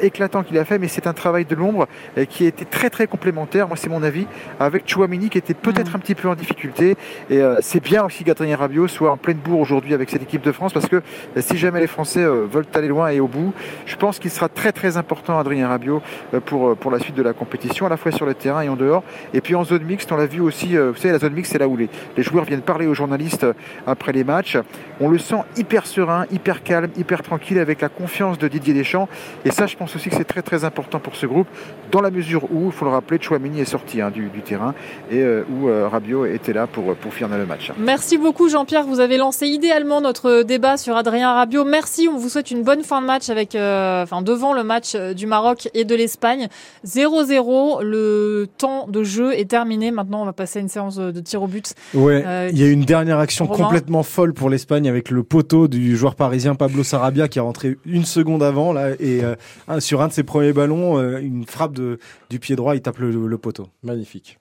éclatant 0.00 0.44
qu'il 0.44 0.56
a 0.56 0.64
fait, 0.64 0.78
mais 0.78 0.86
c'est 0.86 1.08
un 1.08 1.12
travail 1.12 1.44
de 1.44 1.56
l'ombre 1.56 1.88
euh, 2.16 2.24
qui 2.24 2.44
a 2.44 2.46
été 2.46 2.64
très 2.64 2.90
très 2.90 3.08
complémentaire, 3.08 3.66
moi 3.66 3.76
c'est 3.76 3.88
mon 3.88 4.04
avis, 4.04 4.28
avec 4.60 4.88
Chouamini 4.88 5.30
qui 5.30 5.38
était 5.38 5.52
peut-être 5.52 5.96
un 5.96 5.98
petit 5.98 6.14
peu 6.14 6.28
en 6.28 6.36
difficulté. 6.36 6.96
Et 7.28 7.38
euh, 7.38 7.56
c'est 7.60 7.82
bien 7.82 8.04
aussi 8.04 8.22
qu'Adrien 8.22 8.56
Rabiot 8.56 8.86
soit 8.86 9.10
en 9.10 9.16
pleine 9.16 9.38
bourre 9.38 9.58
aujourd'hui 9.58 9.92
avec 9.92 10.08
cette 10.08 10.22
équipe 10.22 10.42
de 10.42 10.52
France, 10.52 10.72
parce 10.72 10.86
que 10.86 10.96
euh, 10.96 11.00
si 11.38 11.58
jamais 11.58 11.80
les 11.80 11.88
Français 11.88 12.22
euh, 12.22 12.46
veulent 12.48 12.66
aller 12.74 12.86
loin 12.86 13.08
et 13.08 13.18
au 13.18 13.26
bout, 13.26 13.52
je 13.84 13.96
pense 13.96 14.20
qu'il 14.20 14.30
sera 14.30 14.48
très 14.48 14.70
très 14.70 14.96
important 14.96 15.40
Adrien 15.40 15.66
Rabiot 15.66 16.02
pour, 16.46 16.76
pour 16.76 16.92
la 16.92 17.00
suite 17.00 17.16
de 17.16 17.22
la 17.22 17.32
compétition, 17.32 17.86
à 17.86 17.88
la 17.88 17.96
fois 17.96 18.12
sur 18.12 18.26
le 18.26 18.34
terrain 18.34 18.62
et 18.62 18.68
en 18.68 18.76
dehors. 18.76 19.02
Et 19.34 19.40
puis 19.40 19.56
en 19.56 19.64
zone 19.64 19.82
mixte, 19.82 20.12
on 20.12 20.16
l'a 20.16 20.26
vu 20.26 20.40
aussi, 20.40 20.76
vous 20.76 20.94
savez, 20.94 21.12
la 21.12 21.18
zone 21.18 21.32
mixte 21.32 21.52
c'est 21.52 21.58
là 21.58 21.66
où 21.66 21.76
les, 21.76 21.88
les 22.16 22.22
joueurs 22.22 22.44
viennent 22.44 22.62
parler 22.62 22.86
aux 22.86 22.94
journalistes 22.94 23.44
après 23.88 24.12
les 24.12 24.22
matchs. 24.22 24.56
On 25.00 25.08
le 25.08 25.18
sent 25.18 25.42
hyper 25.56 25.86
serein, 25.86 26.26
hyper 26.30 26.62
calme, 26.62 26.90
hyper 26.96 27.22
tranquille 27.22 27.58
avec 27.58 27.80
la 27.80 27.88
confiance 27.88 28.38
de 28.38 28.46
Didier 28.46 28.74
Deschamps. 28.74 29.08
Et 29.44 29.50
ça, 29.50 29.66
je 29.66 29.76
pense 29.80 29.96
aussi 29.96 30.10
que 30.10 30.16
c'est 30.16 30.24
très 30.24 30.42
très 30.42 30.64
important 30.64 30.98
pour 31.00 31.16
ce 31.16 31.24
groupe, 31.24 31.46
dans 31.90 32.02
la 32.02 32.10
mesure 32.10 32.44
où, 32.52 32.66
il 32.66 32.72
faut 32.72 32.84
le 32.84 32.90
rappeler, 32.90 33.18
Chouamini 33.20 33.60
est 33.60 33.64
sorti 33.64 34.02
hein, 34.02 34.10
du, 34.10 34.28
du 34.28 34.42
terrain 34.42 34.74
et 35.10 35.22
euh, 35.22 35.42
où 35.50 35.68
euh, 35.68 35.88
Rabiot 35.88 36.26
était 36.26 36.52
là 36.52 36.66
pour, 36.66 36.94
pour 36.96 37.14
finir 37.14 37.36
le 37.36 37.46
match. 37.46 37.72
Merci 37.78 38.18
beaucoup 38.18 38.48
Jean-Pierre, 38.48 38.84
vous 38.84 39.00
avez 39.00 39.16
lancé 39.16 39.46
idéalement 39.46 40.00
notre 40.00 40.42
débat 40.42 40.76
sur 40.76 40.96
Adrien 40.96 41.32
Rabiot. 41.32 41.64
Merci, 41.64 42.08
on 42.12 42.18
vous 42.18 42.28
souhaite 42.28 42.50
une 42.50 42.62
bonne 42.62 42.82
fin 42.82 43.00
de 43.00 43.06
match 43.06 43.30
avec, 43.30 43.54
euh, 43.54 44.02
enfin 44.02 44.22
devant 44.22 44.52
le 44.52 44.64
match 44.64 44.92
euh, 44.94 45.14
du 45.14 45.26
Maroc 45.26 45.68
et 45.74 45.84
de 45.84 45.94
l'Espagne. 45.94 46.48
0-0, 46.86 47.82
le 47.82 48.48
temps 48.58 48.86
de 48.86 49.02
jeu 49.02 49.32
est 49.32 49.48
terminé. 49.48 49.90
Maintenant, 49.90 50.22
on 50.22 50.26
va 50.26 50.32
passer 50.32 50.58
à 50.58 50.62
une 50.62 50.68
séance 50.68 50.96
de 50.96 51.20
tir 51.20 51.42
au 51.42 51.46
but. 51.46 51.74
Ouais, 51.94 52.22
Euh, 52.26 52.48
il 52.52 52.58
y 52.58 52.62
a 52.62 52.66
eu 52.66 52.72
une 52.72 52.84
dernière 52.84 53.18
action 53.18 53.46
Romain 53.46 53.64
complètement 53.64 54.02
folle 54.02 54.34
pour 54.34 54.50
l'Espagne 54.50 54.88
avec 54.88 55.10
le 55.10 55.22
poteau 55.22 55.68
du 55.68 55.96
joueur 55.96 56.14
parisien 56.14 56.54
Pablo 56.54 56.82
Sarabia 56.84 57.28
qui 57.28 57.38
est 57.38 57.42
rentré 57.42 57.76
une 57.86 58.04
seconde 58.04 58.42
avant 58.42 58.72
là 58.72 58.90
et 59.00 59.24
euh, 59.24 59.34
un- 59.70 59.80
sur 59.80 60.00
un 60.02 60.08
de 60.08 60.12
ses 60.12 60.22
premiers 60.24 60.52
ballons, 60.52 60.98
euh, 60.98 61.18
une 61.18 61.46
frappe 61.46 61.72
de, 61.72 61.98
du 62.28 62.38
pied 62.38 62.56
droit, 62.56 62.74
il 62.74 62.82
tape 62.82 62.98
le, 62.98 63.10
le 63.10 63.38
poteau. 63.38 63.68
Magnifique. 63.82 64.38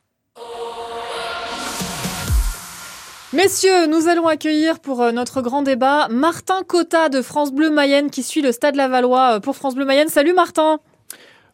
Messieurs, 3.32 3.86
nous 3.88 4.08
allons 4.08 4.26
accueillir 4.28 4.80
pour 4.80 5.02
euh, 5.04 5.12
notre 5.12 5.42
grand 5.42 5.62
débat 5.62 6.08
Martin 6.10 6.63
Cotta 6.68 7.10
de 7.10 7.22
France 7.22 7.54
Bleu 7.54 7.70
Mayenne 7.70 8.10
qui 8.10 8.24
suit 8.24 8.42
le 8.42 8.52
Stade 8.52 8.76
Lavallois 8.76 9.36
euh, 9.36 9.39
pour 9.39 9.56
France 9.56 9.76
Bleu 9.76 9.86
Mayenne. 9.86 10.10
Salut 10.10 10.34
Martin 10.34 10.80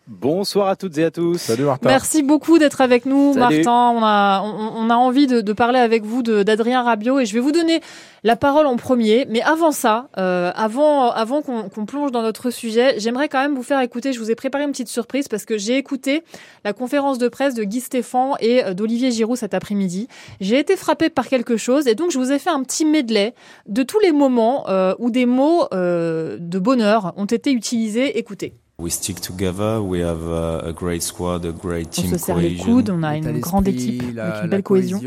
Bonsoir 0.07 0.67
à 0.67 0.75
toutes 0.75 0.97
et 0.99 1.03
à 1.05 1.09
tous. 1.09 1.39
Salut 1.39 1.63
Martin. 1.63 1.89
Merci 1.89 2.21
beaucoup 2.21 2.59
d'être 2.59 2.79
avec 2.81 3.07
nous, 3.07 3.33
Salut. 3.33 3.63
Martin. 3.63 3.91
On 3.97 4.03
a, 4.03 4.41
on, 4.43 4.85
on 4.85 4.89
a 4.91 4.95
envie 4.95 5.25
de, 5.25 5.41
de 5.41 5.53
parler 5.53 5.79
avec 5.79 6.03
vous 6.03 6.21
de- 6.21 6.43
d'Adrien 6.43 6.83
Rabiot 6.83 7.19
et 7.19 7.25
je 7.25 7.33
vais 7.33 7.39
vous 7.39 7.51
donner 7.51 7.81
la 8.23 8.35
parole 8.35 8.67
en 8.67 8.75
premier. 8.75 9.25
Mais 9.29 9.41
avant 9.41 9.71
ça, 9.71 10.09
euh, 10.19 10.51
avant, 10.55 11.09
avant 11.09 11.41
qu'on 11.41 11.69
qu'on 11.69 11.87
plonge 11.87 12.11
dans 12.11 12.21
notre 12.21 12.51
sujet, 12.51 12.93
j'aimerais 12.99 13.29
quand 13.29 13.41
même 13.41 13.55
vous 13.55 13.63
faire 13.63 13.79
écouter. 13.79 14.13
Je 14.13 14.19
vous 14.19 14.29
ai 14.29 14.35
préparé 14.35 14.63
une 14.65 14.71
petite 14.71 14.89
surprise 14.89 15.27
parce 15.27 15.43
que 15.43 15.57
j'ai 15.57 15.75
écouté 15.77 16.23
la 16.63 16.73
conférence 16.73 17.17
de 17.17 17.27
presse 17.27 17.55
de 17.55 17.63
Guy 17.63 17.81
Stéphane 17.81 18.33
et 18.41 18.63
euh, 18.63 18.73
d'Olivier 18.75 19.09
Giroud 19.09 19.37
cet 19.37 19.55
après-midi. 19.55 20.07
J'ai 20.39 20.59
été 20.59 20.75
frappé 20.75 21.09
par 21.09 21.27
quelque 21.27 21.57
chose 21.57 21.87
et 21.87 21.95
donc 21.95 22.11
je 22.11 22.19
vous 22.19 22.31
ai 22.31 22.37
fait 22.37 22.51
un 22.51 22.61
petit 22.61 22.85
medley 22.85 23.33
de 23.67 23.81
tous 23.81 23.99
les 23.99 24.11
moments 24.11 24.69
euh, 24.69 24.93
où 24.99 25.09
des 25.09 25.25
mots 25.25 25.63
euh, 25.73 26.37
de 26.39 26.59
bonheur 26.59 27.13
ont 27.17 27.25
été 27.25 27.51
utilisés. 27.51 28.19
Écoutez. 28.19 28.53
We 28.77 28.91
stick 28.91 29.21
together. 29.21 29.79
We 29.81 30.01
have 30.03 30.21
a, 30.27 30.59
a 30.67 30.73
great 30.73 31.01
squad, 31.01 31.45
a 31.45 31.51
great 31.53 31.87
On 31.97 32.01
team 32.01 32.11
se 32.11 32.17
serre 32.17 32.37
les 32.37 32.55
cohesion. 32.57 32.65
coudes, 32.65 32.89
on 32.89 33.03
a 33.03 33.15
une 33.15 33.39
grande 33.39 33.69
équipe 33.69 34.13
la- 34.13 34.25
avec 34.33 34.43
une 34.43 34.49
belle 34.49 34.63
cohésion. 34.63 34.99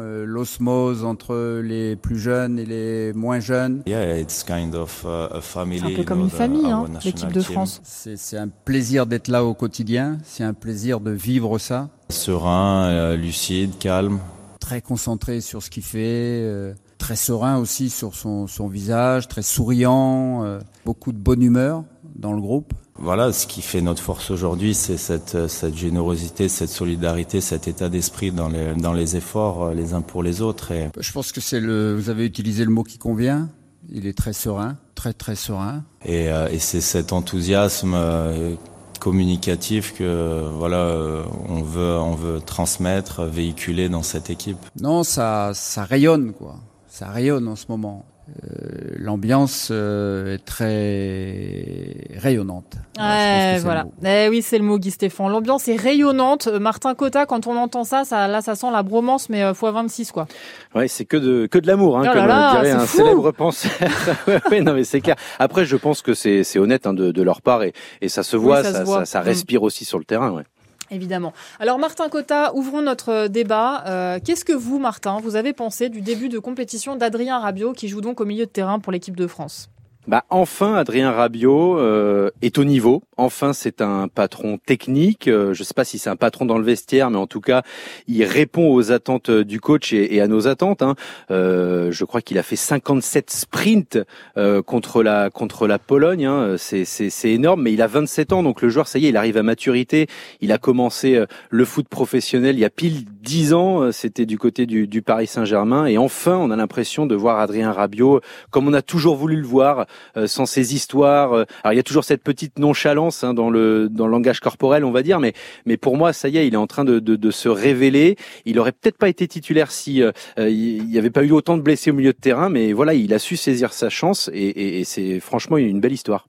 euh, 0.00 0.24
l'osmose 0.26 1.04
entre 1.04 1.60
les 1.62 1.94
plus 1.94 2.18
jeunes 2.18 2.58
et 2.58 2.64
les 2.64 3.12
moins 3.12 3.38
jeunes. 3.38 3.82
Yeah, 3.86 4.18
it's 4.18 4.42
kind 4.42 4.74
of 4.74 5.06
a 5.06 5.40
family. 5.40 5.78
C'est 5.78 5.92
un 5.92 5.96
peu 5.96 6.02
comme 6.02 6.18
know, 6.18 6.24
une 6.24 6.30
famille, 6.30 6.66
hein, 6.66 6.86
l'équipe 7.04 7.32
de. 7.32 7.40
France. 7.40 7.80
C'est 7.84 8.16
c'est 8.16 8.36
un 8.36 8.48
plaisir 8.48 9.06
d'être 9.06 9.28
là 9.28 9.44
au 9.44 9.54
quotidien, 9.54 10.18
c'est 10.24 10.42
un 10.42 10.54
plaisir 10.54 10.98
de 10.98 11.12
vivre 11.12 11.58
ça. 11.58 11.90
Serein, 12.08 12.86
euh, 12.86 13.16
lucide, 13.16 13.78
calme. 13.78 14.18
Très 14.58 14.80
concentré 14.80 15.40
sur 15.40 15.62
ce 15.62 15.70
qu'il 15.70 15.84
fait, 15.84 16.00
euh, 16.42 16.74
très 16.98 17.16
serein 17.16 17.58
aussi 17.58 17.90
sur 17.90 18.14
son, 18.16 18.46
son 18.48 18.66
visage, 18.66 19.28
très 19.28 19.42
souriant, 19.42 20.42
euh, 20.42 20.58
beaucoup 20.84 21.12
de 21.12 21.18
bonne 21.18 21.42
humeur 21.42 21.84
dans 22.14 22.32
le 22.32 22.40
groupe. 22.40 22.72
Voilà, 22.96 23.32
ce 23.32 23.46
qui 23.46 23.60
fait 23.60 23.80
notre 23.80 24.02
force 24.02 24.30
aujourd'hui, 24.30 24.74
c'est 24.74 24.96
cette, 24.96 25.34
euh, 25.34 25.48
cette 25.48 25.76
générosité, 25.76 26.48
cette 26.48 26.70
solidarité, 26.70 27.40
cet 27.40 27.66
état 27.66 27.88
d'esprit 27.88 28.30
dans 28.30 28.48
les, 28.48 28.74
dans 28.74 28.92
les 28.92 29.16
efforts 29.16 29.64
euh, 29.64 29.74
les 29.74 29.94
uns 29.94 30.00
pour 30.00 30.22
les 30.22 30.40
autres. 30.40 30.70
Et 30.70 30.90
Je 30.98 31.12
pense 31.12 31.32
que 31.32 31.40
c'est 31.40 31.60
le, 31.60 31.94
vous 31.96 32.08
avez 32.10 32.24
utilisé 32.24 32.64
le 32.64 32.70
mot 32.70 32.84
qui 32.84 32.98
convient. 32.98 33.48
Il 33.90 34.06
est 34.06 34.16
très 34.16 34.32
serein, 34.32 34.76
très 34.94 35.12
très 35.12 35.34
serein. 35.34 35.84
Et, 36.04 36.30
euh, 36.30 36.48
et 36.48 36.58
c'est 36.58 36.80
cet 36.80 37.12
enthousiasme 37.12 37.94
euh, 37.94 38.54
communicatif 39.00 39.94
que 39.94 40.48
voilà 40.56 40.78
euh, 40.78 41.24
on 41.48 41.62
veut 41.62 41.98
on 41.98 42.14
veut 42.14 42.40
transmettre, 42.40 43.24
véhiculer 43.24 43.88
dans 43.88 44.02
cette 44.02 44.30
équipe. 44.30 44.56
Non, 44.80 45.02
ça, 45.02 45.50
ça 45.54 45.84
rayonne 45.84 46.32
quoi. 46.32 46.56
Ça 46.88 47.08
rayonne 47.08 47.48
en 47.48 47.56
ce 47.56 47.66
moment. 47.68 48.06
Euh, 48.44 48.94
l'ambiance 48.96 49.68
euh, 49.70 50.34
est 50.34 50.44
très 50.44 52.18
rayonnante. 52.18 52.74
Ouais, 52.98 53.58
voilà. 53.60 53.84
Eh 54.04 54.28
oui, 54.30 54.40
c'est 54.42 54.58
le 54.58 54.64
mot, 54.64 54.78
Guy 54.78 54.90
Stéphane. 54.90 55.30
L'ambiance 55.30 55.68
est 55.68 55.76
rayonnante. 55.76 56.46
Euh, 56.46 56.58
Martin 56.58 56.94
Cotta, 56.94 57.26
quand 57.26 57.46
on 57.46 57.56
entend 57.56 57.84
ça, 57.84 58.04
ça, 58.04 58.28
là, 58.28 58.40
ça 58.40 58.54
sent 58.54 58.70
la 58.72 58.82
bromance, 58.82 59.28
mais 59.28 59.40
x 59.50 59.60
26, 59.60 60.12
quoi. 60.12 60.26
Ouais, 60.74 60.88
c'est 60.88 61.04
que 61.04 61.16
de 61.16 61.46
que 61.46 61.58
de 61.58 61.66
l'amour, 61.66 61.98
hein, 61.98 62.04
Oh 62.06 62.12
comme 62.12 62.26
là, 62.26 62.52
dirait 62.52 62.66
c'est 62.66 62.72
un 62.72 62.86
fou. 62.86 62.96
célèbre 62.98 63.30
penseur. 63.32 63.70
ouais, 64.26 64.40
ouais, 64.50 64.60
non, 64.60 64.74
mais 64.74 64.84
c'est 64.84 65.00
clair. 65.00 65.16
Après, 65.38 65.64
je 65.64 65.76
pense 65.76 66.00
que 66.02 66.14
c'est 66.14 66.44
c'est 66.44 66.58
honnête 66.58 66.86
hein, 66.86 66.94
de, 66.94 67.12
de 67.12 67.22
leur 67.22 67.42
part 67.42 67.62
et, 67.62 67.72
et 68.00 68.08
ça 68.08 68.22
se 68.22 68.36
voit, 68.36 68.62
ça 68.62 68.70
se 68.70 68.76
ça, 68.78 68.84
voit. 68.84 68.98
ça, 69.00 69.04
ça 69.06 69.20
Mm. 69.20 69.24
respire 69.24 69.62
aussi 69.62 69.84
sur 69.84 69.98
le 69.98 70.04
terrain. 70.04 70.30
Ouais. 70.30 70.42
Évidemment. 70.90 71.32
Alors 71.60 71.78
Martin 71.78 72.08
Cotta, 72.08 72.54
ouvrons 72.54 72.82
notre 72.82 73.08
euh, 73.10 73.28
débat. 73.28 73.84
Euh, 73.86 74.18
Qu'est-ce 74.24 74.44
que 74.44 74.52
vous, 74.52 74.78
Martin, 74.78 75.18
vous 75.20 75.36
avez 75.36 75.52
pensé 75.52 75.88
du 75.88 76.00
début 76.00 76.28
de 76.28 76.38
compétition 76.38 76.96
d'Adrien 76.96 77.38
Rabiot, 77.38 77.72
qui 77.72 77.88
joue 77.88 78.00
donc 78.00 78.20
au 78.20 78.24
milieu 78.24 78.44
de 78.44 78.50
terrain 78.50 78.78
pour 78.78 78.92
l'équipe 78.92 79.16
de 79.16 79.26
France? 79.26 79.70
Bah 80.06 80.24
enfin, 80.28 80.74
Adrien 80.74 81.10
Rabiot 81.12 81.78
euh, 81.78 82.30
est 82.42 82.58
au 82.58 82.64
niveau. 82.64 83.02
Enfin, 83.16 83.54
c'est 83.54 83.80
un 83.80 84.06
patron 84.08 84.58
technique. 84.58 85.28
Euh, 85.28 85.54
je 85.54 85.62
ne 85.62 85.64
sais 85.64 85.72
pas 85.72 85.84
si 85.84 85.98
c'est 85.98 86.10
un 86.10 86.16
patron 86.16 86.44
dans 86.44 86.58
le 86.58 86.64
vestiaire, 86.64 87.08
mais 87.10 87.16
en 87.16 87.26
tout 87.26 87.40
cas, 87.40 87.62
il 88.06 88.22
répond 88.24 88.70
aux 88.74 88.92
attentes 88.92 89.30
euh, 89.30 89.44
du 89.44 89.60
coach 89.60 89.94
et, 89.94 90.20
à 90.20 90.26
nos 90.28 90.46
attentes. 90.46 90.82
hein. 90.82 90.94
Euh, 91.30 91.90
je 91.90 92.04
crois 92.04 92.20
qu'il 92.20 92.36
a 92.36 92.42
fait 92.42 92.54
57 92.56 93.30
sprints 93.30 93.98
euh, 94.36 94.60
contre 94.60 95.02
la 95.02 95.30
contre 95.30 95.66
la 95.66 95.78
Pologne. 95.78 96.26
hein. 96.26 96.56
C'est 96.58 97.30
énorme, 97.30 97.62
mais 97.62 97.72
il 97.72 97.80
a 97.80 97.86
27 97.86 98.34
ans, 98.34 98.42
donc 98.42 98.60
le 98.60 98.68
joueur, 98.68 98.88
ça 98.88 98.98
y 98.98 99.06
est, 99.06 99.08
il 99.08 99.16
arrive 99.16 99.38
à 99.38 99.42
maturité. 99.42 100.06
Il 100.42 100.52
a 100.52 100.58
commencé 100.58 101.14
euh, 101.16 101.24
le 101.48 101.64
foot 101.64 101.88
professionnel 101.88 102.56
il 102.56 102.60
y 102.60 102.66
a 102.66 102.70
pile 102.70 103.06
10 103.22 103.54
ans. 103.54 103.90
C'était 103.90 104.26
du 104.26 104.36
côté 104.36 104.66
du, 104.66 104.86
du 104.86 105.00
Paris 105.00 105.28
Saint-Germain, 105.28 105.86
et 105.86 105.96
enfin, 105.96 106.36
on 106.36 106.50
a 106.50 106.56
l'impression 106.56 107.06
de 107.06 107.14
voir 107.14 107.38
Adrien 107.38 107.72
Rabiot 107.72 108.20
comme 108.50 108.68
on 108.68 108.74
a 108.74 108.82
toujours 108.82 109.16
voulu 109.16 109.36
le 109.36 109.46
voir 109.46 109.86
sans 110.26 110.46
ces 110.46 110.74
histoires. 110.74 111.32
Euh, 111.32 111.44
Alors 111.62 111.72
il 111.72 111.76
y 111.76 111.80
a 111.80 111.82
toujours 111.82 112.04
cette 112.04 112.22
petite 112.22 112.58
nonchalance 112.58 113.24
hein, 113.24 113.34
dans 113.34 113.50
le 113.50 113.88
dans 113.88 114.06
le 114.06 114.12
langage 114.12 114.40
corporel, 114.40 114.84
on 114.84 114.90
va 114.92 115.02
dire, 115.02 115.20
mais 115.20 115.32
mais 115.66 115.76
pour 115.76 115.96
moi 115.96 116.12
ça 116.12 116.28
y 116.28 116.38
est, 116.38 116.46
il 116.46 116.54
est 116.54 116.58
en 116.58 116.66
train 116.66 116.84
de 116.84 116.98
de, 116.98 117.16
de 117.16 117.30
se 117.30 117.48
révéler. 117.48 118.16
Il 118.44 118.58
aurait 118.58 118.72
peut-être 118.72 118.98
pas 118.98 119.08
été 119.08 119.26
titulaire 119.28 119.70
si 119.70 120.02
euh, 120.02 120.12
euh, 120.38 120.50
il 120.50 120.86
n'y 120.86 120.98
avait 120.98 121.10
pas 121.10 121.24
eu 121.24 121.32
autant 121.32 121.56
de 121.56 121.62
blessés 121.62 121.90
au 121.90 121.94
milieu 121.94 122.12
de 122.12 122.18
terrain, 122.18 122.48
mais 122.48 122.72
voilà, 122.72 122.94
il 122.94 123.12
a 123.14 123.18
su 123.18 123.36
saisir 123.36 123.72
sa 123.72 123.90
chance 123.90 124.30
et, 124.32 124.38
et, 124.38 124.80
et 124.80 124.84
c'est 124.84 125.20
franchement 125.20 125.56
une 125.56 125.80
belle 125.80 125.92
histoire. 125.92 126.26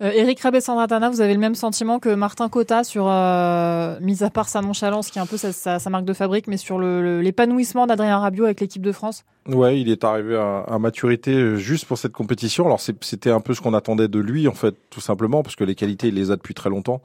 Euh, 0.00 0.12
Eric 0.14 0.38
Rabé-Sandratana, 0.40 1.10
vous 1.10 1.20
avez 1.20 1.34
le 1.34 1.40
même 1.40 1.56
sentiment 1.56 1.98
que 1.98 2.10
Martin 2.10 2.48
Cotta 2.48 2.84
sur, 2.84 3.08
euh, 3.08 3.98
mis 4.00 4.22
à 4.22 4.30
part 4.30 4.48
sa 4.48 4.60
nonchalance, 4.60 5.10
qui 5.10 5.18
est 5.18 5.22
un 5.22 5.26
peu 5.26 5.36
sa, 5.36 5.78
marque 5.90 6.04
de 6.04 6.12
fabrique, 6.12 6.46
mais 6.46 6.56
sur 6.56 6.78
l'épanouissement 6.78 7.86
d'Adrien 7.86 8.18
Rabiot 8.18 8.44
avec 8.44 8.60
l'équipe 8.60 8.82
de 8.82 8.92
France? 8.92 9.24
Ouais, 9.48 9.80
il 9.80 9.90
est 9.90 10.04
arrivé 10.04 10.36
à, 10.36 10.78
maturité 10.78 11.32
euh, 11.32 11.56
juste 11.56 11.86
pour 11.86 11.98
cette 11.98 12.12
compétition. 12.12 12.66
Alors 12.66 12.80
c'était 12.80 13.30
un 13.30 13.40
peu 13.40 13.54
ce 13.54 13.60
qu'on 13.60 13.74
attendait 13.74 14.06
de 14.06 14.20
lui 14.20 14.46
en 14.46 14.54
fait, 14.54 14.76
tout 14.88 15.00
simplement, 15.00 15.42
parce 15.42 15.56
que 15.56 15.64
les 15.64 15.74
qualités 15.74 16.08
il 16.08 16.14
les 16.14 16.30
a 16.30 16.36
depuis 16.36 16.54
très 16.54 16.70
longtemps. 16.70 17.02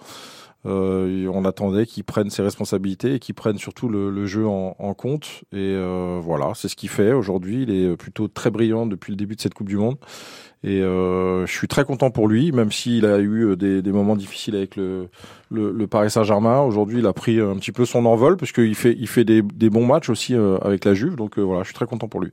Euh, 0.66 1.28
on 1.34 1.44
attendait 1.46 1.86
qu'il 1.86 2.04
prenne 2.04 2.30
ses 2.30 2.42
responsabilités 2.42 3.16
et 3.16 3.20
qu'il 3.20 3.36
prenne 3.36 3.58
surtout 3.58 3.90
le, 3.90 4.10
le 4.10 4.26
jeu 4.26 4.48
en, 4.48 4.76
en 4.80 4.94
compte. 4.94 5.44
Et 5.52 5.58
euh, 5.76 6.20
voilà, 6.22 6.54
c'est 6.56 6.70
ce 6.70 6.76
qu'il 6.76 6.90
fait 6.90 7.12
aujourd'hui. 7.12 7.64
Il 7.64 7.72
est 7.72 7.98
plutôt 7.98 8.28
très 8.28 8.50
brillant 8.50 8.86
depuis 8.86 9.12
le 9.12 9.18
début 9.18 9.36
de 9.36 9.42
cette 9.42 9.54
Coupe 9.54 9.68
du 9.68 9.78
Monde. 9.78 9.98
Et 10.66 10.82
euh, 10.82 11.46
je 11.46 11.52
suis 11.52 11.68
très 11.68 11.84
content 11.84 12.10
pour 12.10 12.30
lui, 12.30 12.54
même 12.54 12.72
s'il 12.72 13.06
a 13.06 13.18
eu 13.18 13.48
euh, 13.48 13.56
des, 13.58 13.82
des 13.82 13.92
moments 13.92 14.16
difficiles 14.16 14.56
avec 14.56 14.78
le, 14.78 15.10
le, 15.52 15.74
le 15.74 15.88
Paris 15.88 16.10
Saint-Germain. 16.10 16.62
Aujourd'hui, 16.62 17.00
il 17.00 17.06
a 17.06 17.12
pris 17.12 17.42
un 17.42 17.56
petit 17.56 17.74
peu 17.74 17.84
son 17.84 18.06
envol, 18.06 18.38
parce 18.38 18.54
qu'il 18.54 18.74
fait, 18.76 18.96
il 18.98 19.08
fait 19.08 19.26
des, 19.26 19.42
des 19.42 19.70
bons 19.70 19.86
matchs 19.86 20.10
aussi 20.10 20.34
euh, 20.34 20.58
avec 20.60 20.86
la 20.86 20.94
Juve. 20.94 21.18
Donc 21.18 21.38
euh, 21.38 21.42
voilà, 21.42 21.64
je 21.64 21.68
suis 21.68 21.76
très 21.76 21.86
content 21.86 22.08
pour 22.08 22.22
lui. 22.22 22.32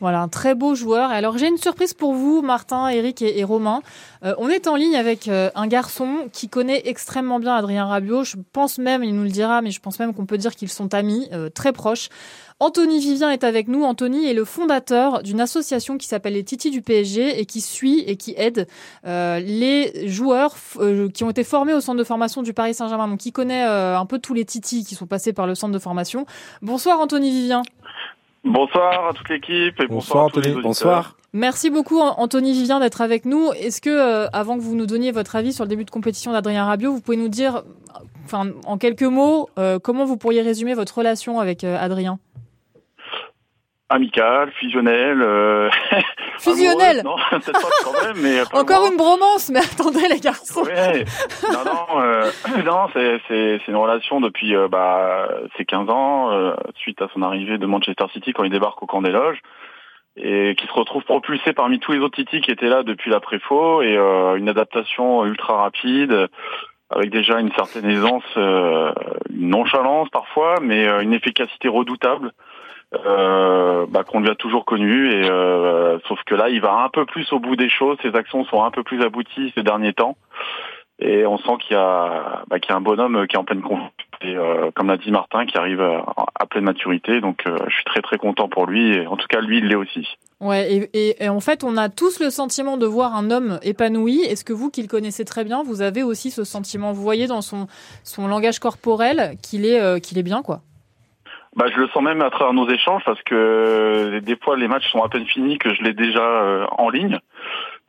Voilà, 0.00 0.20
un 0.20 0.28
très 0.28 0.54
beau 0.54 0.74
joueur. 0.74 1.10
Alors 1.10 1.38
j'ai 1.38 1.46
une 1.46 1.58
surprise 1.58 1.94
pour 1.94 2.12
vous, 2.12 2.42
Martin, 2.42 2.88
Eric 2.88 3.22
et, 3.22 3.44
Romain. 3.44 3.82
Euh, 4.24 4.34
on 4.38 4.48
est 4.48 4.66
en 4.66 4.76
ligne 4.76 4.96
avec 4.96 5.28
euh, 5.28 5.50
un 5.54 5.66
garçon 5.66 6.28
qui 6.32 6.48
connaît 6.48 6.82
extrêmement 6.86 7.38
bien 7.38 7.54
Adrien 7.54 7.86
Rabiot. 7.86 8.24
Je 8.24 8.36
pense 8.52 8.78
même, 8.78 9.04
il 9.04 9.14
nous 9.14 9.22
le 9.22 9.28
dira, 9.28 9.62
mais 9.62 9.70
je 9.70 9.80
pense 9.80 9.98
même 9.98 10.14
qu'on 10.14 10.26
peut 10.26 10.38
dire 10.38 10.54
qu'ils 10.54 10.68
sont 10.68 10.92
amis, 10.94 11.28
euh, 11.32 11.48
très 11.48 11.72
proches. 11.72 12.08
Anthony 12.58 13.00
Vivien 13.00 13.30
est 13.30 13.42
avec 13.42 13.66
nous. 13.66 13.82
Anthony 13.82 14.26
est 14.26 14.34
le 14.34 14.44
fondateur 14.44 15.22
d'une 15.22 15.40
association 15.40 15.98
qui 15.98 16.06
s'appelle 16.06 16.34
les 16.34 16.44
Titi 16.44 16.70
du 16.70 16.80
PSG 16.80 17.40
et 17.40 17.44
qui 17.44 17.60
suit 17.60 18.04
et 18.06 18.16
qui 18.16 18.34
aide 18.36 18.68
les 19.04 20.06
joueurs 20.06 20.54
qui 21.12 21.24
ont 21.24 21.30
été 21.30 21.42
formés 21.42 21.74
au 21.74 21.80
centre 21.80 21.98
de 21.98 22.04
formation 22.04 22.40
du 22.40 22.54
Paris 22.54 22.74
Saint-Germain. 22.74 23.08
Donc 23.08 23.26
il 23.26 23.32
connaît 23.32 23.64
un 23.64 24.06
peu 24.06 24.20
tous 24.20 24.32
les 24.32 24.44
Titi 24.44 24.84
qui 24.84 24.94
sont 24.94 25.06
passés 25.06 25.32
par 25.32 25.48
le 25.48 25.56
centre 25.56 25.72
de 25.72 25.78
formation. 25.80 26.24
Bonsoir 26.60 27.00
Anthony 27.00 27.32
Vivien. 27.32 27.62
Bonsoir 28.44 29.08
à 29.08 29.12
toute 29.12 29.28
l'équipe 29.28 29.78
et 29.80 29.86
bonsoir, 29.86 30.26
à 30.26 30.30
tous 30.30 30.40
les 30.40 30.52
auditeurs. 30.52 31.16
Merci 31.32 31.70
beaucoup 31.70 32.00
An- 32.00 32.14
Anthony 32.18 32.52
Vivien 32.52 32.80
d'être 32.80 33.00
avec 33.00 33.24
nous. 33.24 33.52
Est-ce 33.52 33.80
que, 33.80 33.88
euh, 33.88 34.26
avant 34.32 34.56
que 34.56 34.62
vous 34.62 34.74
nous 34.74 34.86
donniez 34.86 35.12
votre 35.12 35.36
avis 35.36 35.52
sur 35.52 35.64
le 35.64 35.68
début 35.68 35.84
de 35.84 35.90
compétition 35.90 36.32
d'Adrien 36.32 36.64
Rabiot, 36.64 36.92
vous 36.92 37.00
pouvez 37.00 37.16
nous 37.16 37.28
dire, 37.28 37.62
enfin, 38.24 38.48
en 38.66 38.78
quelques 38.78 39.02
mots, 39.04 39.48
euh, 39.58 39.78
comment 39.78 40.04
vous 40.04 40.16
pourriez 40.16 40.42
résumer 40.42 40.74
votre 40.74 40.98
relation 40.98 41.38
avec 41.38 41.62
euh, 41.64 41.78
Adrien? 41.80 42.18
Amical, 43.92 44.50
fusionnel. 44.52 45.20
Euh... 45.22 45.70
Non, 47.04 47.16
peut-être 47.30 47.52
pas 47.52 47.68
quand 47.84 48.04
même, 48.04 48.16
mais 48.20 48.40
Encore 48.52 48.86
une 48.90 48.96
bromance, 48.96 49.50
mais 49.50 49.60
attendez 49.60 50.08
les 50.08 50.18
garçons. 50.18 50.64
Ouais. 50.64 51.04
Non, 51.52 51.64
non, 51.64 52.00
euh, 52.00 52.30
non, 52.64 52.88
c'est 52.92 53.20
c'est 53.28 53.60
c'est 53.64 53.70
une 53.70 53.76
relation 53.76 54.20
depuis 54.20 54.56
euh, 54.56 54.66
bah 54.66 55.28
ses 55.56 55.64
15 55.64 55.88
ans 55.88 56.32
euh, 56.32 56.54
suite 56.76 57.00
à 57.00 57.08
son 57.12 57.22
arrivée 57.22 57.58
de 57.58 57.66
Manchester 57.66 58.06
City 58.12 58.32
quand 58.32 58.44
il 58.44 58.50
débarque 58.50 58.82
au 58.82 58.86
camp 58.86 59.02
des 59.02 59.12
loges 59.12 59.40
et 60.16 60.54
qui 60.58 60.66
se 60.66 60.72
retrouve 60.72 61.04
propulsé 61.04 61.52
parmi 61.52 61.78
tous 61.78 61.92
les 61.92 62.00
autres 62.00 62.16
Titi 62.16 62.40
qui 62.40 62.50
étaient 62.50 62.68
là 62.68 62.82
depuis 62.82 63.10
l'après-faux 63.10 63.82
et 63.82 63.96
euh, 63.96 64.34
une 64.34 64.48
adaptation 64.48 65.24
ultra 65.24 65.62
rapide 65.62 66.28
avec 66.94 67.10
déjà 67.10 67.40
une 67.40 67.52
certaine 67.52 67.86
aisance, 67.86 68.24
euh, 68.36 68.92
une 69.30 69.48
nonchalance 69.48 70.08
parfois, 70.10 70.56
mais 70.60 70.86
euh, 70.86 71.00
une 71.00 71.14
efficacité 71.14 71.68
redoutable. 71.68 72.32
Euh, 73.06 73.86
bah, 73.88 74.04
qu'on 74.04 74.20
lui 74.20 74.28
a 74.28 74.34
toujours 74.34 74.66
connu 74.66 75.10
et 75.10 75.24
euh, 75.30 75.98
sauf 76.08 76.18
que 76.26 76.34
là 76.34 76.50
il 76.50 76.60
va 76.60 76.74
un 76.84 76.90
peu 76.90 77.06
plus 77.06 77.32
au 77.32 77.38
bout 77.38 77.56
des 77.56 77.70
choses 77.70 77.96
ses 78.02 78.14
actions 78.14 78.44
sont 78.44 78.62
un 78.62 78.70
peu 78.70 78.82
plus 78.82 79.00
abouties 79.02 79.50
ces 79.54 79.62
derniers 79.62 79.94
temps. 79.94 80.16
Et 80.98 81.24
on 81.26 81.38
sent 81.38 81.52
qu'il 81.60 81.74
y 81.74 81.80
a 81.80 82.42
bah, 82.48 82.60
qu'il 82.60 82.70
y 82.70 82.74
a 82.74 82.76
un 82.76 82.82
bonhomme 82.82 83.26
qui 83.26 83.36
est 83.36 83.38
en 83.38 83.44
pleine 83.44 83.62
confiance. 83.62 83.90
Euh, 84.24 84.70
comme 84.76 84.86
l'a 84.88 84.98
dit 84.98 85.10
Martin 85.10 85.46
qui 85.46 85.56
arrive 85.58 85.80
à, 85.80 86.46
pleine 86.46 86.64
maturité. 86.64 87.20
Donc 87.20 87.44
euh, 87.46 87.56
je 87.66 87.74
suis 87.74 87.84
très 87.84 88.02
très 88.02 88.18
content 88.18 88.48
pour 88.48 88.66
lui 88.66 88.94
et 88.94 89.06
en 89.06 89.16
tout 89.16 89.26
cas 89.26 89.40
lui 89.40 89.58
il 89.58 89.68
l'est 89.68 89.74
aussi. 89.74 90.06
Ouais, 90.40 90.72
et, 90.72 90.90
et- 90.92 91.24
et 91.24 91.28
en 91.28 91.40
fait, 91.40 91.64
on 91.64 91.76
a 91.76 91.88
tous 91.88 92.20
le 92.20 92.28
sentiment 92.30 92.76
de 92.76 92.84
voir 92.86 93.16
un 93.16 93.30
homme 93.30 93.58
épanoui. 93.62 94.20
Est-ce 94.22 94.44
que 94.44 94.52
vous, 94.52 94.70
qui 94.70 94.82
le 94.82 94.88
connaissez 94.88 95.24
très 95.24 95.44
bien, 95.44 95.62
vous 95.62 95.82
avez 95.82 96.02
aussi 96.02 96.30
ce 96.30 96.44
sentiment? 96.44 96.92
Vous 96.92 97.02
voyez 97.02 97.26
dans 97.28 97.42
son, 97.42 97.68
son 98.04 98.26
langage 98.28 98.58
corporel 98.58 99.36
qu'il 99.42 99.64
est, 99.64 99.80
euh, 99.80 99.98
qu'il 100.00 100.18
est 100.18 100.24
bien, 100.24 100.42
quoi. 100.42 100.60
Bah, 101.54 101.66
je 101.70 101.78
le 101.78 101.88
sens 101.88 102.02
même 102.02 102.22
à 102.22 102.30
travers 102.30 102.54
nos 102.54 102.68
échanges 102.68 103.02
parce 103.04 103.22
que 103.24 103.34
euh, 103.34 104.20
des 104.20 104.36
fois 104.36 104.56
les 104.56 104.68
matchs 104.68 104.90
sont 104.90 105.02
à 105.02 105.08
peine 105.10 105.26
finis 105.26 105.58
que 105.58 105.74
je 105.74 105.82
l'ai 105.82 105.92
déjà 105.92 106.22
euh, 106.24 106.66
en 106.78 106.88
ligne. 106.88 107.18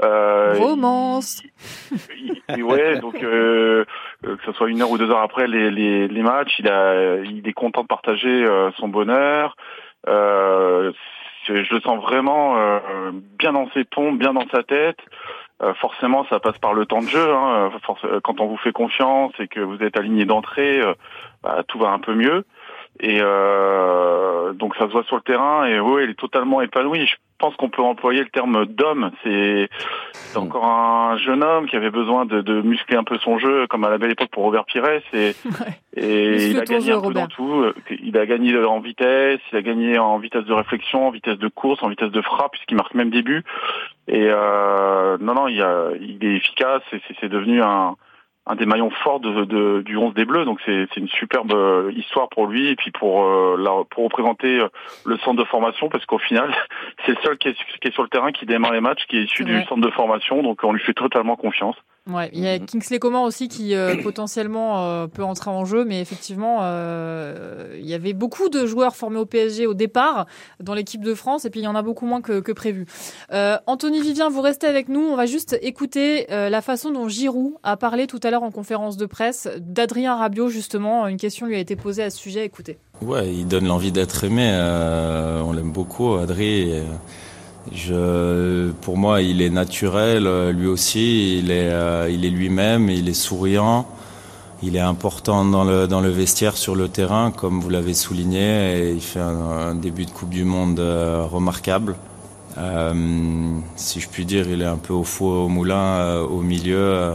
Euh, 0.04 0.54
Romance. 0.58 1.42
Et 2.58 2.62
ouais, 2.62 3.00
donc 3.00 3.24
euh, 3.24 3.86
euh, 4.26 4.36
que 4.36 4.44
ce 4.46 4.52
soit 4.52 4.70
une 4.70 4.82
heure 4.82 4.92
ou 4.92 4.98
deux 4.98 5.10
heures 5.10 5.22
après 5.22 5.48
les, 5.48 5.72
les, 5.72 6.10
les 6.10 6.22
matchs, 6.24 6.60
il 6.60 6.68
a, 6.68 7.18
il 7.24 7.48
est 7.48 7.54
content 7.54 7.84
de 7.84 7.88
partager 7.88 8.44
euh, 8.44 8.72
son 8.78 8.90
bonheur. 8.90 9.56
Euh, 10.10 10.92
je 11.48 11.54
le 11.54 11.80
sens 11.82 12.02
vraiment 12.02 12.58
euh, 12.58 13.12
bien 13.38 13.54
dans 13.54 13.70
ses 13.72 13.86
pompes, 13.86 14.18
bien 14.18 14.34
dans 14.34 14.48
sa 14.54 14.64
tête. 14.64 15.00
Euh, 15.62 15.74
forcément, 15.76 16.26
ça 16.26 16.40
passe 16.40 16.58
par 16.58 16.74
le 16.74 16.86
temps 16.86 17.02
de 17.02 17.08
jeu. 17.08 17.34
Hein. 17.34 17.72
Quand 18.24 18.42
on 18.42 18.48
vous 18.48 18.58
fait 18.58 18.74
confiance 18.74 19.32
et 19.40 19.48
que 19.48 19.62
vous 19.62 19.82
êtes 19.84 19.98
aligné 19.98 20.26
d'entrée, 20.26 20.82
bah, 21.44 21.64
tout 21.68 21.80
va 21.80 21.90
un 21.90 22.00
peu 22.00 22.14
mieux. 22.16 22.44
Et 23.00 23.20
euh, 23.22 24.54
donc 24.54 24.76
ça 24.76 24.88
se 24.88 24.92
voit 24.92 25.04
sur 25.04 25.16
le 25.16 25.22
terrain. 25.24 25.66
Et 25.66 25.80
ouais, 25.80 26.04
il 26.06 26.12
est 26.12 26.20
totalement 26.20 26.62
épanoui. 26.62 27.06
Je 27.08 27.16
pense 27.40 27.56
qu'on 27.56 27.70
peut 27.70 27.82
employer 27.82 28.20
le 28.22 28.30
terme 28.30 28.66
d'homme. 28.66 29.12
C'est 29.24 29.68
c'est 30.14 30.38
encore 30.38 30.66
un 30.66 31.18
jeune 31.18 31.44
homme 31.44 31.66
qui 31.68 31.76
avait 31.76 31.90
besoin 31.90 32.26
de, 32.26 32.42
de 32.42 32.62
muscler 32.62 32.96
un 32.96 33.04
peu 33.04 33.18
son 33.18 33.38
jeu, 33.40 33.68
comme 33.68 33.84
à 33.84 33.90
la 33.90 33.98
belle 33.98 34.12
époque 34.12 34.30
pour 34.32 34.44
Robert 34.44 34.66
Pires. 34.66 34.86
Et, 35.14 35.34
et 35.98 36.48
il 36.52 36.60
a 36.60 36.64
gagné 36.66 36.86
jeu, 36.86 36.94
un 36.94 37.00
peu 37.02 37.08
Robert. 37.08 37.28
dans 37.28 37.34
tout. 37.36 37.66
Il 38.02 38.18
a 38.18 38.26
gagné 38.26 38.58
en 38.64 38.80
vitesse, 38.80 39.40
il 39.52 39.58
a 39.58 39.62
gagné 39.62 39.98
en 39.98 40.18
vitesse 40.20 40.46
de 40.46 40.54
réflexion, 40.54 41.08
en 41.08 41.12
vitesse 41.12 41.40
de 41.40 41.48
course, 41.50 41.82
en 41.84 41.90
vitesse 41.90 42.12
de 42.12 42.22
frappe, 42.22 42.52
puisqu'il 42.54 42.76
marque 42.78 42.94
même 42.94 43.10
des 43.10 43.24
buts. 43.24 43.44
Et 44.08 44.28
euh, 44.30 45.18
non, 45.20 45.34
non, 45.34 45.48
il, 45.48 45.62
a- 45.62 45.90
il 46.00 46.24
est 46.24 46.36
efficace 46.38 46.82
c'est 47.20 47.30
devenu 47.30 47.62
un, 47.62 47.96
un 48.46 48.56
des 48.56 48.66
maillons 48.66 48.90
forts 48.90 49.20
de, 49.22 49.46
de- 49.46 49.82
du 49.86 49.96
11 49.96 50.14
des 50.14 50.26
Bleus. 50.26 50.44
Donc 50.46 50.60
c'est 50.66 50.88
une 50.98 51.08
superbe 51.08 51.54
euh, 51.54 51.92
histoire 51.96 52.28
pour 52.30 52.48
lui 52.48 52.68
et 52.70 52.76
puis 52.76 52.92
pour, 52.92 53.24
euh, 53.24 53.56
la- 53.58 53.84
pour 53.90 54.04
représenter 54.06 54.60
euh, 54.60 54.68
le 55.06 55.18
centre 55.20 55.38
de 55.40 55.46
formation, 55.46 55.88
parce 55.90 56.06
qu'au 56.06 56.18
final, 56.20 56.54
c'est 57.06 57.14
le 57.14 57.22
seul 57.24 57.38
qui 57.38 57.48
est, 57.50 57.54
qui 57.54 57.88
est, 57.88 57.92
sur 57.94 58.04
le 58.04 58.10
terrain, 58.10 58.32
qui 58.32 58.46
démarre 58.46 58.74
les 58.74 58.82
matchs, 58.82 59.06
qui 59.08 59.18
est 59.18 59.24
issu 59.24 59.44
du 59.46 59.54
centre 59.68 59.82
de 59.82 59.92
formation, 59.92 60.44
donc 60.44 60.60
on 60.64 60.74
lui 60.74 60.82
fait 60.82 60.94
totalement 60.94 61.36
confiance. 61.38 61.76
Ouais, 62.12 62.30
il 62.34 62.42
y 62.42 62.48
a 62.50 62.60
Kingsley 62.60 63.00
Coman 63.00 63.24
aussi 63.24 63.48
qui 63.48 63.76
euh, 63.76 63.96
potentiellement 64.04 64.84
euh, 64.84 65.08
peut 65.08 65.24
entrer 65.24 65.50
en 65.52 65.64
jeu, 65.64 65.86
mais 65.86 66.02
effectivement, 66.02 66.58
euh, 66.62 67.78
il 67.80 67.86
y 67.86 67.94
avait 67.94 68.12
beaucoup 68.12 68.50
de 68.50 68.66
joueurs 68.66 68.98
formés 68.98 69.20
au 69.20 69.26
PSG 69.26 69.68
au 69.68 69.74
départ 69.74 70.26
dans 70.60 70.74
l'équipe 70.74 71.02
de 71.02 71.14
France, 71.14 71.46
et 71.46 71.50
puis 71.50 71.62
il 71.62 71.64
y 71.64 71.68
en 71.68 71.76
a 71.76 71.82
beaucoup 71.82 72.06
moins 72.06 72.20
que, 72.20 72.42
que 72.42 72.52
prévu. 72.52 72.88
Euh, 73.32 73.58
Anthony 73.68 74.02
Vivien, 74.02 74.30
vous 74.30 74.42
restez 74.42 74.68
avec 74.68 74.90
nous. 74.90 75.00
On 75.00 75.16
va 75.16 75.26
juste 75.26 75.58
écouter 75.62 76.30
euh, 76.30 76.50
la 76.50 76.62
façon 76.62 76.92
dont 76.92 77.08
Giroud 77.08 77.54
a 77.64 77.78
parlé 77.78 78.06
tout 78.06 78.20
à 78.22 78.32
l'heure 78.32 78.44
en 78.44 78.52
conférence 78.52 78.98
de 78.98 79.06
presse 79.06 79.48
d'Adrien 79.60 80.16
Rabiot 80.18 80.50
justement. 80.50 81.08
Une 81.08 81.18
question 81.18 81.46
lui 81.46 81.56
a 81.56 81.60
été 81.60 81.78
posée 81.78 82.04
à 82.04 82.10
ce 82.10 82.18
sujet. 82.18 82.44
Écoutez. 82.44 82.80
Ouais, 83.02 83.34
il 83.34 83.48
donne 83.48 83.68
l'envie 83.68 83.94
d'être 83.94 84.26
aimé. 84.26 84.50
euh, 84.52 85.42
on 85.42 85.54
l'aime 85.54 85.72
beaucoup, 85.72 86.16
Adri. 86.16 86.74
Pour 88.82 88.98
moi, 88.98 89.22
il 89.22 89.42
est 89.42 89.50
naturel. 89.50 90.28
euh, 90.28 90.52
Lui 90.52 90.68
aussi, 90.68 91.40
il 91.40 91.52
est, 91.52 91.70
euh, 91.72 92.08
est 92.08 92.30
lui-même. 92.30 92.90
Il 92.90 93.10
est 93.10 93.14
souriant. 93.14 93.86
Il 94.62 94.76
est 94.78 94.82
important 94.82 95.44
dans 95.44 95.66
le 95.66 95.88
dans 95.88 96.00
le 96.00 96.10
vestiaire, 96.10 96.56
sur 96.56 96.76
le 96.76 96.88
terrain, 96.88 97.32
comme 97.32 97.60
vous 97.60 97.70
l'avez 97.70 97.94
souligné. 97.94 98.78
Et 98.78 98.92
il 98.92 99.02
fait 99.02 99.20
un, 99.20 99.76
début 99.76 100.06
de 100.06 100.12
Coupe 100.12 100.30
du 100.30 100.46
Monde 100.46 100.80
euh, 100.80 101.26
remarquable. 101.30 101.96
Si 103.76 104.00
je 104.00 104.08
puis 104.10 104.26
dire, 104.26 104.48
il 104.48 104.62
est 104.62 104.66
un 104.66 104.78
peu 104.78 104.94
au 104.94 105.04
four 105.04 105.46
au 105.46 105.50
moulin, 105.50 106.20
au 106.20 106.42
milieu. 106.42 107.14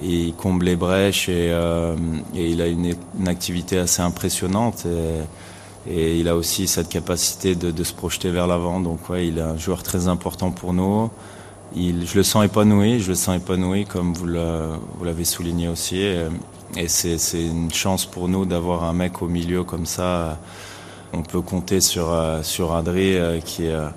et 0.00 0.28
il 0.28 0.34
comble 0.34 0.64
les 0.64 0.76
brèches 0.76 1.28
et, 1.28 1.52
il 2.34 2.62
a 2.62 2.66
une, 2.66 2.94
activité 3.26 3.78
assez 3.78 4.00
impressionnante 4.00 4.86
et 5.88 6.18
il 6.18 6.28
a 6.28 6.36
aussi 6.36 6.68
cette 6.68 6.88
capacité 6.88 7.54
de, 7.54 7.84
se 7.84 7.92
projeter 7.92 8.30
vers 8.30 8.46
l'avant. 8.46 8.80
Donc 8.80 9.08
ouais, 9.08 9.26
il 9.26 9.38
est 9.38 9.42
un 9.42 9.56
joueur 9.56 9.82
très 9.82 10.08
important 10.08 10.50
pour 10.50 10.72
nous. 10.72 11.10
Il, 11.74 12.06
je 12.06 12.16
le 12.16 12.22
sens 12.22 12.44
épanoui, 12.44 13.00
je 13.00 13.08
le 13.08 13.14
sens 13.14 13.36
épanoui 13.36 13.86
comme 13.86 14.12
vous 14.12 14.26
l'avez 15.04 15.24
souligné 15.24 15.68
aussi. 15.68 16.00
Et, 16.76 16.88
c'est 16.88 17.18
une 17.34 17.72
chance 17.72 18.06
pour 18.06 18.28
nous 18.28 18.46
d'avoir 18.46 18.84
un 18.84 18.92
mec 18.92 19.22
au 19.22 19.28
milieu 19.28 19.64
comme 19.64 19.86
ça. 19.86 20.38
On 21.12 21.22
peut 21.22 21.42
compter 21.42 21.80
sur, 21.80 22.10
euh, 22.10 22.42
sur 22.42 22.74
Adri 22.74 23.16
euh, 23.16 23.38
qui, 23.40 23.66
euh, 23.66 23.80
euh, 23.80 23.90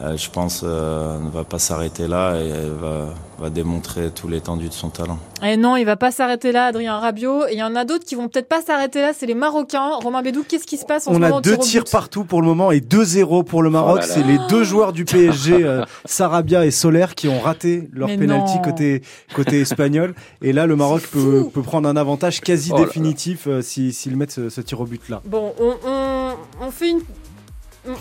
je 0.00 0.28
pense, 0.30 0.62
euh, 0.64 1.18
ne 1.20 1.30
va 1.30 1.44
pas 1.44 1.58
s'arrêter 1.58 2.08
là 2.08 2.34
et 2.40 2.50
va, 2.80 3.14
va 3.38 3.48
démontrer 3.50 4.10
tout 4.10 4.26
l'étendue 4.26 4.68
de 4.68 4.72
son 4.72 4.88
talent. 4.88 5.18
Et 5.44 5.56
non, 5.56 5.76
il 5.76 5.84
va 5.84 5.94
pas 5.96 6.10
s'arrêter 6.10 6.50
là, 6.50 6.66
Adrien 6.66 6.98
Rabiot. 6.98 7.46
Et 7.46 7.52
il 7.52 7.58
y 7.58 7.62
en 7.62 7.76
a 7.76 7.84
d'autres 7.84 8.04
qui 8.04 8.14
vont 8.16 8.28
peut-être 8.28 8.48
pas 8.48 8.60
s'arrêter 8.60 9.00
là, 9.02 9.12
c'est 9.16 9.26
les 9.26 9.34
Marocains. 9.34 9.90
Romain 10.02 10.22
Bédou, 10.22 10.42
qu'est-ce 10.48 10.66
qui 10.66 10.78
se 10.78 10.84
passe 10.84 11.06
en 11.06 11.12
ce 11.12 11.16
On 11.16 11.20
moment 11.20 11.36
a 11.36 11.38
au 11.38 11.40
deux 11.40 11.56
tirs 11.58 11.84
partout 11.84 12.24
pour 12.24 12.40
le 12.40 12.48
moment 12.48 12.72
et 12.72 12.80
2-0 12.80 13.44
pour 13.44 13.62
le 13.62 13.70
Maroc. 13.70 14.00
Oh. 14.02 14.06
C'est 14.08 14.24
les 14.24 14.38
deux 14.48 14.64
joueurs 14.64 14.92
du 14.92 15.04
PSG, 15.04 15.62
euh, 15.64 15.84
Sarabia 16.04 16.66
et 16.66 16.70
Soler, 16.72 17.06
qui 17.14 17.28
ont 17.28 17.38
raté 17.40 17.88
leur 17.92 18.08
Mais 18.08 18.18
penalty 18.18 18.56
non. 18.56 18.62
côté 18.62 19.02
côté 19.34 19.60
espagnol. 19.60 20.14
Et 20.42 20.52
là, 20.52 20.66
le 20.66 20.74
Maroc 20.76 21.02
peut, 21.12 21.46
peut 21.52 21.62
prendre 21.62 21.88
un 21.88 21.96
avantage 21.96 22.40
quasi 22.40 22.70
Oh 22.74 22.78
là 22.78 22.84
définitif 22.86 23.46
euh, 23.46 23.62
si- 23.62 23.92
s'ils 23.92 24.16
mettent 24.16 24.32
ce, 24.32 24.48
ce 24.48 24.60
tir 24.60 24.80
au 24.80 24.86
but 24.86 25.08
là. 25.08 25.20
Bon, 25.24 25.52
on, 25.60 25.74
on, 25.86 26.30
on 26.66 26.70
fait 26.72 26.90
une 26.90 27.00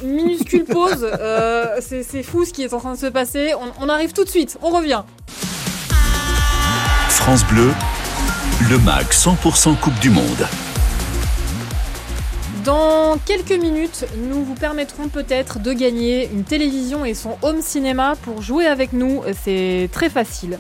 minuscule 0.04 0.66
pause. 0.66 1.08
Euh, 1.20 1.80
c'est 1.82 2.24
fou 2.24 2.46
ce 2.46 2.54
qui 2.54 2.64
est 2.64 2.74
en 2.74 2.80
train 2.80 2.94
de 2.94 3.00
se 3.00 3.08
passer. 3.08 3.54
On, 3.60 3.86
on 3.86 3.90
arrive 3.90 4.14
tout 4.14 4.24
de 4.24 4.30
suite. 4.30 4.58
On 4.62 4.70
revient. 4.70 5.04
France 7.10 7.46
Bleu, 7.46 7.72
le 8.70 8.78
MAG 8.80 9.08
100% 9.08 9.78
Coupe 9.78 10.00
du 10.00 10.10
Monde. 10.10 10.48
Dans 12.64 13.18
quelques 13.26 13.52
minutes, 13.52 14.06
nous 14.18 14.44
vous 14.44 14.56
permettrons 14.56 15.10
peut-être 15.10 15.60
de 15.60 15.74
gagner 15.74 16.30
une 16.32 16.46
télévision 16.46 17.04
et 17.04 17.14
son 17.14 17.38
home 17.42 17.62
cinéma 17.62 18.14
pour 18.22 18.42
jouer 18.42 18.68
avec 18.68 18.94
nous. 18.94 19.22
C'est 19.44 19.90
très 19.92 20.10
facile. 20.10 20.60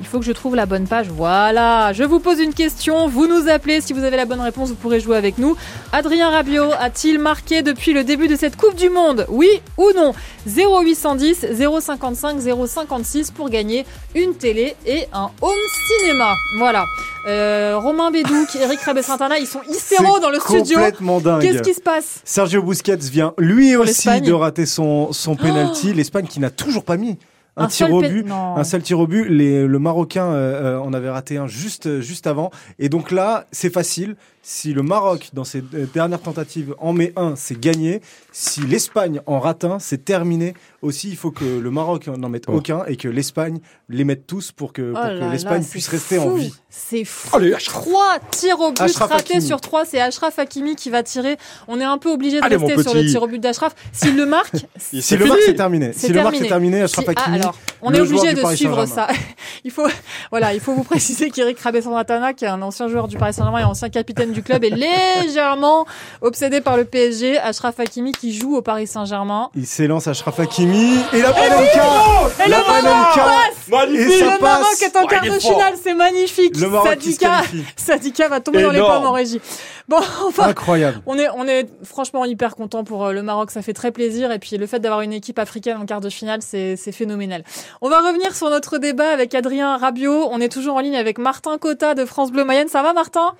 Il 0.00 0.06
faut 0.06 0.18
que 0.18 0.24
je 0.24 0.32
trouve 0.32 0.56
la 0.56 0.66
bonne 0.66 0.86
page. 0.86 1.08
Voilà, 1.08 1.92
je 1.92 2.02
vous 2.02 2.18
pose 2.20 2.40
une 2.40 2.52
question, 2.52 3.08
vous 3.08 3.26
nous 3.26 3.48
appelez. 3.48 3.80
Si 3.80 3.92
vous 3.92 4.04
avez 4.04 4.16
la 4.16 4.24
bonne 4.24 4.40
réponse, 4.40 4.68
vous 4.70 4.74
pourrez 4.74 5.00
jouer 5.00 5.16
avec 5.16 5.38
nous. 5.38 5.56
Adrien 5.92 6.30
Rabiot 6.30 6.70
a-t-il 6.78 7.18
marqué 7.18 7.62
depuis 7.62 7.92
le 7.92 8.04
début 8.04 8.28
de 8.28 8.36
cette 8.36 8.56
Coupe 8.56 8.74
du 8.74 8.90
Monde? 8.90 9.26
Oui 9.28 9.48
ou 9.78 9.90
non? 9.94 10.12
0810 10.46 11.46
055 11.80 12.40
056 12.66 13.30
pour 13.30 13.48
gagner 13.48 13.86
une 14.14 14.34
télé 14.34 14.76
et 14.86 15.06
un 15.12 15.30
home 15.40 15.52
cinéma. 16.00 16.34
Voilà. 16.58 16.84
Euh, 17.26 17.78
Romain 17.78 18.10
Bédouc, 18.10 18.54
Eric 18.60 18.80
Rabessantana, 18.80 19.38
ils 19.38 19.46
sont 19.46 19.62
hystéros 19.68 20.18
dans 20.20 20.28
le 20.28 20.38
studio. 20.40 20.76
complètement 20.76 21.20
dingue. 21.20 21.40
Qu'est-ce 21.40 21.62
qui 21.62 21.72
se 21.72 21.80
passe? 21.80 22.20
Sergio 22.24 22.62
Busquets 22.62 22.96
vient 22.96 23.32
lui 23.38 23.76
aussi 23.76 24.20
de 24.20 24.32
rater 24.32 24.66
son, 24.66 25.12
son 25.12 25.34
penalty. 25.36 25.94
L'Espagne 25.94 26.26
qui 26.26 26.40
n'a 26.40 26.50
toujours 26.50 26.84
pas 26.84 26.96
mis 26.96 27.16
un, 27.56 27.64
Un 27.64 27.68
tir 27.68 27.86
seul 27.86 27.94
au 27.94 28.00
but. 28.00 28.26
Un 28.30 28.64
seul 28.64 28.82
tir 28.82 28.98
au 28.98 29.06
but. 29.06 29.28
Les, 29.28 29.66
le 29.66 29.78
Marocain 29.78 30.26
euh, 30.26 30.76
euh, 30.76 30.78
en 30.78 30.92
avait 30.92 31.10
raté 31.10 31.36
un 31.36 31.46
juste, 31.46 32.00
juste 32.00 32.26
avant. 32.26 32.50
Et 32.78 32.88
donc 32.88 33.10
là, 33.10 33.46
c'est 33.52 33.72
facile. 33.72 34.16
Si 34.46 34.74
le 34.74 34.82
Maroc, 34.82 35.30
dans 35.32 35.44
ses 35.44 35.62
dernières 35.62 36.20
tentatives, 36.20 36.74
en 36.78 36.92
met 36.92 37.14
un, 37.16 37.34
c'est 37.34 37.58
gagné. 37.58 38.02
Si 38.30 38.60
l'Espagne 38.60 39.22
en 39.24 39.40
rate 39.40 39.64
un, 39.64 39.78
c'est 39.78 40.04
terminé. 40.04 40.52
Aussi, 40.82 41.08
il 41.08 41.16
faut 41.16 41.30
que 41.30 41.46
le 41.46 41.70
Maroc 41.70 42.08
n'en 42.08 42.28
mette 42.28 42.44
Oh. 42.48 42.56
aucun 42.56 42.84
et 42.86 42.96
que 42.96 43.08
l'Espagne 43.08 43.60
les 43.88 44.04
mette 44.04 44.26
tous 44.26 44.52
pour 44.52 44.74
que, 44.74 44.92
Oh 44.94 44.98
que 45.00 45.30
l'Espagne 45.32 45.64
puisse 45.64 45.88
rester 45.88 46.18
en 46.18 46.34
vie. 46.34 46.52
C'est 46.68 47.04
fou. 47.04 47.34
Allez, 47.34 47.54
Trois 47.64 48.18
tirs 48.32 48.60
au 48.60 48.68
but 48.70 48.82
Achraf 48.82 49.10
ratés 49.10 49.36
Hakimi. 49.36 49.46
sur 49.46 49.62
trois. 49.62 49.86
C'est 49.86 49.98
Ashraf 49.98 50.38
Hakimi 50.38 50.76
qui 50.76 50.90
va 50.90 51.02
tirer. 51.02 51.38
On 51.66 51.80
est 51.80 51.84
un 51.84 51.96
peu 51.96 52.10
obligé 52.10 52.38
de 52.38 52.44
Allez, 52.44 52.58
mon 52.58 52.66
rester 52.66 52.82
sur 52.82 52.92
le 52.94 53.06
tir 53.06 53.22
au 53.22 53.26
but 53.26 53.38
d'Ashraf. 53.38 53.74
S'il 53.92 54.14
le 54.14 54.26
marque, 54.26 54.56
Si 54.76 55.00
c'est 55.00 55.16
le 55.16 55.24
marque, 55.24 55.40
c'est 55.46 55.54
terminé. 55.54 55.94
Si 55.94 56.08
le 56.12 56.22
marque, 56.22 56.36
c'est 56.36 56.48
terminé. 56.48 56.82
Achraf 56.82 57.02
Si- 57.06 57.10
ah, 57.16 57.20
Hakimi, 57.22 57.38
alors, 57.40 57.56
on 57.80 57.88
le 57.88 57.96
est 57.96 58.00
obligé 58.02 58.34
de 58.34 58.42
Paris 58.42 58.56
suivre 58.58 58.84
ça. 58.84 59.08
Il 59.66 59.70
faut, 59.70 59.86
voilà, 60.30 60.52
il 60.52 60.60
faut 60.60 60.74
vous 60.74 60.84
préciser 60.84 61.30
qu'Eric 61.30 61.58
Rabessantana, 61.58 62.34
qui 62.34 62.44
est 62.44 62.48
un 62.48 62.60
ancien 62.60 62.86
joueur 62.88 63.08
du 63.08 63.16
Paris 63.16 63.32
Saint-Germain 63.32 63.60
et 63.60 63.64
ancien 63.64 63.88
capitaine 63.88 64.33
du 64.34 64.42
club, 64.42 64.64
est 64.64 64.70
légèrement 64.70 65.86
obsédé 66.20 66.60
par 66.60 66.76
le 66.76 66.84
PSG. 66.84 67.38
Ashraf 67.38 67.80
Hakimi 67.80 68.12
qui 68.12 68.34
joue 68.34 68.56
au 68.56 68.62
Paris 68.62 68.86
Saint-Germain. 68.86 69.50
Il 69.54 69.66
s'élance 69.66 70.06
Achraf 70.06 70.38
Hakimi 70.40 70.98
et 71.12 71.22
la 71.22 71.32
Panenka 71.32 72.44
Et 72.44 72.48
La 72.48 72.58
le 72.58 72.64
Maroc 72.64 72.82
Panenka 72.82 73.22
passe 73.22 73.88
Et 73.88 74.20
le 74.20 74.40
Maroc 74.42 74.82
est 74.82 74.96
en 74.96 75.06
quart 75.06 75.24
de 75.24 75.30
finale, 75.38 75.74
c'est 75.82 75.94
magnifique. 75.94 76.58
Le 76.58 76.68
Maroc 76.68 76.88
Sadika. 76.88 77.42
Sadika 77.76 78.28
va 78.28 78.40
tomber 78.40 78.62
dans 78.62 78.70
les 78.70 78.80
pommes 78.80 79.06
en 79.06 79.12
régie. 79.12 79.40
Bon, 79.86 79.98
enfin, 80.26 80.44
Incroyable. 80.44 81.02
on 81.04 81.18
est, 81.18 81.28
on 81.36 81.46
est 81.46 81.68
franchement 81.84 82.24
hyper 82.24 82.56
content 82.56 82.84
pour 82.84 83.04
euh, 83.04 83.12
le 83.12 83.22
Maroc, 83.22 83.50
ça 83.50 83.60
fait 83.60 83.74
très 83.74 83.92
plaisir. 83.92 84.32
Et 84.32 84.38
puis 84.38 84.56
le 84.56 84.66
fait 84.66 84.78
d'avoir 84.78 85.02
une 85.02 85.12
équipe 85.12 85.38
africaine 85.38 85.76
en 85.76 85.84
quart 85.84 86.00
de 86.00 86.08
finale, 86.08 86.40
c'est 86.40 86.76
c'est 86.76 86.92
phénoménal. 86.92 87.44
On 87.82 87.90
va 87.90 88.00
revenir 88.00 88.34
sur 88.34 88.48
notre 88.48 88.78
débat 88.78 89.10
avec 89.10 89.34
Adrien 89.34 89.76
Rabiot. 89.76 90.28
On 90.30 90.40
est 90.40 90.48
toujours 90.48 90.76
en 90.76 90.80
ligne 90.80 90.96
avec 90.96 91.18
Martin 91.18 91.58
Cotta 91.58 91.94
de 91.94 92.06
France 92.06 92.32
Bleu 92.32 92.44
Mayenne. 92.44 92.68
Ça 92.68 92.82
va, 92.82 92.94
Martin? 92.94 93.34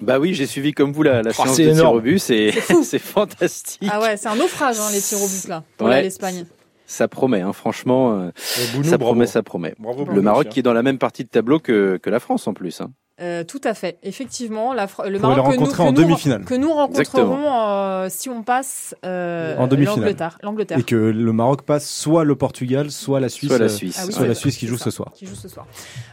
Bah 0.00 0.18
oui, 0.18 0.34
j'ai 0.34 0.46
suivi 0.46 0.72
comme 0.72 0.92
vous 0.92 1.02
la, 1.02 1.22
la 1.22 1.30
Oh, 1.30 1.42
séance 1.42 1.56
c'est 1.56 1.64
de 1.66 1.70
tir 1.72 1.80
énorme. 1.80 1.96
au 1.96 2.00
but, 2.00 2.18
c'est 2.18 2.52
c'est 2.84 2.98
fantastique. 2.98 3.88
Ah 3.90 4.00
ouais, 4.00 4.16
c'est 4.16 4.28
un 4.28 4.36
naufrage, 4.36 4.78
hein, 4.78 4.88
les 4.92 5.00
tirs 5.00 5.22
au 5.22 5.26
but 5.26 5.48
là, 5.48 5.62
pour 5.78 5.88
Ouais. 5.88 6.02
l'Espagne. 6.02 6.44
Ça 6.88 7.08
promet, 7.08 7.40
hein, 7.40 7.52
franchement. 7.52 8.12
euh, 8.20 8.30
Bounou, 8.72 8.84
ça 8.84 8.96
bravo. 8.98 9.12
promet, 9.12 9.26
ça 9.26 9.42
promet. 9.42 9.74
Bravo, 9.78 10.04
le 10.04 10.22
Maroc 10.22 10.48
qui 10.50 10.60
est 10.60 10.62
dans 10.62 10.72
la 10.74 10.82
même 10.84 10.98
partie 10.98 11.24
de 11.24 11.28
tableau 11.28 11.58
que, 11.58 11.96
que 12.00 12.10
la 12.10 12.20
France 12.20 12.46
en 12.46 12.54
plus. 12.54 12.80
Hein. 12.80 12.92
Euh, 13.18 13.44
tout 13.44 13.62
à 13.64 13.72
fait. 13.72 13.96
Effectivement, 14.02 14.74
la, 14.74 14.86
le 15.08 15.18
Maroc 15.18 15.52
le 15.52 15.56
que 15.56 15.60
nous, 15.64 15.66
que 15.72 15.80
en 15.80 15.86
nous- 15.86 15.92
demi-finale. 16.02 16.44
que 16.44 16.54
nous 16.54 16.70
rencontrerons 16.70 17.50
euh, 17.50 18.08
si 18.10 18.28
on 18.28 18.42
passe 18.42 18.94
euh, 19.06 19.56
En 19.56 19.66
demi-finale. 19.68 20.00
l'Angleterre. 20.00 20.38
L'Angleterre. 20.42 20.78
Et 20.78 20.82
que 20.82 20.96
le 20.96 21.32
Maroc 21.32 21.62
passe 21.62 21.88
soit 21.88 22.24
le 22.24 22.36
Portugal, 22.36 22.90
soit 22.90 23.18
la 23.20 23.30
Suisse. 23.30 23.48
Soit 23.48 23.58
la 23.58 23.70
Suisse. 23.70 23.96
Ah 23.98 24.04
oui, 24.06 24.12
soit 24.12 24.26
la 24.26 24.34
Suisse 24.34 24.58
qui 24.58 24.66
joue 24.66 24.76
ça, 24.76 24.84
ce 24.84 24.90
soir. 24.90 25.12
Qui 25.14 25.24
joue 25.24 25.34
ce 25.34 25.48
soir. 25.48 25.66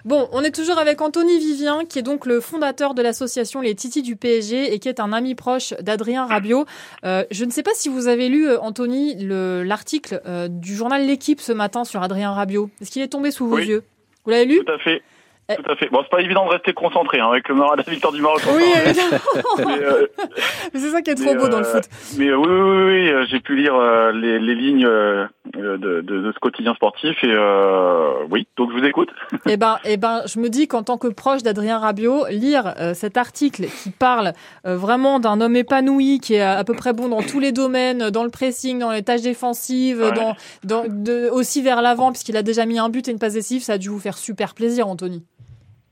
Bon, 0.05 0.29
on 0.31 0.43
est 0.43 0.55
toujours 0.55 0.77
avec 0.77 1.01
Anthony 1.01 1.39
Vivien, 1.39 1.83
qui 1.83 1.99
est 1.99 2.03
donc 2.03 2.25
le 2.25 2.39
fondateur 2.39 2.93
de 2.93 3.01
l'association 3.01 3.59
Les 3.59 3.75
Titis 3.75 4.01
du 4.01 4.15
PSG 4.15 4.73
et 4.73 4.79
qui 4.79 4.87
est 4.87 5.01
un 5.01 5.11
ami 5.11 5.35
proche 5.35 5.73
d'Adrien 5.81 6.25
Rabiot. 6.25 6.65
Euh, 7.03 7.25
je 7.31 7.43
ne 7.43 7.51
sais 7.51 7.63
pas 7.63 7.71
si 7.73 7.89
vous 7.89 8.07
avez 8.07 8.29
lu, 8.29 8.47
euh, 8.47 8.59
Anthony, 8.61 9.15
le- 9.21 9.63
l'article 9.63 10.21
euh, 10.25 10.47
du 10.47 10.73
journal 10.73 11.05
L'équipe 11.05 11.41
ce 11.41 11.51
matin 11.51 11.83
sur 11.83 12.01
Adrien 12.01 12.31
Rabiot. 12.31 12.69
Est-ce 12.81 12.91
qu'il 12.91 13.01
est 13.01 13.09
tombé 13.09 13.31
sous 13.31 13.45
vos 13.47 13.57
Oui. 13.57 13.65
yeux? 13.67 13.83
Vous 14.23 14.31
l'avez 14.31 14.45
lu? 14.45 14.63
Tout 14.65 14.71
à 14.71 14.77
fait. 14.79 15.01
Tout 15.49 15.71
à 15.71 15.75
fait. 15.75 15.89
Bon, 15.89 15.99
c'est 16.03 16.09
pas 16.09 16.21
évident 16.21 16.45
de 16.45 16.51
rester 16.51 16.73
concentré 16.73 17.19
hein, 17.19 17.27
avec 17.29 17.47
le 17.49 17.55
Maroc, 17.55 17.77
la 17.85 17.91
victoire 17.91 18.13
du 18.13 18.21
Maroc. 18.21 18.41
Oui, 18.55 18.63
enfin, 18.73 18.81
évidemment. 18.85 19.17
mais, 19.57 19.83
euh, 19.85 20.07
Mais 20.73 20.79
c'est 20.79 20.89
ça 20.91 21.01
qui 21.01 21.09
est 21.11 21.15
trop 21.15 21.33
mais, 21.33 21.35
beau 21.35 21.47
dans 21.49 21.59
le 21.59 21.65
euh, 21.65 21.71
foot. 21.81 21.83
Mais 22.17 22.27
euh, 22.29 22.37
oui, 22.37 22.47
oui, 22.47 22.59
oui, 22.59 22.83
oui, 23.03 23.09
euh, 23.11 23.25
j'ai 23.29 23.39
pu 23.39 23.55
lire 23.55 23.75
euh, 23.75 24.11
les, 24.13 24.39
les 24.39 24.55
lignes 24.55 24.85
euh, 24.85 25.27
de, 25.53 25.75
de, 25.77 26.01
de 26.01 26.31
ce 26.31 26.39
quotidien 26.39 26.73
sportif 26.75 27.15
et 27.23 27.27
euh, 27.31 28.13
oui, 28.31 28.47
donc 28.57 28.71
je 28.71 28.77
vous 28.79 28.85
écoute. 28.85 29.09
Eh 29.49 29.57
ben, 29.57 29.77
eh 29.83 29.97
ben, 29.97 30.21
je 30.25 30.39
me 30.39 30.49
dis 30.49 30.67
qu'en 30.67 30.83
tant 30.83 30.97
que 30.97 31.07
proche 31.09 31.43
d'Adrien 31.43 31.77
Rabiot, 31.77 32.25
lire 32.29 32.73
euh, 32.79 32.93
cet 32.93 33.17
article 33.17 33.65
qui 33.65 33.89
parle 33.91 34.31
euh, 34.65 34.77
vraiment 34.77 35.19
d'un 35.19 35.41
homme 35.41 35.55
épanoui, 35.57 36.19
qui 36.19 36.35
est 36.35 36.41
à, 36.41 36.57
à 36.57 36.63
peu 36.63 36.73
près 36.73 36.93
bon 36.93 37.09
dans 37.09 37.21
tous 37.21 37.39
les 37.41 37.51
domaines, 37.51 38.09
dans 38.09 38.23
le 38.23 38.29
pressing, 38.29 38.79
dans 38.79 38.91
les 38.91 39.03
tâches 39.03 39.21
défensives, 39.21 40.01
Ouais. 40.01 40.11
dans, 40.13 40.35
dans 40.63 40.83
de, 40.87 41.29
aussi 41.29 41.61
vers 41.61 41.81
l'avant, 41.81 42.11
puisqu'il 42.11 42.37
a 42.37 42.43
déjà 42.43 42.65
mis 42.65 42.79
un 42.79 42.89
but 42.89 43.07
et 43.07 43.11
une 43.11 43.19
passe 43.19 43.33
décisive, 43.33 43.61
ça 43.63 43.73
a 43.73 43.77
dû 43.77 43.89
vous 43.89 43.99
faire 43.99 44.17
super 44.17 44.53
plaisir, 44.53 44.87
Anthony. 44.87 45.23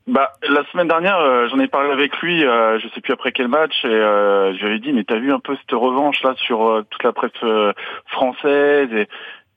Bah, 0.08 0.32
la 0.48 0.64
semaine 0.72 0.88
dernière, 0.88 1.18
euh, 1.18 1.46
j'en 1.48 1.60
ai 1.60 1.68
parlé 1.68 1.90
avec 1.90 2.16
lui, 2.18 2.44
euh, 2.44 2.80
je 2.80 2.88
sais 2.88 3.00
plus 3.00 3.12
après 3.12 3.30
quel 3.30 3.46
match, 3.46 3.84
et 3.84 3.88
euh, 3.88 4.52
je 4.52 4.58
lui 4.58 4.66
avais 4.66 4.78
dit, 4.80 4.92
mais 4.92 5.04
t'as 5.04 5.18
vu 5.18 5.32
un 5.32 5.38
peu 5.38 5.54
cette 5.54 5.78
revanche 5.78 6.22
là 6.24 6.34
sur 6.38 6.66
euh, 6.66 6.84
toute 6.90 7.04
la 7.04 7.12
presse 7.12 7.30
euh, 7.44 7.72
française 8.06 8.92
et, 8.92 9.08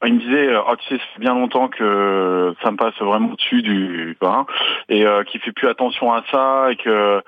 il 0.06 0.14
me 0.14 0.20
disait, 0.20 0.50
euh, 0.50 0.62
oh, 0.68 0.76
tu 0.76 0.88
sais, 0.88 0.98
ça 1.00 1.06
fait 1.16 1.22
bien 1.22 1.34
longtemps 1.34 1.68
que 1.68 2.54
ça 2.62 2.70
me 2.70 2.78
passe 2.78 2.94
vraiment 3.00 3.32
au-dessus 3.32 3.64
du, 3.64 4.16
hein, 4.22 4.46
et 4.88 5.04
qu'il 5.26 5.42
fait 5.42 5.52
plus 5.52 5.68
attention 5.68 6.14
à 6.14 6.24
ça 6.30 6.68
et 6.70 6.76
que 6.76 7.24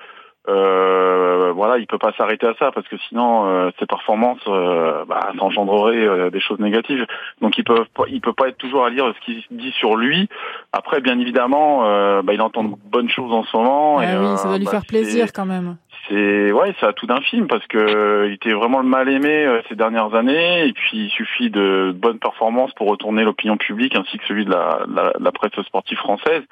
euh, 0.48 1.52
voilà, 1.54 1.78
il 1.78 1.86
peut 1.86 1.98
pas 1.98 2.12
s'arrêter 2.16 2.46
à 2.46 2.54
ça 2.58 2.70
parce 2.72 2.86
que 2.88 2.96
sinon 3.08 3.46
euh, 3.46 3.70
ses 3.78 3.86
performances, 3.86 4.40
euh, 4.46 5.04
bah, 5.04 5.30
ça 5.36 5.44
engendrerait 5.44 6.06
euh, 6.06 6.30
des 6.30 6.40
choses 6.40 6.58
négatives. 6.58 7.06
Donc 7.42 7.58
il 7.58 7.64
peut, 7.64 7.84
il 8.08 8.20
peut 8.20 8.32
pas 8.32 8.48
être 8.48 8.56
toujours 8.56 8.84
à 8.84 8.90
lire 8.90 9.12
ce 9.14 9.24
qu'il 9.24 9.42
dit 9.50 9.72
sur 9.72 9.96
lui. 9.96 10.28
Après, 10.72 11.00
bien 11.00 11.18
évidemment, 11.18 11.84
euh, 11.84 12.22
bah, 12.22 12.32
il 12.32 12.40
entend 12.40 12.64
de 12.64 12.74
bonnes 12.86 13.10
choses 13.10 13.32
en 13.32 13.44
ce 13.44 13.56
moment. 13.56 13.98
Ah 13.98 14.04
et, 14.04 14.16
oui, 14.16 14.36
ça 14.38 14.48
va 14.48 14.58
lui 14.58 14.64
bah, 14.64 14.70
faire 14.70 14.86
plaisir 14.86 15.32
quand 15.34 15.46
même. 15.46 15.76
c'est 16.08 16.52
ouais, 16.52 16.74
c'est 16.80 16.86
à 16.86 16.92
tout 16.94 17.06
d'un 17.06 17.20
film 17.20 17.46
parce 17.46 17.66
que 17.66 18.26
il 18.28 18.32
était 18.32 18.52
vraiment 18.52 18.80
le 18.80 18.88
mal 18.88 19.08
aimé 19.08 19.44
euh, 19.44 19.60
ces 19.68 19.74
dernières 19.74 20.14
années 20.14 20.66
et 20.66 20.72
puis 20.72 21.06
il 21.06 21.10
suffit 21.10 21.50
de 21.50 21.92
bonnes 21.94 22.18
performances 22.18 22.72
pour 22.72 22.88
retourner 22.88 23.22
l'opinion 23.24 23.56
publique 23.58 23.94
ainsi 23.96 24.16
que 24.18 24.24
celui 24.26 24.46
de 24.46 24.50
la, 24.50 24.80
la, 24.88 25.12
la 25.18 25.32
presse 25.32 25.52
sportive 25.66 25.98
française. 25.98 26.42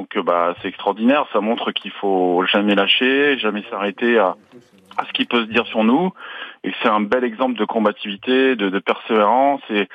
Donc 0.00 0.16
euh, 0.16 0.22
bah 0.22 0.54
c'est 0.62 0.68
extraordinaire, 0.68 1.26
ça 1.30 1.42
montre 1.42 1.72
qu'il 1.72 1.90
faut 1.90 2.42
jamais 2.50 2.74
lâcher, 2.74 3.36
jamais 3.36 3.62
s'arrêter 3.68 4.16
à, 4.16 4.34
ce 5.06 5.12
qui 5.12 5.26
peut 5.26 5.42
se 5.42 5.50
dire 5.50 5.66
sur 5.66 5.84
nous 5.84 6.10
et 6.64 6.72
c'est 6.82 6.88
un 6.88 7.02
bel 7.02 7.22
exemple 7.22 7.58
de 7.58 7.66
combativité, 7.66 8.56
de, 8.56 8.78
persévérance 8.78 9.60
et, 9.68 9.88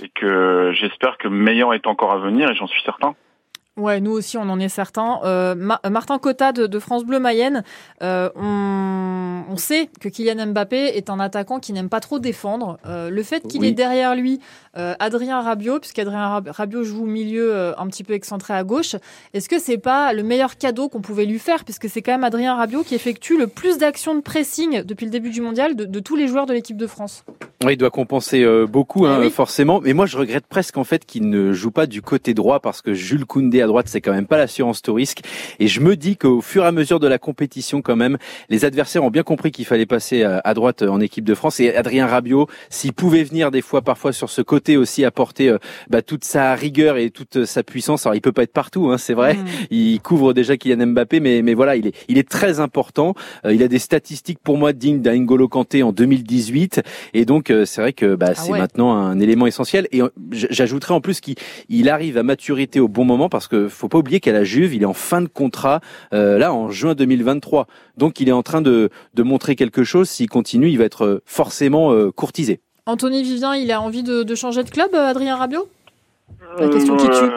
et 0.00 0.08
que 0.14 0.70
j'espère 0.74 1.18
que 1.18 1.26
le 1.26 1.34
meilleur 1.34 1.74
est 1.74 1.88
encore 1.88 2.12
à 2.12 2.18
venir 2.18 2.48
et 2.48 2.54
j'en 2.54 2.68
suis 2.68 2.82
certain. 2.82 3.16
Ouais, 3.78 4.00
nous 4.00 4.10
aussi, 4.10 4.36
on 4.36 4.42
en 4.50 4.58
est 4.60 4.68
certains. 4.68 5.20
Euh, 5.24 5.54
Ma- 5.54 5.80
Martin 5.88 6.18
Cotta 6.18 6.52
de, 6.52 6.66
de 6.66 6.78
France 6.78 7.04
Bleu 7.04 7.18
Mayenne, 7.20 7.62
euh, 8.02 8.28
on, 8.34 9.44
on 9.50 9.56
sait 9.56 9.88
que 10.00 10.08
Kylian 10.08 10.48
Mbappé 10.48 10.76
est 10.96 11.10
un 11.10 11.20
attaquant 11.20 11.60
qui 11.60 11.72
n'aime 11.72 11.88
pas 11.88 12.00
trop 12.00 12.18
défendre. 12.18 12.78
Euh, 12.86 13.08
le 13.10 13.22
fait 13.22 13.46
qu'il 13.46 13.60
Oui. 13.60 13.68
ait 13.68 13.72
derrière 13.72 14.14
lui 14.16 14.40
euh, 14.76 14.94
Adrien 14.98 15.40
Rabiot, 15.40 15.78
puisqu'Adrien 15.80 16.28
Rab- 16.28 16.48
Rabiot 16.50 16.82
joue 16.84 17.04
au 17.04 17.06
milieu 17.06 17.54
euh, 17.54 17.72
un 17.78 17.86
petit 17.86 18.04
peu 18.04 18.14
excentré 18.14 18.52
à 18.54 18.64
gauche, 18.64 18.96
est-ce 19.32 19.48
que 19.48 19.58
c'est 19.58 19.78
pas 19.78 20.12
le 20.12 20.22
meilleur 20.22 20.56
cadeau 20.56 20.88
qu'on 20.88 21.00
pouvait 21.00 21.24
lui 21.26 21.38
faire, 21.38 21.64
puisque 21.64 21.88
c'est 21.88 22.02
quand 22.02 22.12
même 22.12 22.24
Adrien 22.24 22.54
Rabiot 22.56 22.82
qui 22.82 22.94
effectue 22.94 23.38
le 23.38 23.46
plus 23.46 23.78
d'actions 23.78 24.14
de 24.14 24.20
pressing 24.20 24.82
depuis 24.82 25.04
le 25.06 25.10
début 25.12 25.30
du 25.30 25.40
mondial 25.40 25.76
de, 25.76 25.84
de 25.84 26.00
tous 26.00 26.16
les 26.16 26.26
joueurs 26.28 26.46
de 26.46 26.52
l'équipe 26.52 26.76
de 26.76 26.86
France. 26.86 27.24
Oui, 27.64 27.72
il 27.72 27.76
doit 27.76 27.90
compenser 27.90 28.42
euh, 28.44 28.66
beaucoup, 28.66 29.06
hein, 29.06 29.18
Eh 29.20 29.24
oui. 29.26 29.30
forcément. 29.30 29.80
Mais 29.82 29.92
moi, 29.92 30.06
je 30.06 30.16
regrette 30.16 30.46
presque 30.46 30.76
en 30.76 30.84
fait 30.84 31.04
qu'il 31.04 31.28
ne 31.28 31.52
joue 31.52 31.72
pas 31.72 31.86
du 31.86 32.02
côté 32.02 32.32
droit 32.34 32.60
parce 32.60 32.82
que 32.82 32.94
Jules 32.94 33.26
Koundé 33.26 33.60
droite, 33.68 33.86
c'est 33.88 34.00
quand 34.00 34.12
même 34.12 34.26
pas 34.26 34.36
l'assurance 34.36 34.82
tout 34.82 34.94
risque. 34.94 35.20
Et 35.60 35.68
je 35.68 35.80
me 35.80 35.94
dis 35.94 36.16
qu'au 36.16 36.40
fur 36.40 36.64
et 36.64 36.66
à 36.66 36.72
mesure 36.72 36.98
de 36.98 37.06
la 37.06 37.18
compétition, 37.18 37.82
quand 37.82 37.96
même, 37.96 38.18
les 38.48 38.64
adversaires 38.64 39.04
ont 39.04 39.10
bien 39.10 39.22
compris 39.22 39.52
qu'il 39.52 39.64
fallait 39.64 39.86
passer 39.86 40.24
à, 40.24 40.54
droite 40.54 40.82
euh, 40.82 40.88
en 40.88 41.00
équipe 41.00 41.24
de 41.24 41.34
France. 41.34 41.60
Et 41.60 41.74
Adrien 41.74 42.06
Rabiot, 42.06 42.48
s'il 42.70 42.92
pouvait 42.92 43.22
venir 43.22 43.52
des 43.52 43.62
fois, 43.62 43.82
parfois 43.82 44.12
sur 44.12 44.30
ce 44.30 44.42
côté 44.42 44.76
aussi, 44.76 45.04
apporter 45.04 45.50
euh, 45.50 45.58
bah, 45.88 46.02
toute 46.02 46.24
sa 46.24 46.54
rigueur 46.54 46.96
et 46.96 47.10
toute 47.10 47.44
sa 47.44 47.62
puissance. 47.62 48.06
Alors, 48.06 48.16
il 48.16 48.20
peut 48.20 48.32
pas 48.32 48.42
être 48.42 48.52
partout, 48.52 48.90
hein, 48.90 48.98
c'est 48.98 49.14
vrai. 49.14 49.36
Il 49.70 50.00
couvre 50.00 50.32
déjà 50.32 50.56
Kylian 50.56 50.86
Mbappé, 50.88 51.20
mais, 51.20 51.42
mais 51.42 51.54
voilà, 51.54 51.76
il 51.76 51.86
est, 51.86 51.94
il 52.08 52.18
est 52.18 52.28
très 52.28 52.60
important. 52.60 53.14
Euh, 53.44 53.54
il 53.54 53.62
a 53.62 53.68
des 53.68 53.78
statistiques 53.78 54.38
pour 54.42 54.56
moi 54.58 54.72
dignes 54.72 55.00
d'un 55.00 55.16
N'Golo 55.16 55.48
Kanté 55.48 55.82
en 55.82 55.92
2018. 55.92 56.82
Et 57.14 57.24
donc, 57.24 57.50
euh, 57.50 57.64
c'est 57.64 57.80
vrai 57.80 57.92
que 57.92 58.14
bah, 58.14 58.34
c'est 58.34 58.52
ouais. 58.52 58.58
maintenant 58.58 58.96
un 58.96 59.18
élément 59.20 59.46
essentiel. 59.46 59.88
Et 59.92 60.02
euh, 60.02 60.08
j'ajouterais 60.30 60.94
en 60.94 61.00
plus 61.00 61.20
qu'il 61.20 61.36
il 61.68 61.88
arrive 61.88 62.18
à 62.18 62.22
maturité 62.22 62.80
au 62.80 62.88
bon 62.88 63.04
moment 63.04 63.28
parce 63.28 63.48
que 63.48 63.57
faut 63.66 63.88
pas 63.88 63.98
oublier 63.98 64.20
qu'à 64.20 64.32
la 64.32 64.44
Juve, 64.44 64.74
il 64.74 64.82
est 64.82 64.86
en 64.86 64.94
fin 64.94 65.20
de 65.22 65.26
contrat 65.26 65.80
euh, 66.12 66.38
là 66.38 66.52
en 66.52 66.70
juin 66.70 66.94
2023. 66.94 67.66
Donc, 67.96 68.20
il 68.20 68.28
est 68.28 68.32
en 68.32 68.42
train 68.44 68.60
de, 68.60 68.90
de 69.14 69.22
montrer 69.24 69.56
quelque 69.56 69.82
chose. 69.82 70.08
S'il 70.08 70.28
continue, 70.28 70.68
il 70.68 70.78
va 70.78 70.84
être 70.84 71.04
euh, 71.04 71.22
forcément 71.26 71.92
euh, 71.92 72.12
courtisé. 72.12 72.60
Anthony 72.86 73.22
Vivien, 73.22 73.56
il 73.56 73.72
a 73.72 73.80
envie 73.80 74.02
de, 74.02 74.22
de 74.22 74.34
changer 74.34 74.62
de 74.62 74.70
club, 74.70 74.94
Adrien 74.94 75.36
Rabiot? 75.36 75.68
La 76.58 76.68
question 76.68 76.96
qui 76.96 77.06
tue. 77.08 77.12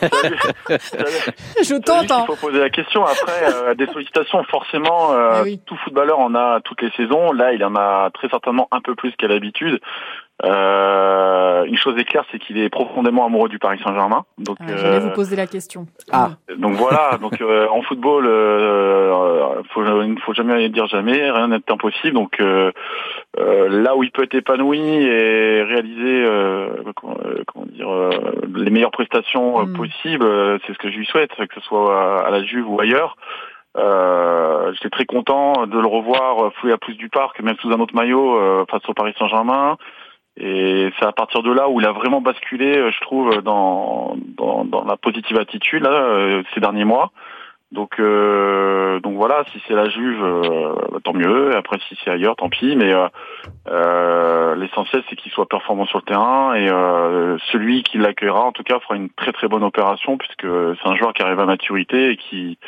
Je 1.62 1.76
tente. 1.80 2.10
Il 2.10 2.26
faut 2.26 2.36
poser 2.36 2.58
la 2.60 2.70
question. 2.70 3.04
Après, 3.04 3.52
euh, 3.52 3.74
des 3.74 3.86
sollicitations, 3.86 4.42
forcément, 4.44 5.12
euh, 5.12 5.30
Ah 5.32 5.42
oui. 5.42 5.60
tout 5.66 5.76
footballeur 5.84 6.18
en 6.18 6.34
a 6.34 6.60
toutes 6.64 6.82
les 6.82 6.90
saisons. 6.96 7.32
Là, 7.32 7.52
il 7.52 7.64
en 7.64 7.74
a 7.76 8.10
très 8.12 8.28
certainement 8.28 8.68
un 8.70 8.80
peu 8.80 8.94
plus 8.94 9.12
qu'à 9.16 9.26
l'habitude. 9.28 9.80
Euh, 10.44 11.64
une 11.64 11.76
chose 11.76 11.96
est 11.98 12.04
claire, 12.04 12.24
c'est 12.30 12.38
qu'il 12.38 12.58
est 12.58 12.68
profondément 12.68 13.24
amoureux 13.24 13.48
du 13.48 13.58
Paris 13.58 13.80
Saint-Germain. 13.82 14.24
Donc, 14.38 14.58
Ah, 14.60 14.64
J'allais 14.76 14.96
euh, 14.96 15.00
vous 15.00 15.10
poser 15.10 15.34
la 15.34 15.46
question. 15.46 15.86
Ah, 16.12 16.30
donc 16.58 16.74
voilà. 16.74 17.16
Donc 17.20 17.40
euh, 17.40 17.66
en 17.68 17.80
football, 17.82 18.26
euh, 18.26 19.62
faut, 19.72 19.82
il 20.02 20.14
ne 20.14 20.20
faut 20.20 20.34
jamais 20.34 20.68
dire 20.68 20.86
jamais. 20.86 21.30
Rien 21.30 21.48
n'est 21.48 21.70
impossible. 21.70 22.12
Donc 22.12 22.38
euh, 22.40 22.70
euh, 23.38 23.68
là 23.82 23.96
où 23.96 24.02
il 24.02 24.10
peut 24.10 24.24
être 24.24 24.34
épanoui 24.34 24.78
et 24.78 25.62
réaliser, 25.62 26.24
euh, 26.26 26.68
comment, 26.96 27.16
euh, 27.24 27.42
comment 27.46 27.66
dire, 27.66 27.88
euh, 27.90 28.10
les 28.54 28.70
meilleures 28.70 28.90
prestations 28.90 29.60
euh, 29.60 29.72
possibles, 29.72 30.24
euh, 30.26 30.58
c'est 30.66 30.74
ce 30.74 30.78
que 30.78 30.90
je 30.90 30.98
lui 30.98 31.06
souhaite, 31.06 31.30
que 31.34 31.54
ce 31.54 31.60
soit 31.62 32.26
à, 32.26 32.30
la 32.30 32.42
Juve 32.44 32.68
ou 32.68 32.78
ailleurs. 32.78 33.16
Euh, 33.78 34.72
J'étais 34.74 34.90
très 34.90 35.04
content 35.06 35.66
de 35.66 35.78
le 35.78 35.86
revoir 35.86 36.52
fouiller 36.54 36.74
à 36.74 36.78
plus 36.78 36.94
du 36.94 37.08
parc, 37.08 37.40
même 37.40 37.56
sous 37.60 37.70
un 37.70 37.80
autre 37.80 37.94
maillot 37.94 38.36
euh, 38.38 38.64
face 38.70 38.86
au 38.88 38.94
Paris 38.94 39.14
Saint-Germain. 39.18 39.76
Et 40.38 40.90
c'est 40.98 41.06
à 41.06 41.12
partir 41.12 41.42
de 41.42 41.52
là 41.52 41.68
où 41.68 41.80
il 41.80 41.86
a 41.86 41.92
vraiment 41.92 42.20
basculé, 42.20 42.76
euh, 42.76 42.90
je 42.90 43.00
trouve, 43.00 43.42
dans, 43.42 44.16
dans, 44.36 44.64
dans 44.64 44.84
la 44.84 44.96
positive 44.96 45.38
attitude 45.38 45.82
là, 45.82 45.90
euh, 45.90 46.42
ces 46.54 46.60
derniers 46.60 46.84
mois. 46.84 47.10
Donc, 47.72 47.98
euh, 47.98 49.00
donc 49.00 49.16
voilà, 49.16 49.42
si 49.52 49.60
c'est 49.66 49.74
la 49.74 49.88
Juve, 49.88 50.22
euh, 50.22 50.74
bah, 50.92 50.98
tant 51.02 51.12
mieux. 51.12 51.52
Et 51.52 51.56
après, 51.56 51.78
si 51.88 51.98
c'est 52.04 52.10
ailleurs, 52.10 52.36
tant 52.36 52.48
pis. 52.48 52.76
Mais 52.76 52.92
euh, 52.92 53.08
euh, 53.68 54.54
l'essentiel, 54.54 55.02
c'est 55.08 55.16
qu'il 55.16 55.32
soit 55.32 55.48
performant 55.48 55.84
sur 55.86 55.98
le 55.98 56.04
terrain. 56.04 56.54
Et 56.54 56.68
celui 57.50 57.82
qui 57.82 57.98
l'accueillera, 57.98 58.44
en 58.44 58.52
tout 58.52 58.62
cas, 58.62 58.78
fera 58.80 58.94
une 58.94 59.10
très 59.10 59.32
très 59.32 59.48
bonne 59.48 59.64
opération 59.64 60.16
puisque 60.16 60.46
c'est 60.46 60.88
un 60.88 60.96
joueur 60.96 61.12
qui 61.12 61.22
arrive 61.22 61.40
à 61.40 61.46
maturité 61.46 62.10
et 62.10 62.16
qui 62.16 62.58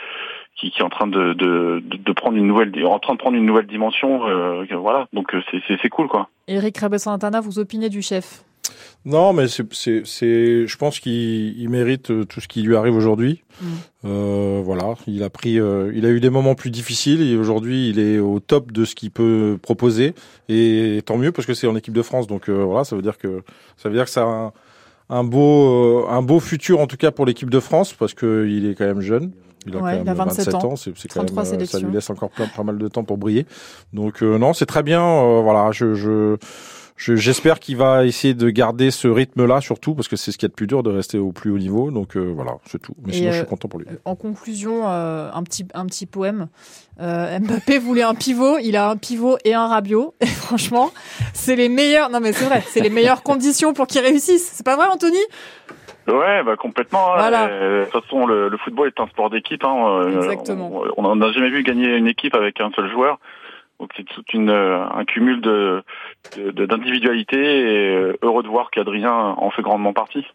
qui, 0.59 0.71
qui 0.71 0.81
est 0.81 0.85
en 0.85 0.89
train 0.89 1.07
de, 1.07 1.35
de, 1.35 1.81
de, 1.81 1.97
de 1.97 2.13
prendre 2.13 2.37
une 2.37 2.47
nouvelle 2.47 2.73
en 2.85 2.99
train 2.99 3.15
de 3.15 3.19
prendre 3.19 3.37
une 3.37 3.47
nouvelle 3.47 3.67
dimension. 3.67 4.27
euh, 4.27 4.65
voilà, 4.81 5.07
donc 5.13 5.35
euh, 5.35 5.41
c'est 5.51 5.61
c'est 5.67 5.79
c'est 5.81 5.89
cool 5.89 6.09
quoi. 6.09 6.29
Eric 6.47 6.79
Rabessantana, 6.79 7.41
vous 7.41 7.59
opinez 7.59 7.89
du 7.89 8.03
chef? 8.03 8.45
Non, 9.05 9.33
mais 9.33 9.49
c'est, 9.49 9.73
c'est, 9.73 10.03
c'est, 10.05 10.67
je 10.67 10.77
pense 10.77 10.99
qu'il 10.99 11.59
il 11.59 11.69
mérite 11.71 12.11
euh, 12.11 12.25
tout 12.25 12.41
ce 12.41 12.49
qui 12.49 12.63
lui 12.63 12.77
arrive 12.77 12.95
aujourd'hui. 12.95 13.43
Euh, 14.05 14.61
voilà, 14.63 14.95
il 15.07 15.23
a 15.23 15.31
pris, 15.31 15.59
euh, 15.59 15.93
il 15.95 16.05
a 16.05 16.11
eu 16.11 16.21
des 16.21 16.31
moments 16.31 16.55
plus 16.55 16.71
difficiles 16.71 17.23
et 17.23 17.37
aujourd'hui 17.37 17.89
il 17.89 17.99
est 17.99 18.19
au 18.19 18.41
top 18.41 18.73
de 18.73 18.85
ce 18.85 18.95
qu'il 18.95 19.11
peut 19.11 19.57
proposer 19.63 20.15
et 20.49 21.01
tant 21.07 21.17
mieux 21.17 21.33
parce 21.33 21.47
que 21.47 21.55
c'est 21.55 21.67
en 21.67 21.77
équipe 21.77 21.95
de 21.95 22.03
France. 22.03 22.27
Donc 22.27 22.49
euh, 22.49 22.65
voilà, 22.65 22.85
ça 22.85 22.97
veut 22.97 23.03
dire 23.03 23.17
que 23.19 23.43
ça 23.77 23.89
veut 23.89 23.95
dire 23.95 24.05
que 24.05 24.11
ça 24.11 24.23
a 24.23 24.27
un, 24.27 24.53
un 25.09 25.25
beau, 25.25 26.07
un 26.09 26.23
beau 26.23 26.41
futur 26.41 26.81
en 26.81 26.87
tout 26.87 26.97
cas 26.99 27.11
pour 27.11 27.25
l'équipe 27.25 27.51
de 27.51 27.61
France 27.61 27.95
parce 27.95 28.15
que 28.15 28.47
il 28.47 28.69
est 28.69 28.75
quand 28.75 28.87
même 28.87 29.01
jeune. 29.01 29.33
Il 29.67 29.77
a 29.77 29.81
Ouais, 29.81 29.93
quand 29.97 30.03
il 30.03 30.09
a 30.09 30.15
même 30.15 30.17
27 30.29 30.55
ans, 30.55 30.77
c'est, 30.77 30.97
c'est 30.97 31.09
quand 31.09 31.21
33 31.25 31.43
même, 31.43 31.43
euh, 31.43 31.45
ça 31.45 31.51
sélections. 31.67 31.89
lui 31.89 31.95
laisse 31.95 32.11
encore 32.11 32.31
plein, 32.31 32.47
pas 32.47 32.63
mal 32.63 32.79
de 32.79 32.89
temps 32.89 33.05
pour 33.05 33.19
briller. 33.19 33.47
Donc 33.93 34.23
euh, 34.23 34.39
non, 34.39 34.53
c'est 34.55 34.67
très 34.67 34.83
bien. 34.83 35.03
euh, 35.03 35.41
voilà, 35.43 35.71
je, 35.73 35.95
je, 35.95 36.37
je- 36.97 37.17
j'espère 37.17 37.59
qu'il 37.61 37.77
va 37.77 38.05
essayer 38.07 38.35
de 38.35 38.51
garder 38.51 38.91
ce 38.91 39.09
rythme-là 39.09 39.61
surtout 39.61 39.95
parce 39.95 40.09
que 40.09 40.17
c'est 40.17 40.33
ce 40.33 40.39
qu'il 40.39 40.47
y 40.47 40.51
a 40.51 40.51
de 40.51 40.55
plus 40.55 40.67
dur 40.67 40.83
de 40.83 40.91
rester 40.91 41.19
au 41.19 41.33
plus 41.33 41.51
haut 41.51 41.59
niveau. 41.59 41.91
Donc 41.91 42.17
euh, 42.17 42.33
voilà, 42.35 42.59
c'est 42.71 42.81
tout. 42.81 42.95
Mais 43.05 43.13
Et, 43.13 43.17
sinon, 43.17 43.33
je 43.33 43.37
suis 43.39 43.47
content 43.47 43.69
pour 43.69 43.81
lui. 43.81 43.87
En 44.05 44.15
conclusion, 44.17 44.89
euh, 44.89 45.31
un, 45.33 45.43
petit, 45.43 45.67
un 45.75 45.87
petit 45.87 46.07
poème. 46.07 46.49
Mbappé 47.01 47.79
voulait 47.79 48.03
un 48.03 48.15
pivot, 48.15 48.59
il 48.59 48.77
a 48.77 48.91
un 48.91 48.97
pivot 48.97 49.39
et 49.45 49.55
un 49.55 49.67
Rabiot. 49.69 50.15
Et 50.21 50.27
franchement, 50.27 50.91
c'est 51.35 51.55
les 51.57 51.69
meilleures. 51.69 52.11
Non 52.11 52.21
mais 52.21 52.33
c'est 52.33 52.47
vrai, 52.47 52.65
c'est 52.71 52.81
les 52.81 52.91
meilleures 52.91 53.23
conditions 53.23 53.73
pour 53.75 53.87
qu'il 53.87 54.01
réussisse. 54.01 54.51
C'est 54.55 54.65
pas 54.67 54.77
vrai, 54.77 54.87
Anthony? 54.93 55.19
Ouais, 56.09 56.43
bah 56.43 56.57
complètement. 56.57 57.13
hein. 57.15 57.19
Voilà. 57.19 57.47
Euh, 57.49 57.81
De 57.87 57.91
toute 57.91 58.03
façon, 58.03 58.27
le, 58.27 58.49
le 58.49 58.57
football 58.59 58.89
est 58.89 59.01
un 59.01 59.07
sport 59.09 59.31
d'équipe. 59.31 59.63
Hein. 59.65 60.03
Euh, 60.05 60.17
Exactement. 60.17 60.83
On 60.97 61.15
n'a 61.17 61.33
jamais 61.33 61.51
vu 61.51 61.63
gagner 61.63 61.97
une 61.97 62.07
équipe 62.09 62.35
avec 62.35 62.61
un 62.61 62.71
seul 62.75 62.91
joueur. 62.91 63.19
Donc 63.81 63.91
c'est 63.97 64.05
tout 64.05 64.25
une, 64.33 64.51
euh, 64.51 64.83
un 64.93 65.05
cumul 65.05 65.41
de 65.41 65.83
de- 66.37 66.67
d'individualité 66.67 67.39
et 67.39 68.13
heureux 68.23 68.43
de 68.43 68.49
voir 68.49 68.71
qu'Adrien 68.71 69.13
en 69.13 69.51
fait 69.51 69.63
grandement 69.63 69.93
partie. 69.93 70.27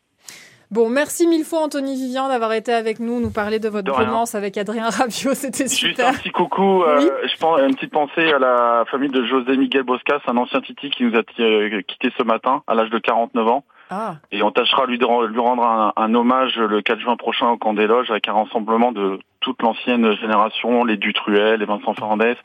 Bon, 0.71 0.89
merci 0.89 1.27
mille 1.27 1.43
fois 1.43 1.59
Anthony 1.59 1.93
Vivien 1.95 2.29
d'avoir 2.29 2.53
été 2.53 2.73
avec 2.73 2.99
nous, 2.99 3.19
nous 3.19 3.29
parler 3.29 3.59
de 3.59 3.69
votre 3.69 3.83
De 3.83 3.91
romance 3.91 4.33
avec 4.33 4.57
Adrien 4.57 4.89
Rabiot. 4.89 5.33
C'était 5.35 5.65
Juste 5.65 5.75
super. 5.75 6.07
un 6.07 6.13
petit 6.13 6.31
coucou, 6.31 6.83
euh, 6.83 6.99
je 7.31 7.37
pense 7.37 7.59
une 7.59 7.75
petite 7.75 7.91
pensée 7.91 8.31
à 8.31 8.39
la 8.39 8.83
famille 8.89 9.09
de 9.11 9.23
José 9.25 9.55
Miguel 9.57 9.83
Boscas, 9.83 10.19
un 10.25 10.37
ancien 10.37 10.61
Titi 10.61 10.89
qui 10.89 11.03
nous 11.03 11.15
a 11.15 11.21
quitté 11.23 12.09
ce 12.17 12.23
matin 12.23 12.63
à 12.65 12.73
l'âge 12.75 12.89
de 12.89 12.97
49 12.97 13.47
ans. 13.49 13.63
Ah. 13.89 14.15
Et 14.31 14.41
on 14.43 14.51
tâchera 14.51 14.85
de 14.85 14.91
lui, 14.91 14.97
de- 14.97 15.25
lui 15.27 15.39
rendre 15.39 15.63
un, 15.63 15.93
un 15.95 16.13
hommage 16.15 16.57
le 16.57 16.81
4 16.81 16.99
juin 16.99 17.15
prochain 17.15 17.49
au 17.49 17.57
camp 17.57 17.73
des 17.73 17.87
loges 17.87 18.09
avec 18.11 18.27
un 18.27 18.33
rassemblement 18.33 18.91
de 18.91 19.19
toute 19.43 19.61
l'ancienne 19.61 20.11
génération, 20.17 20.83
les 20.85 20.97
Dutruel, 20.97 21.59
les 21.59 21.65
Vincent 21.65 21.93
Fernandez, 21.93 22.35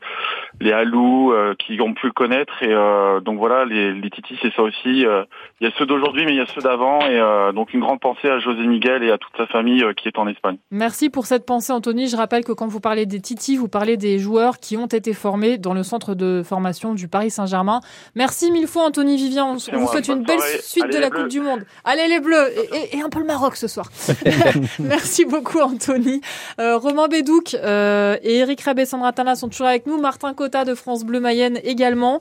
les 0.59 0.71
Alou, 0.71 1.31
euh, 1.33 1.55
qui 1.57 1.79
ont 1.81 1.93
pu 1.93 2.07
le 2.07 2.11
connaître. 2.13 2.53
Et 2.61 2.67
euh, 2.73 3.19
donc 3.21 3.37
voilà, 3.39 3.65
les, 3.65 3.93
les 3.93 4.09
Titi, 4.09 4.37
c'est 4.41 4.53
ça 4.53 4.61
aussi. 4.61 5.05
Euh, 5.05 5.23
Il 5.61 5.67
y 5.67 5.71
a 5.71 5.73
ceux 5.79 5.85
d'aujourd'hui, 5.85 6.25
mais 6.25 6.33
il 6.33 6.37
y 6.37 6.41
a 6.41 6.45
ceux 6.45 6.61
d'avant. 6.61 6.99
Et 7.07 7.19
donc 7.53 7.73
une 7.73 7.79
grande 7.79 7.99
pensée 7.99 8.29
à 8.29 8.39
José 8.39 8.65
Miguel 8.67 9.03
et 9.03 9.11
à 9.11 9.17
toute 9.17 9.31
sa 9.37 9.47
famille 9.47 9.83
qui 9.97 10.07
est 10.07 10.17
en 10.19 10.27
Espagne. 10.27 10.57
Merci 10.71 11.09
pour 11.09 11.25
cette 11.25 11.45
pensée, 11.45 11.71
Anthony. 11.73 12.07
Je 12.07 12.17
rappelle 12.17 12.43
que 12.43 12.51
quand 12.51 12.67
vous 12.67 12.79
parlez 12.81 13.05
des 13.05 13.19
Titi, 13.21 13.55
vous 13.57 13.67
parlez 13.69 13.97
des 13.97 14.19
joueurs 14.19 14.57
qui 14.59 14.77
ont 14.77 14.85
été 14.87 15.13
formés 15.13 15.57
dans 15.57 15.73
le 15.73 15.83
centre 15.83 16.13
de 16.15 16.43
formation 16.43 16.93
du 16.93 17.07
Paris 17.07 17.29
Saint-Germain. 17.31 17.79
Merci 18.15 18.51
mille 18.51 18.67
fois, 18.67 18.83
Anthony 18.83 19.15
Vivian. 19.17 19.51
On 19.51 19.55
vous 19.55 19.79
moi. 19.79 19.91
souhaite 19.91 20.07
une 20.07 20.23
belle 20.23 20.39
soirée. 20.39 20.57
suite 20.61 20.83
Allez, 20.83 20.93
de 20.95 20.99
la 20.99 21.09
Bleus. 21.09 21.19
Coupe 21.21 21.29
du 21.29 21.39
Monde. 21.41 21.65
Allez 21.85 22.07
les 22.07 22.19
Bleus 22.19 22.47
et, 22.73 22.95
et- 22.95 22.97
et 22.97 23.01
un 23.01 23.09
peu 23.09 23.19
le 23.19 23.25
Maroc 23.25 23.55
ce 23.55 23.67
soir. 23.67 23.87
Merci 24.79 25.25
beaucoup, 25.25 25.59
Anthony. 25.59 26.21
Euh, 26.59 26.77
Romain 26.89 27.07
Bédouc 27.07 27.53
euh, 27.53 28.17
et 28.23 28.37
Eric 28.37 28.61
Rabé-Sandratana 28.61 29.35
sont 29.35 29.47
toujours 29.47 29.67
avec 29.67 29.85
nous. 29.85 29.99
Martin 30.01 30.33
Cotta 30.33 30.65
de 30.65 30.73
France 30.73 31.03
Bleu 31.03 31.19
Mayenne 31.19 31.59
également. 31.63 32.19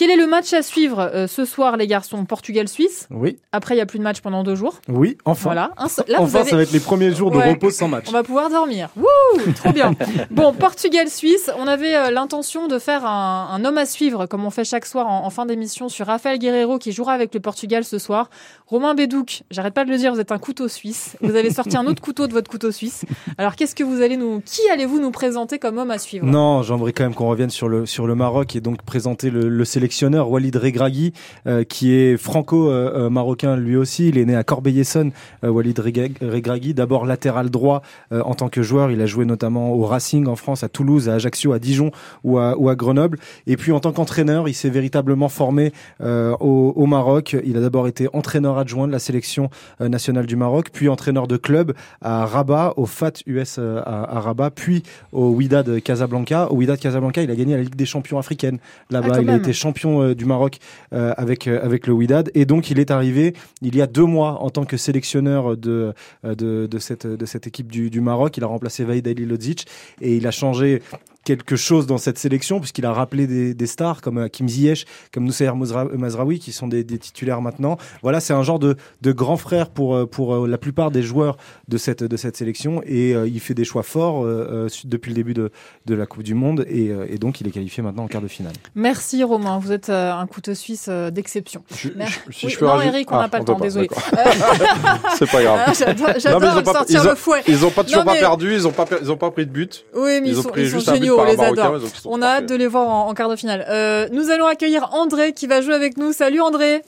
Quel 0.00 0.08
est 0.08 0.16
le 0.16 0.26
match 0.26 0.54
à 0.54 0.62
suivre 0.62 0.98
euh, 1.12 1.26
ce 1.26 1.44
soir, 1.44 1.76
les 1.76 1.86
garçons 1.86 2.24
Portugal-Suisse? 2.24 3.06
Oui, 3.10 3.36
Après, 3.52 3.74
il 3.74 3.76
n'y 3.76 3.82
a 3.82 3.86
plus 3.86 3.98
de 3.98 4.02
match 4.02 4.22
pendant 4.22 4.42
deux 4.42 4.54
jours. 4.54 4.80
oui, 4.88 5.18
enfin. 5.26 5.50
Voilà. 5.50 5.72
Un 5.76 5.88
là, 6.08 6.16
enfin, 6.20 6.38
avez- 6.40 6.48
ça 6.48 6.56
va 6.56 6.62
être 6.62 6.72
les 6.72 6.80
premiers 6.80 7.12
jours 7.12 7.30
de 7.30 7.36
Ouais. 7.36 7.50
repos 7.50 7.68
sans 7.70 7.86
match. 7.86 8.06
On 8.08 8.12
va 8.12 8.22
pouvoir 8.22 8.48
dormir. 8.48 8.88
Wouh, 8.96 9.52
trop 9.54 9.72
bien. 9.72 9.92
Bon, 10.30 10.54
Portugal-Suisse, 10.54 11.50
on 11.58 11.66
avait 11.66 11.94
euh, 11.96 12.10
l'intention 12.10 12.66
de 12.66 12.78
faire 12.78 13.04
un, 13.04 13.48
un 13.52 13.62
homme 13.66 13.76
à 13.76 13.84
suivre, 13.84 14.24
comme 14.24 14.42
on 14.46 14.48
fait 14.48 14.64
chaque 14.64 14.86
soir 14.86 15.06
en, 15.06 15.26
en 15.26 15.28
fin 15.28 15.44
d'émission, 15.44 15.90
sur 15.90 16.06
Rafael 16.06 16.38
Guerrero 16.38 16.78
qui 16.78 16.92
jouera 16.92 17.12
avec 17.12 17.34
le 17.34 17.40
Portugal 17.40 17.84
ce 17.84 17.98
soir. 17.98 18.30
Romain 18.68 18.94
Bédouc, 18.94 19.42
j'arrête 19.50 19.74
pas 19.74 19.84
de 19.84 19.90
le 19.90 19.98
dire, 19.98 20.14
vous 20.14 20.20
êtes 20.20 20.32
un 20.32 20.38
couteau 20.38 20.68
suisse. 20.68 21.18
Vous 21.20 21.36
avez 21.36 21.50
sorti 21.50 21.76
un 21.76 21.84
autre 21.86 22.00
couteau 22.00 22.26
de 22.26 22.32
votre 22.32 22.50
couteau 22.50 22.70
suisse. 22.72 23.02
Alors, 23.36 23.54
qu'est-ce 23.54 23.74
que 23.74 23.84
vous 23.84 24.00
allez 24.00 24.16
nous, 24.16 24.40
qui 24.46 24.62
allez-vous 24.72 24.98
nous 24.98 25.10
présenter 25.10 25.58
comme 25.58 25.76
homme 25.76 25.90
à 25.90 25.98
suivre? 25.98 26.24
Non, 26.24 26.62
j'aimerais 26.62 26.94
quand 26.94 27.02
même 27.02 27.14
qu'on 27.14 27.28
revienne 27.28 27.50
sur 27.50 27.68
le 27.68 27.84
sur 27.84 28.06
le 28.06 28.14
Maroc 28.14 28.56
et 28.56 28.62
donc 28.62 28.80
présenter 28.80 29.28
le, 29.28 29.48
le 29.50 29.64
sélectionneur 29.66 29.89
Walid 30.28 30.56
Regragui, 30.56 31.12
euh, 31.46 31.64
qui 31.64 31.92
est 31.94 32.16
franco-marocain 32.16 33.56
lui 33.56 33.76
aussi. 33.76 34.08
Il 34.08 34.18
est 34.18 34.24
né 34.24 34.36
à 34.36 34.44
Corbeil-Essonnes, 34.44 35.12
euh, 35.44 35.48
Walid 35.50 35.78
Regrag- 35.78 36.16
Regragui. 36.22 36.74
D'abord 36.74 37.06
latéral 37.06 37.50
droit 37.50 37.82
euh, 38.12 38.22
en 38.22 38.34
tant 38.34 38.48
que 38.48 38.62
joueur, 38.62 38.90
il 38.90 39.00
a 39.00 39.06
joué 39.06 39.24
notamment 39.24 39.72
au 39.72 39.84
Racing 39.84 40.26
en 40.26 40.36
France, 40.36 40.62
à 40.64 40.68
Toulouse, 40.68 41.08
à 41.08 41.14
Ajaccio, 41.14 41.52
à 41.52 41.58
Dijon 41.58 41.90
ou 42.24 42.38
à, 42.38 42.56
ou 42.58 42.68
à 42.68 42.74
Grenoble. 42.74 43.18
Et 43.46 43.56
puis 43.56 43.72
en 43.72 43.80
tant 43.80 43.92
qu'entraîneur, 43.92 44.48
il 44.48 44.54
s'est 44.54 44.70
véritablement 44.70 45.28
formé 45.28 45.72
euh, 46.00 46.34
au, 46.40 46.72
au 46.76 46.86
Maroc. 46.86 47.36
Il 47.44 47.56
a 47.56 47.60
d'abord 47.60 47.88
été 47.88 48.08
entraîneur 48.12 48.58
adjoint 48.58 48.86
de 48.86 48.92
la 48.92 48.98
sélection 48.98 49.50
euh, 49.80 49.88
nationale 49.88 50.26
du 50.26 50.36
Maroc, 50.36 50.68
puis 50.72 50.88
entraîneur 50.88 51.26
de 51.26 51.36
club 51.36 51.72
à 52.00 52.26
Rabat, 52.26 52.74
au 52.76 52.86
FAT 52.86 53.12
US 53.26 53.56
euh, 53.58 53.80
à, 53.84 54.16
à 54.16 54.20
Rabat, 54.20 54.50
puis 54.50 54.82
au 55.12 55.30
Wydad 55.30 55.80
Casablanca. 55.82 56.50
Au 56.50 56.56
Wydad 56.56 56.78
Casablanca, 56.78 57.22
il 57.22 57.30
a 57.30 57.36
gagné 57.36 57.56
la 57.56 57.62
Ligue 57.62 57.74
des 57.76 57.86
champions 57.86 58.18
africaine. 58.18 58.58
Ah, 58.62 58.94
Là-bas, 58.94 59.08
quand 59.16 59.22
il 59.22 59.30
a 59.30 59.36
été 59.36 59.52
champion 59.52 59.69
euh, 59.86 60.14
du 60.14 60.24
Maroc 60.24 60.58
euh, 60.92 61.12
avec 61.16 61.46
euh, 61.46 61.62
avec 61.62 61.86
le 61.86 61.92
Wydad 61.92 62.30
et 62.34 62.44
donc 62.44 62.70
il 62.70 62.78
est 62.78 62.90
arrivé 62.90 63.34
il 63.62 63.76
y 63.76 63.82
a 63.82 63.86
deux 63.86 64.04
mois 64.04 64.42
en 64.42 64.50
tant 64.50 64.64
que 64.64 64.76
sélectionneur 64.76 65.56
de 65.56 65.92
de, 66.24 66.68
cette 66.78 67.06
de 67.06 67.26
cette 67.26 67.46
équipe 67.46 67.70
du, 67.70 67.90
du 67.90 68.00
Maroc. 68.00 68.36
Il 68.36 68.44
a 68.44 68.46
remplacé 68.46 68.84
Vaid 68.84 69.06
Ali 69.06 69.26
Lodzic 69.26 69.66
et 70.00 70.16
il 70.16 70.26
a 70.26 70.30
changé 70.30 70.82
quelque 71.24 71.54
chose 71.56 71.86
dans 71.86 71.98
cette 71.98 72.18
sélection 72.18 72.60
puisqu'il 72.60 72.86
a 72.86 72.92
rappelé 72.92 73.26
des, 73.26 73.52
des 73.54 73.66
stars 73.66 74.00
comme 74.00 74.28
Kim 74.30 74.48
Ziyech, 74.48 74.86
comme 75.12 75.24
Noussair 75.24 75.54
Mouzra- 75.56 75.94
Mazraoui 75.94 76.38
qui 76.38 76.50
sont 76.52 76.66
des, 76.66 76.82
des 76.84 76.98
titulaires 76.98 77.42
maintenant. 77.42 77.76
Voilà, 78.02 78.20
c'est 78.20 78.32
un 78.32 78.42
genre 78.42 78.58
de, 78.58 78.76
de 79.02 79.12
grand 79.12 79.36
frère 79.36 79.68
pour 79.70 79.94
euh, 79.94 80.06
pour 80.06 80.34
euh, 80.34 80.48
la 80.48 80.58
plupart 80.58 80.90
des 80.90 81.02
joueurs 81.02 81.36
de 81.68 81.76
cette 81.76 82.02
de 82.02 82.16
cette 82.16 82.36
sélection 82.36 82.82
et 82.86 83.14
euh, 83.14 83.28
il 83.28 83.38
fait 83.40 83.54
des 83.54 83.64
choix 83.64 83.82
forts 83.82 84.24
euh, 84.24 84.66
euh, 84.66 84.68
depuis 84.84 85.10
le 85.10 85.14
début 85.14 85.34
de, 85.34 85.50
de 85.86 85.94
la 85.94 86.06
Coupe 86.06 86.22
du 86.22 86.34
Monde 86.34 86.64
et, 86.68 86.88
euh, 86.88 87.06
et 87.10 87.18
donc 87.18 87.40
il 87.40 87.46
est 87.46 87.50
qualifié 87.50 87.82
maintenant 87.82 88.04
en 88.04 88.08
quart 88.08 88.22
de 88.22 88.28
finale. 88.28 88.54
Merci 88.74 89.22
Romain, 89.22 89.58
vous 89.58 89.72
êtes 89.72 89.90
euh, 89.90 90.12
un 90.12 90.26
couteau 90.26 90.54
suisse 90.54 90.86
euh, 90.88 91.10
d'exception. 91.10 91.62
Si 91.70 91.92
Oui, 91.96 92.50
je 92.50 92.58
peux 92.58 92.64
non, 92.64 92.72
rajouter- 92.72 92.88
Eric, 92.96 93.12
on 93.12 93.16
n'a 93.16 93.22
Ah, 93.24 93.28
pas 93.28 93.38
le 93.38 93.42
on 93.42 93.44
temps, 93.46 93.56
pas, 93.56 93.64
désolé. 93.64 93.88
C'est 95.18 95.30
pas 95.30 95.42
grave. 95.42 95.74
J'adore 96.18 96.64
sortir 96.64 97.00
ils 97.02 97.06
ont- 97.06 97.10
le 97.10 97.16
fouet. 97.16 97.42
Ils 97.46 97.64
ont 97.64 97.70
pas 97.70 97.84
toujours 97.84 98.00
Non, 98.00 98.04
pas 98.12 98.18
perdu, 98.18 98.52
ils 98.54 98.66
ont 98.66 98.72
pas, 98.72 98.86
per- 98.86 98.98
pris 99.34 99.46
de 99.46 99.50
but. 99.52 99.84
Oui, 99.94 100.20
mais 100.20 100.28
ils, 100.28 100.28
Ils 100.30 100.38
ont 100.38 100.42
sont, 100.42 100.48
pris 100.50 100.62
ils 100.62 100.68
juste 100.68 100.90
géniaux, 100.92 101.16
on 101.20 101.24
les 101.24 101.40
adore. 101.40 101.78
On 102.06 102.22
a 102.22 102.26
hâte 102.26 102.46
de 102.46 102.54
les 102.54 102.66
voir 102.66 102.88
en, 102.88 103.08
en 103.08 103.14
quart 103.14 103.28
de 103.28 103.36
finale. 103.36 103.64
Euh, 103.68 104.08
nous 104.12 104.30
allons 104.30 104.46
accueillir 104.46 104.88
André 104.92 105.32
qui 105.32 105.46
va 105.46 105.60
jouer 105.60 105.74
avec 105.74 105.96
nous. 105.96 106.12
Salut 106.12 106.40
André. 106.40 106.82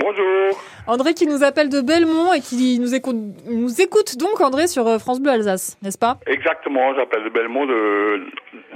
Bonjour. 0.00 0.60
André 0.88 1.14
qui 1.14 1.28
nous 1.28 1.44
appelle 1.44 1.68
de 1.68 1.80
Belmont 1.80 2.32
et 2.32 2.40
qui 2.40 2.80
nous 2.80 2.92
écoute, 2.92 3.16
nous 3.48 3.80
écoute 3.80 4.16
donc 4.18 4.40
André 4.40 4.66
sur 4.66 4.88
euh, 4.88 4.98
France 4.98 5.20
Bleu 5.20 5.30
Alsace, 5.30 5.76
n'est-ce 5.80 5.96
pas? 5.96 6.18
Exactement, 6.26 6.92
j'appelle 6.96 7.22
de 7.22 7.30
Belmont 7.30 7.66
de, 7.66 8.18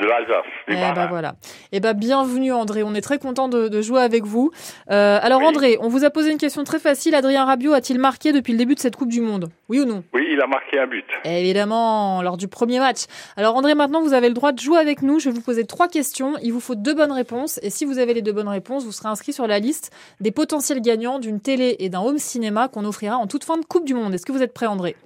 de 0.00 0.06
l'Alsace. 0.06 0.44
Eh 0.68 0.74
ben 0.74 1.06
voilà. 1.08 1.34
Eh 1.72 1.80
ben 1.80 1.94
bienvenue 1.94 2.52
André, 2.52 2.84
on 2.84 2.94
est 2.94 3.00
très 3.00 3.18
content 3.18 3.48
de, 3.48 3.66
de 3.66 3.82
jouer 3.82 4.02
avec 4.02 4.24
vous. 4.24 4.52
Euh, 4.90 5.18
alors 5.20 5.42
André, 5.42 5.78
on 5.80 5.88
vous 5.88 6.04
a 6.04 6.10
posé 6.10 6.30
une 6.30 6.38
question 6.38 6.62
très 6.62 6.78
facile. 6.78 7.16
Adrien 7.16 7.44
Rabiot 7.44 7.72
a-t-il 7.72 7.98
marqué 7.98 8.32
depuis 8.32 8.52
le 8.52 8.58
début 8.58 8.76
de 8.76 8.80
cette 8.80 8.94
Coupe 8.94 9.10
du 9.10 9.20
Monde? 9.20 9.48
Oui 9.68 9.80
ou 9.80 9.84
non? 9.84 10.04
Oui, 10.14 10.28
il 10.30 10.40
a 10.40 10.46
marqué 10.46 10.78
un 10.78 10.86
but. 10.86 11.04
Évidemment, 11.24 12.22
lors 12.22 12.36
du 12.36 12.46
premier 12.46 12.78
match. 12.78 13.06
Alors 13.36 13.56
André, 13.56 13.74
maintenant 13.74 14.00
vous 14.00 14.12
avez 14.12 14.28
le 14.28 14.34
droit 14.34 14.52
de 14.52 14.60
jouer 14.60 14.78
avec 14.78 15.02
nous. 15.02 15.18
Je 15.18 15.28
vais 15.28 15.34
vous 15.34 15.42
poser 15.42 15.66
trois 15.66 15.88
questions. 15.88 16.34
Il 16.40 16.52
vous 16.52 16.60
faut 16.60 16.76
deux 16.76 16.94
bonnes 16.94 17.10
réponses. 17.12 17.58
Et 17.62 17.70
si 17.70 17.84
vous 17.84 17.98
avez 17.98 18.14
les 18.14 18.22
deux 18.22 18.32
bonnes 18.32 18.48
réponses, 18.48 18.84
vous 18.84 18.92
serez 18.92 19.08
inscrit 19.08 19.32
sur 19.32 19.48
la 19.48 19.58
liste 19.58 19.90
des 20.20 20.30
potentiels 20.30 20.80
gagnants 20.80 21.18
d'une 21.18 21.40
télé 21.40 21.74
et 21.80 21.88
d'un 21.88 21.95
home 21.96 22.18
cinéma 22.18 22.68
qu'on 22.68 22.84
offrira 22.84 23.16
en 23.16 23.26
toute 23.26 23.44
fin 23.44 23.58
de 23.58 23.64
Coupe 23.64 23.84
du 23.84 23.94
Monde. 23.94 24.14
Est-ce 24.14 24.26
que 24.26 24.32
vous 24.32 24.42
êtes 24.42 24.54
prêt 24.54 24.66
André? 24.66 24.96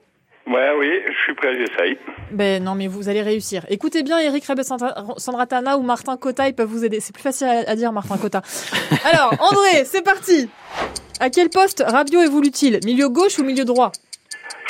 Ouais, 0.47 0.71
oui, 0.79 0.89
je 1.07 1.23
suis 1.23 1.35
prêt, 1.35 1.55
j'essaye. 1.55 1.97
Ben 2.33 2.65
non, 2.65 2.75
mais 2.75 2.89
vous 2.89 3.09
allez 3.09 3.23
réussir. 3.23 3.65
Écoutez 3.69 4.03
bien 4.03 4.19
Eric 4.19 4.45
Rebbe-Sandratana 4.47 5.77
ou 5.77 5.83
Martin 5.83 6.17
Cotta, 6.17 6.49
ils 6.49 6.55
peuvent 6.55 6.69
vous 6.69 6.85
aider. 6.85 6.99
C'est 6.99 7.13
plus 7.13 7.23
facile 7.23 7.47
à, 7.47 7.77
dire 7.77 7.93
Martin 7.93 8.17
Cotta. 8.17 8.43
Alors 9.05 9.35
André, 9.39 9.85
c'est 9.85 10.03
parti. 10.03 10.49
À 11.21 11.31
quel 11.31 11.51
poste 11.51 11.85
Rabiot 11.87 12.23
évolue-t-il? 12.23 12.81
Milieu 12.85 13.09
gauche 13.09 13.39
ou 13.39 13.45
milieu 13.45 13.65
droit? 13.65 13.93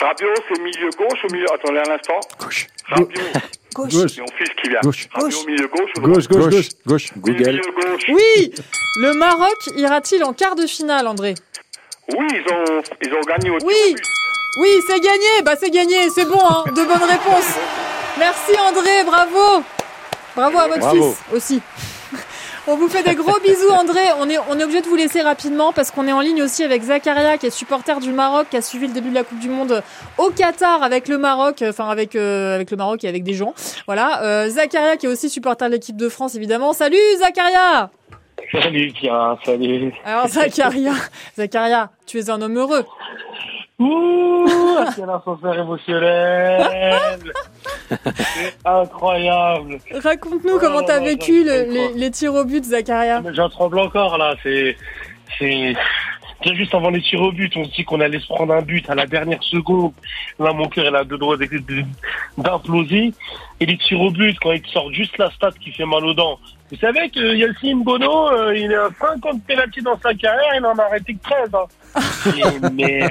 Rabiot, 0.01 0.35
c'est 0.49 0.61
milieu 0.61 0.91
gauche 0.99 1.25
ou 1.25 1.33
milieu... 1.33 1.47
Attendez 1.55 1.79
un 1.79 1.95
instant. 1.95 2.21
Gauche. 2.39 2.67
Rabiot. 2.87 3.09
Gauche. 3.75 3.93
C'est 3.93 4.21
mon 4.21 4.27
fils 4.37 4.51
qui 4.61 4.69
vient. 4.69 4.81
Gauche. 4.83 5.09
Rabiot, 5.13 5.47
milieu 5.47 5.69
gauche 5.69 5.91
ou 5.97 6.01
Gauche, 6.01 6.29
gauche, 6.29 6.51
gauche, 6.51 6.69
gauche. 6.87 7.11
Google. 7.17 7.51
Milieu 7.53 7.73
gauche. 7.73 8.03
Oui 8.09 8.53
Le 8.97 9.15
Maroc 9.15 9.57
ira-t-il 9.77 10.25
en 10.25 10.33
quart 10.33 10.57
de 10.57 10.67
finale, 10.67 11.07
André? 11.07 11.35
Oui, 12.17 12.27
ils 12.33 12.53
ont, 12.53 12.83
ils 13.03 13.13
ont 13.15 13.21
gagné 13.21 13.51
au 13.51 13.59
Oui. 13.65 13.95
Oui, 14.61 14.69
c'est 14.87 15.01
gagné. 15.01 15.43
Bah 15.45 15.55
c'est 15.59 15.71
gagné, 15.71 16.09
c'est 16.11 16.25
bon, 16.25 16.41
hein. 16.41 16.65
De 16.69 16.83
bonnes 16.83 17.09
réponses. 17.09 17.55
Merci 18.19 18.53
André, 18.69 19.05
bravo. 19.05 19.63
Bravo 20.37 20.59
à 20.59 20.69
votre 20.69 20.81
Bravo. 20.81 21.13
fils 21.13 21.37
aussi. 21.37 21.63
On 22.67 22.77
vous 22.77 22.89
fait 22.89 23.03
des 23.03 23.15
gros 23.15 23.39
bisous 23.41 23.71
André, 23.71 24.01
on 24.19 24.29
est, 24.29 24.39
on 24.51 24.59
est 24.59 24.63
obligé 24.63 24.83
de 24.83 24.87
vous 24.87 24.95
laisser 24.95 25.23
rapidement 25.23 25.73
parce 25.73 25.91
qu'on 25.91 26.07
est 26.07 26.13
en 26.13 26.21
ligne 26.21 26.43
aussi 26.43 26.63
avec 26.63 26.83
Zakaria 26.83 27.39
qui 27.39 27.47
est 27.47 27.51
supporter 27.51 27.99
du 28.01 28.13
Maroc, 28.13 28.49
qui 28.51 28.57
a 28.59 28.63
suivi 28.63 28.87
le 28.87 28.93
début 28.93 29.09
de 29.09 29.15
la 29.15 29.25
Coupe 29.25 29.39
du 29.39 29.49
Monde 29.49 29.83
au 30.19 30.29
Qatar 30.31 30.83
avec 30.83 31.09
le 31.09 31.17
Maroc, 31.17 31.65
enfin 31.67 31.89
avec, 31.89 32.15
euh, 32.17 32.55
avec 32.55 32.71
le 32.71 32.77
Maroc 32.77 33.03
et 33.03 33.09
avec 33.09 33.25
des 33.25 33.33
gens. 33.33 33.55
Voilà, 33.87 34.23
euh, 34.23 34.49
Zakaria 34.51 34.99
qui 34.99 35.07
est 35.07 35.09
aussi 35.09 35.31
supporter 35.31 35.67
de 35.69 35.73
l'équipe 35.73 35.97
de 35.97 36.09
France 36.11 36.35
évidemment. 36.35 36.73
Salut 36.75 36.99
Zakaria 37.19 37.91
Salut 38.53 38.93
Pierre, 38.93 39.37
salut. 39.45 39.93
Alors 40.05 40.27
Zakaria, 40.29 40.93
Zakaria, 41.37 41.91
tu 42.07 42.19
es 42.19 42.31
un 42.31 42.41
homme 42.43 42.57
heureux. 42.59 42.85
Ouh, 43.79 44.47
quel 44.95 45.09
ascenseur 45.09 45.59
émotionnel 45.59 46.63
C'est 47.89 48.57
incroyable 48.65 49.79
Raconte-nous 50.03 50.59
comment 50.59 50.83
t'as 50.83 51.01
vécu 51.01 51.45
le- 51.45 51.73
les, 51.73 51.95
les 51.95 52.11
tirs 52.11 52.35
au 52.35 52.45
but. 52.45 52.65
Mais 52.71 53.35
J'en 53.35 53.49
tremble 53.49 53.79
encore 53.79 54.19
là, 54.19 54.35
c'est... 54.43 54.77
c'est... 55.39 55.75
Juste 56.55 56.75
avant 56.75 56.89
les 56.89 57.03
tirs 57.03 57.21
au 57.21 57.33
but, 57.33 57.53
on 57.57 57.65
se 57.67 57.71
dit 57.71 57.85
qu'on 57.85 58.01
allait 58.01 58.19
se 58.19 58.27
prendre 58.27 58.55
un 58.55 58.63
but 58.63 58.89
à 58.89 58.95
la 58.95 59.05
dernière 59.07 59.43
seconde. 59.43 59.93
Là, 60.39 60.55
mon 60.55 60.69
cœur, 60.69 60.87
il 60.87 60.97
a 60.97 61.05
deux 61.05 61.19
droits 61.19 61.37
d'imploser. 62.39 63.13
Et 63.61 63.67
les 63.67 63.77
tirs 63.77 64.01
au 64.01 64.11
but, 64.11 64.39
quand 64.41 64.53
il 64.53 64.63
te 64.63 64.69
sort 64.69 64.91
juste 64.93 65.19
la 65.19 65.31
stat 65.33 65.51
qui 65.61 65.71
fait 65.71 65.85
mal 65.85 66.05
aux 66.05 66.15
dents. 66.15 66.39
Vous 66.71 66.79
savez 66.79 67.11
que 67.11 67.35
Yacine 67.35 67.83
Bono, 67.83 68.29
euh, 68.29 68.57
il 68.57 68.73
a 68.73 68.89
50 69.01 69.43
pénaltys 69.45 69.83
dans 69.83 69.99
sa 69.99 70.15
carrière, 70.15 70.55
il 70.57 70.65
en 70.65 70.79
a 70.79 70.85
arrêté 70.85 71.15
que 71.15 71.23
13. 71.29 71.51
Hein. 71.53 71.67
Et 72.37 72.71
merde. 72.73 73.11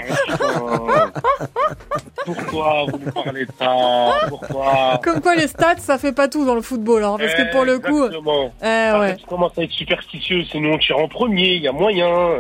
Pourquoi 2.25 2.85
vous 2.85 2.99
nous 2.99 3.11
parlez 3.11 3.45
de 3.45 3.51
ça? 3.59 4.27
Pourquoi? 4.29 5.01
Comme 5.03 5.19
quoi 5.19 5.35
les 5.35 5.47
stats, 5.47 5.77
ça 5.77 5.97
fait 5.97 6.13
pas 6.13 6.29
tout 6.29 6.45
dans 6.45 6.55
le 6.55 6.61
football, 6.61 7.03
hein, 7.03 7.17
parce 7.19 7.33
que 7.33 7.51
pour 7.51 7.65
le 7.65 7.79
coup... 7.79 8.05
Exactement. 8.05 8.53
Eh 8.63 8.65
Après, 8.65 8.99
ouais. 8.99 9.15
tu 9.17 9.25
commences 9.25 9.57
à 9.57 9.63
être 9.63 9.71
superstitieux, 9.71 10.45
c'est 10.49 10.59
nous 10.59 10.71
on 10.71 10.77
tire 10.77 10.97
en 10.97 11.09
premier, 11.09 11.55
il 11.55 11.61
y 11.61 11.67
a 11.67 11.73
moyen. 11.73 12.39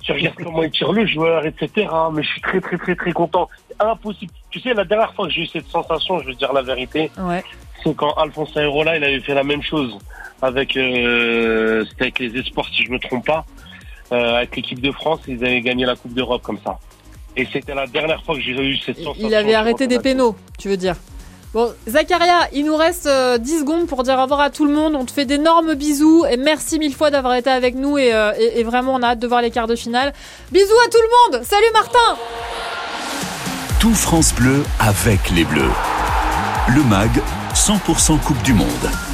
tu 0.00 0.12
regardes 0.12 0.36
comment 0.42 0.62
il 0.62 0.70
tire 0.70 0.92
le 0.92 1.06
joueur, 1.06 1.44
etc. 1.44 1.88
Mais 2.12 2.22
je 2.22 2.28
suis 2.28 2.40
très 2.40 2.60
très 2.60 2.78
très 2.78 2.96
très 2.96 3.12
content 3.12 3.50
impossible. 3.80 4.32
Tu 4.50 4.60
sais, 4.60 4.74
la 4.74 4.84
dernière 4.84 5.12
fois 5.14 5.26
que 5.26 5.32
j'ai 5.32 5.42
eu 5.42 5.46
cette 5.46 5.68
sensation, 5.68 6.18
je 6.20 6.26
vais 6.26 6.32
te 6.34 6.38
dire 6.38 6.52
la 6.52 6.62
vérité, 6.62 7.10
c'est 7.82 7.94
quand 7.94 8.12
Alphonse 8.14 8.56
Aérola, 8.56 8.96
il 8.96 9.04
avait 9.04 9.20
fait 9.20 9.34
la 9.34 9.44
même 9.44 9.62
chose 9.62 9.96
avec, 10.42 10.76
euh, 10.76 11.84
avec 12.00 12.18
les 12.18 12.36
Espoirs, 12.38 12.66
si 12.74 12.84
je 12.84 12.90
me 12.90 12.98
trompe 12.98 13.26
pas, 13.26 13.44
euh, 14.12 14.36
avec 14.36 14.56
l'équipe 14.56 14.80
de 14.80 14.92
France, 14.92 15.20
ils 15.28 15.44
avaient 15.44 15.60
gagné 15.60 15.84
la 15.84 15.96
Coupe 15.96 16.14
d'Europe 16.14 16.42
comme 16.42 16.58
ça. 16.64 16.78
Et 17.36 17.46
c'était 17.52 17.74
la 17.74 17.86
dernière 17.86 18.22
fois 18.24 18.34
que 18.34 18.40
j'ai 18.40 18.52
eu 18.52 18.76
cette 18.78 18.98
sensation. 18.98 19.26
Il 19.26 19.34
avait 19.34 19.54
arrêté 19.54 19.86
des 19.86 19.98
pénaux, 19.98 20.36
tu 20.58 20.68
veux 20.68 20.76
dire 20.76 20.96
Bon, 21.54 21.72
Zacharia, 21.86 22.46
il 22.52 22.66
nous 22.66 22.76
reste 22.76 23.06
euh, 23.06 23.38
10 23.38 23.60
secondes 23.60 23.86
pour 23.86 24.02
dire 24.02 24.18
au 24.18 24.22
revoir 24.22 24.40
à 24.40 24.50
tout 24.50 24.66
le 24.66 24.72
monde. 24.72 24.94
On 24.94 25.06
te 25.06 25.10
fait 25.10 25.24
d'énormes 25.24 25.74
bisous 25.74 26.26
et 26.30 26.36
merci 26.36 26.78
mille 26.78 26.94
fois 26.94 27.10
d'avoir 27.10 27.34
été 27.34 27.48
avec 27.48 27.74
nous 27.74 27.96
et, 27.96 28.12
euh, 28.12 28.32
et, 28.38 28.62
vraiment 28.64 28.94
on 28.94 29.02
a 29.02 29.08
hâte 29.08 29.18
de 29.18 29.26
voir 29.26 29.40
les 29.40 29.50
quarts 29.50 29.66
de 29.66 29.76
finale. 29.76 30.12
Bisous 30.52 30.78
à 30.86 30.90
tout 30.90 30.98
le 30.98 31.38
monde 31.38 31.44
Salut 31.44 31.70
Martin 31.72 32.18
tout 33.80 33.94
France 33.94 34.34
Bleu 34.34 34.64
avec 34.80 35.30
les 35.30 35.44
Bleus. 35.44 35.70
Le 36.66 36.82
MAG, 36.82 37.22
100% 37.54 38.18
Coupe 38.18 38.42
du 38.42 38.52
Monde. 38.52 39.07